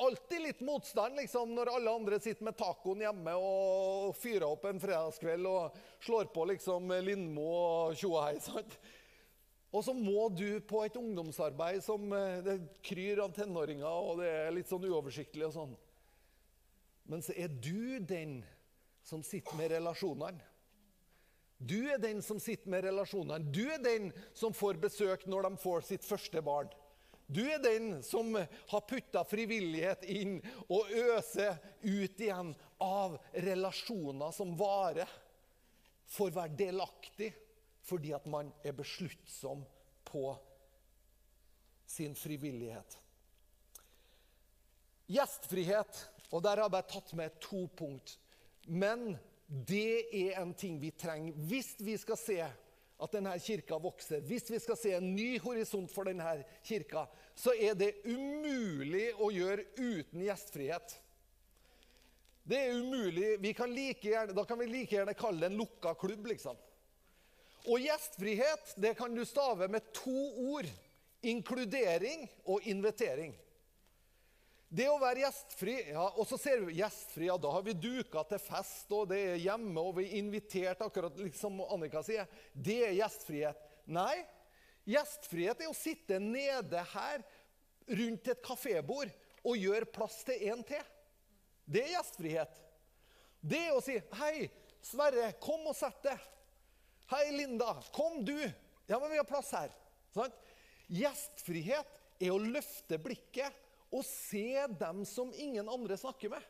Alltid 0.00 0.46
litt 0.46 0.62
motstand 0.64 1.18
liksom, 1.18 1.50
når 1.56 1.74
alle 1.74 1.92
andre 1.92 2.20
sitter 2.22 2.46
med 2.46 2.56
tacoen 2.56 3.02
hjemme 3.04 3.34
og 3.36 4.14
fyrer 4.16 4.46
opp 4.46 4.64
en 4.70 4.80
fredagskveld 4.80 5.50
og 5.50 5.76
slår 6.00 6.30
på 6.32 6.46
liksom 6.54 6.94
Lindmo 7.04 7.50
og 7.50 7.98
tjoa 8.00 8.30
hei. 8.30 8.38
Og 9.70 9.84
så 9.86 9.92
må 9.94 10.30
du 10.34 10.58
på 10.66 10.80
et 10.86 10.96
ungdomsarbeid 10.98 11.82
som 11.84 12.08
eh, 12.16 12.40
det 12.42 12.56
kryr 12.86 13.20
av 13.22 13.34
tenåringer, 13.36 13.86
og 13.86 14.22
det 14.22 14.30
er 14.30 14.54
litt 14.54 14.70
sånn 14.70 14.88
uoversiktlig 14.88 15.46
og 15.46 15.54
sånn. 15.54 15.76
Men 17.10 17.22
så 17.22 17.36
er 17.38 17.52
du 17.52 18.00
den 18.02 18.40
som 19.06 19.22
sitter 19.26 19.54
med 19.58 19.70
relasjonene. 19.74 20.49
Du 21.60 21.76
er 21.92 22.00
den 22.00 22.22
som 22.24 22.40
sitter 22.40 22.72
med 22.72 22.86
relasjonene. 22.88 23.52
Du 23.52 23.66
er 23.68 23.82
den 23.84 24.08
som 24.32 24.54
får 24.56 24.80
besøk 24.80 25.26
når 25.28 25.44
de 25.44 25.58
får 25.60 25.84
sitt 25.90 26.06
første 26.08 26.40
barn. 26.44 26.70
Du 27.30 27.42
er 27.44 27.60
den 27.62 28.00
som 28.02 28.32
har 28.34 28.86
putta 28.88 29.22
frivillighet 29.28 30.06
inn 30.10 30.38
og 30.72 30.88
øser 30.88 31.60
ut 31.84 32.16
igjen 32.18 32.54
av 32.82 33.18
relasjoner 33.44 34.32
som 34.34 34.56
varer. 34.58 35.10
Å 36.10 36.26
være 36.32 36.56
delaktig 36.58 37.28
fordi 37.86 38.14
at 38.16 38.24
man 38.26 38.50
er 38.66 38.74
besluttsom 38.74 39.62
på 40.08 40.24
sin 41.86 42.16
frivillighet. 42.18 42.96
Gjestfrihet. 45.10 46.06
Og 46.30 46.42
der 46.42 46.56
har 46.56 46.68
jeg 46.68 46.74
bare 46.76 46.90
tatt 46.90 47.12
med 47.18 47.38
to 47.42 47.64
punkt. 47.76 48.16
Men 48.66 49.18
det 49.50 50.06
er 50.14 50.36
en 50.38 50.52
ting 50.54 50.76
vi 50.78 50.92
trenger 50.94 51.34
hvis 51.50 51.72
vi 51.82 51.96
skal 51.98 52.18
se 52.20 52.38
at 53.00 53.14
denne 53.16 53.32
kirka 53.40 53.78
vokser. 53.80 54.20
Hvis 54.28 54.50
vi 54.52 54.58
skal 54.60 54.76
se 54.78 54.92
en 54.94 55.12
ny 55.14 55.38
horisont 55.42 55.90
for 55.90 56.06
denne 56.06 56.42
kirka, 56.66 57.06
så 57.34 57.54
er 57.56 57.74
det 57.78 57.94
umulig 58.04 59.08
å 59.16 59.30
gjøre 59.32 59.64
uten 59.80 60.22
gjestfrihet. 60.26 60.96
Det 62.44 62.58
er 62.60 62.76
umulig. 62.76 63.54
Kan 63.56 63.72
like 63.74 64.04
gjerne, 64.04 64.36
da 64.36 64.44
kan 64.44 64.60
vi 64.60 64.68
like 64.68 64.94
gjerne 64.94 65.16
kalle 65.18 65.42
det 65.42 65.50
en 65.52 65.60
lukka 65.60 65.94
klubb, 65.98 66.28
liksom. 66.30 66.58
Og 67.68 67.82
gjestfrihet 67.84 68.74
det 68.80 68.94
kan 68.98 69.14
du 69.14 69.24
stave 69.28 69.68
med 69.72 69.90
to 69.96 70.16
ord. 70.52 70.68
Inkludering 71.20 72.24
og 72.48 72.64
invitering. 72.68 73.34
Det 74.70 74.86
å 74.86 75.00
være 75.02 75.24
gjestfri 75.24 75.72
ja, 75.90 76.04
Og 76.14 76.28
så 76.30 76.38
ser 76.38 76.60
vi 76.62 76.76
gjestfri, 76.78 77.26
ja, 77.26 77.34
da 77.42 77.50
har 77.56 77.64
vi 77.66 77.74
duka 77.74 78.22
til 78.30 78.38
fest, 78.42 78.86
og 78.94 79.08
det 79.10 79.18
er 79.32 79.40
hjemme, 79.42 79.82
og 79.82 79.96
vi 79.98 80.06
er 80.06 80.20
invitert, 80.20 80.82
akkurat 80.84 81.16
liksom 81.18 81.58
Annika 81.66 82.04
sier. 82.06 82.30
Det 82.54 82.78
er 82.86 82.94
gjestfrihet. 83.00 83.64
Nei, 83.90 84.22
gjestfrihet 84.86 85.64
er 85.64 85.72
å 85.72 85.76
sitte 85.76 86.20
nede 86.22 86.84
her 86.92 87.24
rundt 87.98 88.30
et 88.30 88.42
kafébord 88.46 89.10
og 89.42 89.58
gjøre 89.58 89.90
plass 89.90 90.20
til 90.28 90.50
en 90.52 90.62
til. 90.68 90.84
Det 91.66 91.82
er 91.82 91.94
gjestfrihet. 91.96 92.60
Det 93.40 93.60
er 93.66 93.74
å 93.74 93.82
si 93.82 93.96
'Hei, 93.98 94.50
Sverre, 94.84 95.32
kom 95.40 95.66
og 95.66 95.74
sett 95.76 96.02
deg.' 96.04 96.28
'Hei, 97.10 97.30
Linda, 97.34 97.72
kom 97.92 98.22
du.' 98.24 98.52
'Ja, 98.86 98.98
men 99.00 99.10
vi 99.10 99.16
har 99.16 99.26
plass 99.26 99.50
her.' 99.50 99.74
Sånn? 100.14 100.30
Gjestfrihet 100.90 101.98
er 102.20 102.30
å 102.30 102.38
løfte 102.38 102.98
blikket 102.98 103.54
og 103.90 104.04
se 104.06 104.66
dem 104.80 105.02
som 105.08 105.32
ingen 105.34 105.68
andre 105.68 105.96
snakker 105.98 106.32
med. 106.32 106.44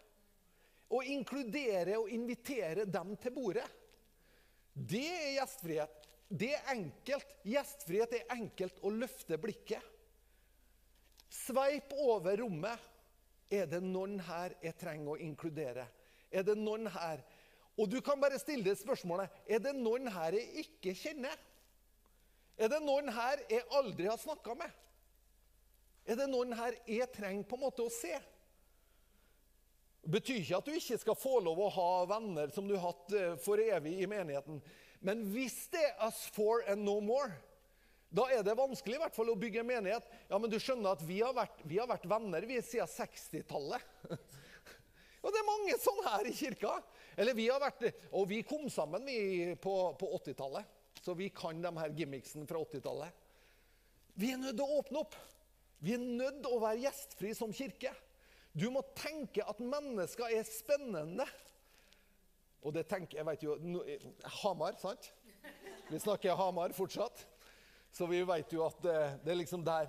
Og 0.90 1.06
inkludere 1.06 1.96
og 2.00 2.10
invitere 2.12 2.84
dem 2.84 3.14
til 3.22 3.34
bordet. 3.34 3.66
Det 4.74 5.06
er 5.06 5.32
gjestfrihet. 5.38 6.08
Det 6.30 6.52
er 6.54 6.72
enkelt. 6.74 7.32
Gjestfrihet 7.46 8.16
er 8.18 8.34
enkelt 8.36 8.78
å 8.86 8.92
løfte 8.94 9.38
blikket. 9.40 9.82
Sveip 11.30 11.94
over 11.98 12.36
rommet. 12.42 12.88
Er 13.50 13.66
det 13.66 13.80
noen 13.82 14.20
her 14.22 14.54
jeg 14.62 14.76
trenger 14.78 15.16
å 15.16 15.22
inkludere? 15.22 15.88
Er 16.30 16.44
det 16.46 16.54
noen 16.58 16.86
her 16.94 17.24
Og 17.80 17.88
du 17.88 17.96
kan 18.04 18.20
bare 18.20 18.38
stille 18.38 18.66
deg 18.66 18.76
spørsmålet 18.76 19.32
er 19.48 19.60
det 19.62 19.70
noen 19.72 20.10
her 20.12 20.34
jeg 20.36 20.64
ikke 20.66 20.92
kjenner. 20.98 21.36
Er 22.60 22.68
det 22.68 22.80
noen 22.84 23.08
her 23.14 23.40
jeg 23.48 23.64
aldri 23.78 24.08
har 24.10 24.18
snakka 24.20 24.52
med? 24.58 24.74
Er 26.08 26.18
det 26.18 26.28
noen 26.30 26.54
her 26.56 26.76
jeg 26.88 27.08
trenger 27.14 27.46
på 27.48 27.58
en 27.58 27.64
måte 27.66 27.84
å 27.84 27.92
se? 27.92 28.14
Det 30.00 30.14
betyr 30.14 30.40
ikke 30.40 30.58
at 30.60 30.68
du 30.68 30.76
ikke 30.78 30.98
skal 31.02 31.18
få 31.18 31.34
lov 31.44 31.60
å 31.60 31.72
ha 31.74 31.90
venner 32.08 32.52
som 32.54 32.68
du 32.68 32.72
har 32.76 32.88
hatt 32.88 33.12
eh, 33.16 33.36
for 33.42 33.60
evig 33.60 33.98
i 34.00 34.08
menigheten. 34.08 34.62
Men 35.04 35.26
hvis 35.32 35.66
det 35.72 35.82
er 35.90 36.06
us 36.08 36.22
four 36.32 36.64
and 36.68 36.84
no 36.84 36.98
more, 37.04 37.30
da 38.10 38.24
er 38.32 38.42
det 38.42 38.56
vanskelig 38.58 38.96
i 38.96 39.00
hvert 39.04 39.14
fall 39.14 39.30
å 39.30 39.38
bygge 39.38 39.60
en 39.62 39.68
menighet. 39.68 40.08
Ja, 40.28 40.40
men 40.40 40.50
du 40.50 40.56
skjønner 40.58 40.96
at 40.96 41.04
vi 41.06 41.20
har 41.22 41.36
vært, 41.36 41.60
vi 41.68 41.78
har 41.78 41.88
vært 41.88 42.08
venner 42.10 42.46
vi 42.48 42.58
siden 42.64 42.90
60-tallet. 42.90 43.84
Og 45.20 45.30
det 45.30 45.38
er 45.38 45.46
mange 45.46 45.76
sånne 45.78 46.14
her 46.16 46.26
i 46.26 46.34
kirka. 46.34 46.74
Eller 47.20 47.36
vi 47.36 47.46
har 47.52 47.60
vært, 47.62 47.84
Og 48.16 48.24
vi 48.30 48.40
kom 48.46 48.66
sammen 48.72 49.04
vi 49.06 49.54
på, 49.60 49.74
på 50.00 50.12
80-tallet. 50.16 50.78
Så 51.00 51.14
vi 51.16 51.28
kan 51.32 51.60
de 51.62 51.70
her 51.76 51.92
gimmicksene 51.96 52.48
fra 52.48 52.60
80-tallet. 52.64 53.28
Vi 54.20 54.32
er 54.32 54.40
nødt 54.40 54.56
til 54.58 54.66
å 54.66 54.80
åpne 54.80 55.04
opp. 55.04 55.14
Vi 55.80 55.94
er 55.96 56.02
nødt 56.02 56.42
til 56.44 56.52
å 56.52 56.60
være 56.60 56.82
gjestfri 56.84 57.32
som 57.36 57.52
kirke. 57.56 57.92
Du 58.52 58.68
må 58.72 58.82
tenke 58.98 59.44
at 59.46 59.62
mennesker 59.62 60.32
er 60.36 60.44
spennende. 60.48 61.26
Og 62.60 62.74
det 62.76 62.84
tenker 62.90 63.20
jeg 63.20 63.28
vet 63.28 63.44
jo, 63.46 63.56
Hamar, 64.42 64.76
sant? 64.80 65.08
Vi 65.88 66.00
snakker 66.02 66.36
Hamar 66.36 66.74
fortsatt. 66.76 67.24
Så 67.90 68.06
vi 68.06 68.20
vet 68.22 68.52
jo 68.54 68.66
at 68.66 68.76
det, 68.84 68.98
det, 69.24 69.32
er 69.32 69.40
liksom 69.40 69.64
der. 69.66 69.88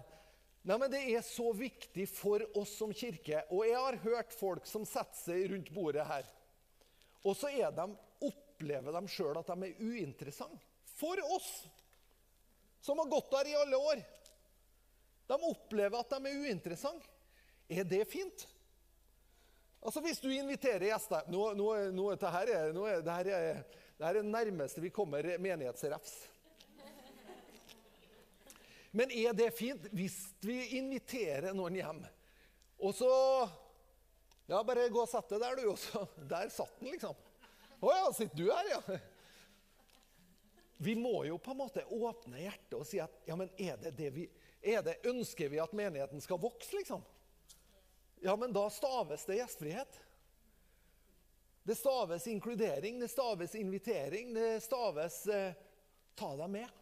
Nei, 0.65 0.77
men 0.77 0.89
Det 0.93 1.01
er 1.11 1.25
så 1.25 1.51
viktig 1.57 2.07
for 2.09 2.43
oss 2.57 2.77
som 2.79 2.93
kirke. 2.95 3.43
Og 3.51 3.65
jeg 3.67 3.77
har 3.77 3.99
hørt 4.05 4.33
folk 4.37 4.69
som 4.69 4.87
setter 4.87 5.19
seg 5.19 5.51
rundt 5.51 5.73
bordet 5.75 6.07
her. 6.07 6.31
Og 7.27 7.35
så 7.37 7.51
de, 7.51 7.87
opplever 8.25 8.95
de 8.95 9.11
sjøl 9.11 9.37
at 9.41 9.51
de 9.51 9.69
er 9.69 9.83
uinteressante. 9.83 10.63
For 11.01 11.17
oss 11.33 11.51
som 12.81 12.99
har 13.01 13.09
gått 13.09 13.29
der 13.33 13.51
i 13.51 13.57
alle 13.57 13.77
år. 13.77 14.01
De 15.29 15.37
opplever 15.47 15.99
at 15.99 16.15
de 16.15 16.29
er 16.29 16.41
uinteressante. 16.45 17.07
Er 17.71 17.85
det 17.87 18.03
fint? 18.09 18.47
Altså 19.81 20.01
Hvis 20.03 20.19
du 20.21 20.27
inviterer 20.29 20.91
gjester 20.91 21.29
Nå, 21.31 21.53
nå, 21.57 21.69
nå, 21.95 22.09
det 22.19 22.33
her 22.35 22.51
er, 22.53 22.73
nå 22.75 22.83
er, 22.89 22.99
det 23.05 23.15
her 23.15 23.29
er, 23.37 23.61
det 23.97 24.05
her 24.05 24.19
er 24.19 24.27
nærmeste 24.27 24.83
vi 24.83 24.91
kommer 24.93 25.25
menighetsrefs. 25.41 26.13
Men 28.91 29.11
er 29.15 29.33
det 29.33 29.53
fint 29.55 29.87
hvis 29.95 30.17
vi 30.43 30.57
inviterer 30.81 31.55
noen 31.55 31.79
hjem, 31.79 32.03
og 32.81 32.95
så 32.97 33.11
Ja, 34.51 34.59
bare 34.67 34.89
gå 34.91 34.99
og 34.99 35.07
sett 35.07 35.29
deg 35.31 35.39
der, 35.39 35.61
du. 35.61 35.69
også. 35.71 36.01
der 36.27 36.49
satt 36.51 36.73
den, 36.81 36.89
liksom. 36.91 37.15
Å 37.79 37.91
ja, 37.95 38.09
sitter 38.11 38.35
du 38.35 38.49
her, 38.51 38.67
ja? 38.73 38.97
Vi 40.81 40.95
må 40.97 41.21
jo 41.23 41.37
på 41.39 41.53
en 41.53 41.61
måte 41.61 41.85
åpne 41.87 42.41
hjertet 42.41 42.75
og 42.75 42.83
si 42.89 42.99
at 42.99 43.13
ja, 43.29 43.37
men 43.39 43.47
er 43.55 43.77
det 43.79 43.93
det 43.95 44.09
vi 44.11 44.25
er 44.61 44.83
det, 44.85 44.99
Ønsker 45.09 45.49
vi 45.49 45.59
at 45.61 45.73
menigheten 45.73 46.21
skal 46.21 46.39
vokse, 46.41 46.75
liksom? 46.77 47.03
Ja, 48.21 48.35
men 48.37 48.53
da 48.53 48.67
staves 48.69 49.25
det 49.25 49.39
gjestfrihet. 49.39 49.99
Det 51.63 51.75
staves 51.75 52.27
inkludering, 52.27 52.99
det 52.99 53.07
staves 53.07 53.55
invitering, 53.55 54.33
det 54.33 54.61
staves 54.63 55.27
eh, 55.27 55.53
ta 56.17 56.29
deg 56.37 56.53
med. 56.53 56.77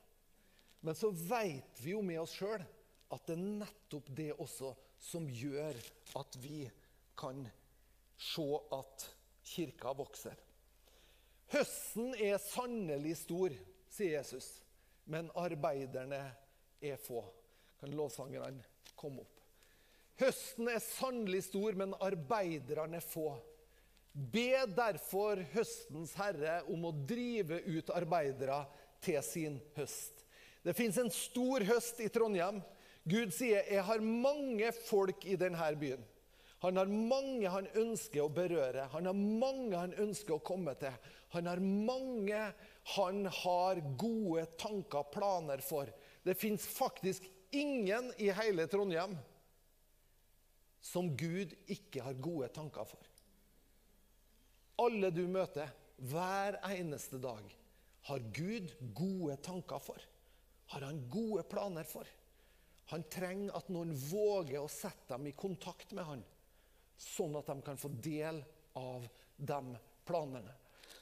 Men 0.80 0.96
så 0.96 1.12
veit 1.12 1.80
vi 1.84 1.96
jo 1.96 2.04
med 2.04 2.22
oss 2.22 2.36
sjøl 2.36 2.64
at 3.10 3.26
det 3.28 3.36
er 3.36 3.48
nettopp 3.64 4.12
det 4.16 4.32
også 4.36 4.74
som 5.00 5.28
gjør 5.32 5.76
at 6.20 6.38
vi 6.40 6.64
kan 7.20 7.44
se 8.20 8.48
at 8.76 9.08
kirka 9.50 9.96
vokser. 9.96 10.36
Høsten 11.50 12.14
er 12.20 12.38
sannelig 12.44 13.16
stor, 13.24 13.56
sier 13.90 14.20
Jesus, 14.20 14.60
men 15.10 15.32
arbeiderne 15.40 16.22
er 16.80 17.00
få. 17.02 17.24
Kan 17.80 17.96
lovsangerne 17.96 18.64
komme 19.00 19.24
opp? 19.24 19.36
Høsten 20.20 20.68
er 20.68 20.82
sannelig 20.84 21.46
stor, 21.48 21.78
men 21.80 21.96
arbeiderne 22.04 23.00
er 23.00 23.06
få. 23.06 23.32
Be 24.12 24.66
derfor 24.76 25.40
høstens 25.54 26.12
herre 26.20 26.60
om 26.74 26.90
å 26.90 26.96
drive 27.08 27.62
ut 27.70 27.94
arbeidere 27.96 28.66
til 29.04 29.22
sin 29.24 29.60
høst. 29.78 30.26
Det 30.66 30.76
fins 30.76 30.98
en 31.00 31.12
stor 31.14 31.64
høst 31.70 32.02
i 32.04 32.10
Trondheim. 32.12 32.60
Gud 33.08 33.32
sier, 33.32 33.64
'Jeg 33.64 33.84
har 33.84 34.00
mange 34.02 34.72
folk 34.72 35.26
i 35.26 35.38
denne 35.40 35.76
byen'. 35.80 36.04
Han 36.60 36.76
har 36.76 36.86
mange 36.92 37.48
han 37.48 37.68
ønsker 37.80 38.26
å 38.26 38.34
berøre. 38.34 38.90
Han 38.92 39.06
har 39.06 39.14
mange 39.14 39.78
han 39.78 39.94
ønsker 39.94 40.36
å 40.36 40.44
komme 40.44 40.74
til. 40.76 40.92
Han 41.30 41.48
har 41.48 41.60
mange 41.60 42.42
han 42.96 43.26
har 43.26 43.80
gode 43.98 44.46
tanker, 44.58 45.04
planer 45.14 45.62
for. 45.64 45.88
Det 46.26 46.36
fins 46.36 46.68
faktisk 46.68 47.24
ingen 47.52 48.14
i 48.18 48.30
hele 48.32 48.68
Trondheim 48.68 49.18
som 50.82 51.12
Gud 51.18 51.54
ikke 51.68 52.04
har 52.04 52.20
gode 52.22 52.48
tanker 52.56 52.88
for. 52.88 53.08
Alle 54.80 55.12
du 55.12 55.26
møter 55.28 55.72
hver 56.10 56.60
eneste 56.70 57.20
dag, 57.20 57.44
har 58.08 58.28
Gud 58.34 58.72
gode 58.96 59.36
tanker 59.44 59.82
for. 59.84 60.00
Har 60.72 60.86
han 60.88 61.02
gode 61.12 61.44
planer 61.50 61.84
for. 61.84 62.08
Han 62.94 63.04
trenger 63.12 63.58
at 63.58 63.68
noen 63.74 63.92
våger 64.10 64.62
å 64.62 64.72
sette 64.72 65.12
dem 65.12 65.28
i 65.30 65.36
kontakt 65.38 65.92
med 65.94 66.08
han, 66.08 66.24
sånn 66.98 67.36
at 67.38 67.52
de 67.52 67.60
kan 67.66 67.78
få 67.78 67.92
del 68.02 68.40
av 68.80 69.06
de 69.36 69.60
planene. 70.08 70.56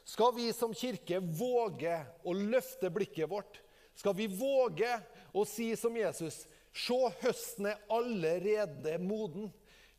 Skal 0.08 0.34
vi 0.36 0.50
som 0.56 0.74
kirke 0.76 1.22
våge 1.22 2.00
å 2.28 2.34
løfte 2.36 2.90
blikket 2.92 3.30
vårt 3.30 3.62
skal 3.98 4.14
vi 4.14 4.28
våge 4.28 5.00
å 5.38 5.46
si 5.48 5.72
som 5.80 5.96
Jesus 5.98 6.46
Se, 6.78 6.98
høsten 7.24 7.72
er 7.72 7.80
allerede 7.90 8.98
moden. 9.02 9.48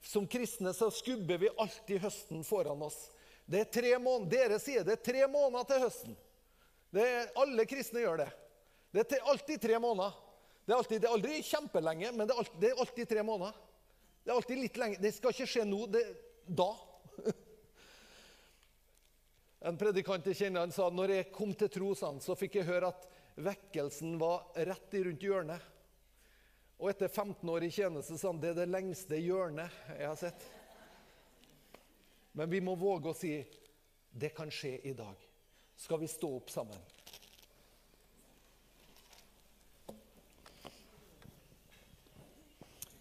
Som 0.05 0.29
kristne 0.31 0.71
så 0.77 0.93
skubber 0.95 1.41
vi 1.43 1.49
alltid 1.59 2.05
høsten 2.05 2.45
foran 2.47 2.85
oss. 2.87 3.09
Det 3.49 3.65
er 3.65 3.73
tre 3.73 3.95
måneder, 3.99 4.31
Dere 4.31 4.59
sier 4.63 4.85
det 4.87 4.99
er 4.99 5.03
tre 5.03 5.25
måneder 5.27 5.67
til 5.67 5.83
høsten. 5.83 6.15
Er, 6.95 7.33
alle 7.41 7.67
kristne 7.69 8.05
gjør 8.05 8.23
det. 8.23 8.29
Det 8.95 9.05
er 9.17 9.27
alltid 9.33 9.61
tre 9.65 9.81
måneder. 9.83 10.15
Det 10.69 10.75
er, 10.75 10.79
alltid, 10.79 11.01
det 11.01 11.09
er 11.09 11.17
aldri 11.17 11.43
kjempelenge, 11.49 12.13
men 12.13 12.29
det 12.29 12.35
er, 12.35 12.39
alltid, 12.45 12.61
det 12.61 12.71
er 12.71 12.81
alltid 12.85 13.11
tre 13.11 13.23
måneder. 13.25 13.59
Det 14.23 14.31
er 14.31 14.37
alltid 14.37 14.61
litt 14.61 14.81
lenge. 14.81 15.01
Det 15.01 15.13
skal 15.17 15.35
ikke 15.35 15.49
skje 15.49 15.67
nå. 15.67 15.83
Det, 15.93 16.05
da. 16.47 16.71
En 19.69 19.75
predikant 19.81 20.29
jeg 20.31 20.39
kjenner 20.39 20.63
han 20.63 20.71
sa 20.71 20.87
når 20.95 21.17
jeg 21.17 21.31
kom 21.35 21.51
til 21.59 21.71
tro, 21.73 21.89
så 21.99 22.37
fikk 22.39 22.61
jeg 22.61 22.69
høre 22.69 22.93
at 22.93 23.09
vekkelsen 23.39 24.19
var 24.19 24.47
rett 24.55 24.95
i 24.95 25.05
rundt 25.05 25.23
hjørnet. 25.23 25.63
Og 26.79 26.91
etter 26.91 27.09
15 27.09 27.49
år 27.51 27.65
i 27.67 27.71
tjeneste 27.75 28.19
sa 28.19 28.31
han 28.31 28.41
det 28.43 28.53
er 28.53 28.61
det 28.61 28.69
lengste 28.71 29.19
hjørnet 29.19 29.75
jeg 29.99 30.07
har 30.07 30.19
sett. 30.19 30.45
Men 32.39 32.51
vi 32.51 32.61
må 32.63 32.77
våge 32.79 33.11
å 33.11 33.19
si 33.19 33.33
det 34.11 34.31
kan 34.35 34.51
skje 34.51 34.77
i 34.87 34.95
dag. 34.99 35.27
Skal 35.79 36.01
vi 36.03 36.11
stå 36.11 36.31
opp 36.37 36.51
sammen? 36.51 36.79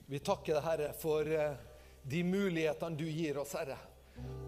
Vi 0.08 0.20
takker 0.24 0.56
deg, 0.56 0.64
Herre, 0.64 0.92
for 0.96 1.28
eh, 1.28 1.58
de 2.08 2.24
mulighetene 2.24 2.96
du 2.96 3.10
gir 3.10 3.42
oss, 3.42 3.52
Herre. 3.58 3.76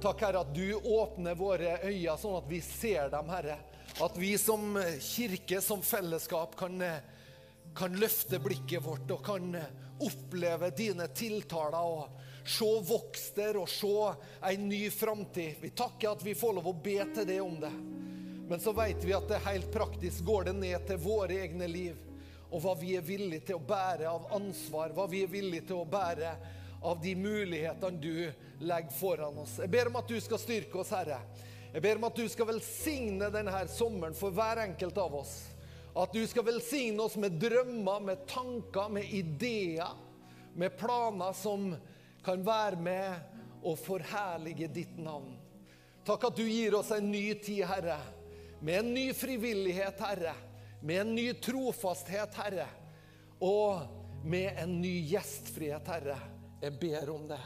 Takk, 0.01 0.21
Herre, 0.23 0.45
at 0.45 0.53
du 0.55 0.73
åpner 0.77 1.35
våre 1.35 1.73
øyne 1.83 2.15
sånn 2.17 2.37
at 2.37 2.47
vi 2.47 2.61
ser 2.63 3.11
dem, 3.11 3.27
Herre. 3.29 3.57
At 4.01 4.17
vi 4.17 4.37
som 4.37 4.83
kirke, 4.99 5.61
som 5.61 5.81
fellesskap, 5.81 6.55
kan, 6.55 6.83
kan 7.75 7.95
løfte 7.99 8.39
blikket 8.39 8.85
vårt 8.85 9.11
og 9.11 9.25
kan 9.25 9.57
oppleve 9.99 10.69
dine 10.71 11.07
tiltaler 11.11 11.83
og 11.83 12.21
se 12.47 12.69
vokster 12.87 13.59
og 13.59 13.67
se 13.69 13.91
en 14.51 14.69
ny 14.69 14.85
framtid. 14.89 15.59
Vi 15.59 15.73
takker 15.75 16.13
at 16.13 16.23
vi 16.23 16.35
får 16.35 16.55
lov 16.57 16.69
å 16.71 16.77
be 16.79 16.95
til 17.11 17.27
det 17.27 17.41
om 17.43 17.59
det. 17.59 17.73
Men 18.49 18.63
så 18.63 18.71
vet 18.73 19.03
vi 19.03 19.13
at 19.13 19.27
det 19.29 19.43
helt 19.45 19.67
praktisk 19.73 20.23
går 20.25 20.47
det 20.47 20.55
ned 20.61 20.87
til 20.87 21.03
våre 21.03 21.41
egne 21.43 21.67
liv 21.67 21.99
og 22.49 22.63
hva 22.63 22.71
vi 22.79 22.95
er 22.97 23.03
villige 23.05 23.51
til 23.51 23.59
å 23.59 23.67
bære 23.67 24.07
av 24.09 24.31
ansvar, 24.39 24.95
hva 24.95 25.05
vi 25.11 25.21
er 25.21 25.29
villige 25.29 25.67
til 25.69 25.83
å 25.83 25.85
bære 25.85 26.31
av 26.81 27.03
de 27.03 27.11
mulighetene 27.19 27.99
du 28.01 28.63
legger 28.63 28.95
foran 28.95 29.43
oss. 29.43 29.59
Jeg 29.59 29.69
ber 29.69 29.91
om 29.91 29.99
at 29.99 30.09
du 30.09 30.15
skal 30.23 30.41
styrke 30.41 30.79
oss, 30.81 30.95
Herre. 30.95 31.19
Jeg 31.73 31.83
ber 31.85 31.99
om 31.99 32.07
at 32.07 32.17
du 32.17 32.25
skal 32.31 32.49
velsigne 32.49 33.29
denne 33.33 33.61
sommeren 33.69 34.17
for 34.17 34.33
hver 34.33 34.63
enkelt 34.65 34.97
av 34.97 35.19
oss. 35.21 35.33
At 35.97 36.13
du 36.13 36.21
skal 36.29 36.47
velsigne 36.47 37.03
oss 37.03 37.17
med 37.19 37.37
drømmer, 37.41 37.99
med 37.99 38.25
tanker, 38.29 38.89
med 38.89 39.09
ideer, 39.13 39.93
med 40.55 40.77
planer 40.77 41.33
som 41.37 41.71
kan 42.25 42.41
være 42.45 42.81
med 42.81 43.63
og 43.63 43.77
forherlige 43.81 44.69
ditt 44.73 44.97
navn. 44.97 45.35
Takk 46.07 46.29
at 46.29 46.37
du 46.39 46.45
gir 46.47 46.77
oss 46.79 46.93
en 46.95 47.11
ny 47.11 47.33
tid, 47.43 47.65
Herre, 47.69 47.99
med 48.61 48.81
en 48.81 48.93
ny 48.95 49.09
frivillighet, 49.15 49.99
Herre 50.01 50.35
med 50.79 51.01
en 51.01 51.15
ny 51.15 51.33
trofasthet, 51.33 52.33
Herre, 52.33 52.67
og 53.39 53.81
med 54.23 54.59
en 54.59 54.81
ny 54.81 54.93
gjestfrihet, 55.11 55.87
Herre. 55.87 56.19
Jeg 56.61 56.75
ber 56.79 57.11
om 57.13 57.27
det 57.27 57.41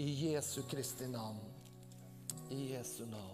i 0.00 0.10
Jesu 0.26 0.62
Kristi 0.68 1.08
navn. 1.08 1.40
I 2.50 2.74
Jesu 2.74 3.04
navn. 3.08 3.33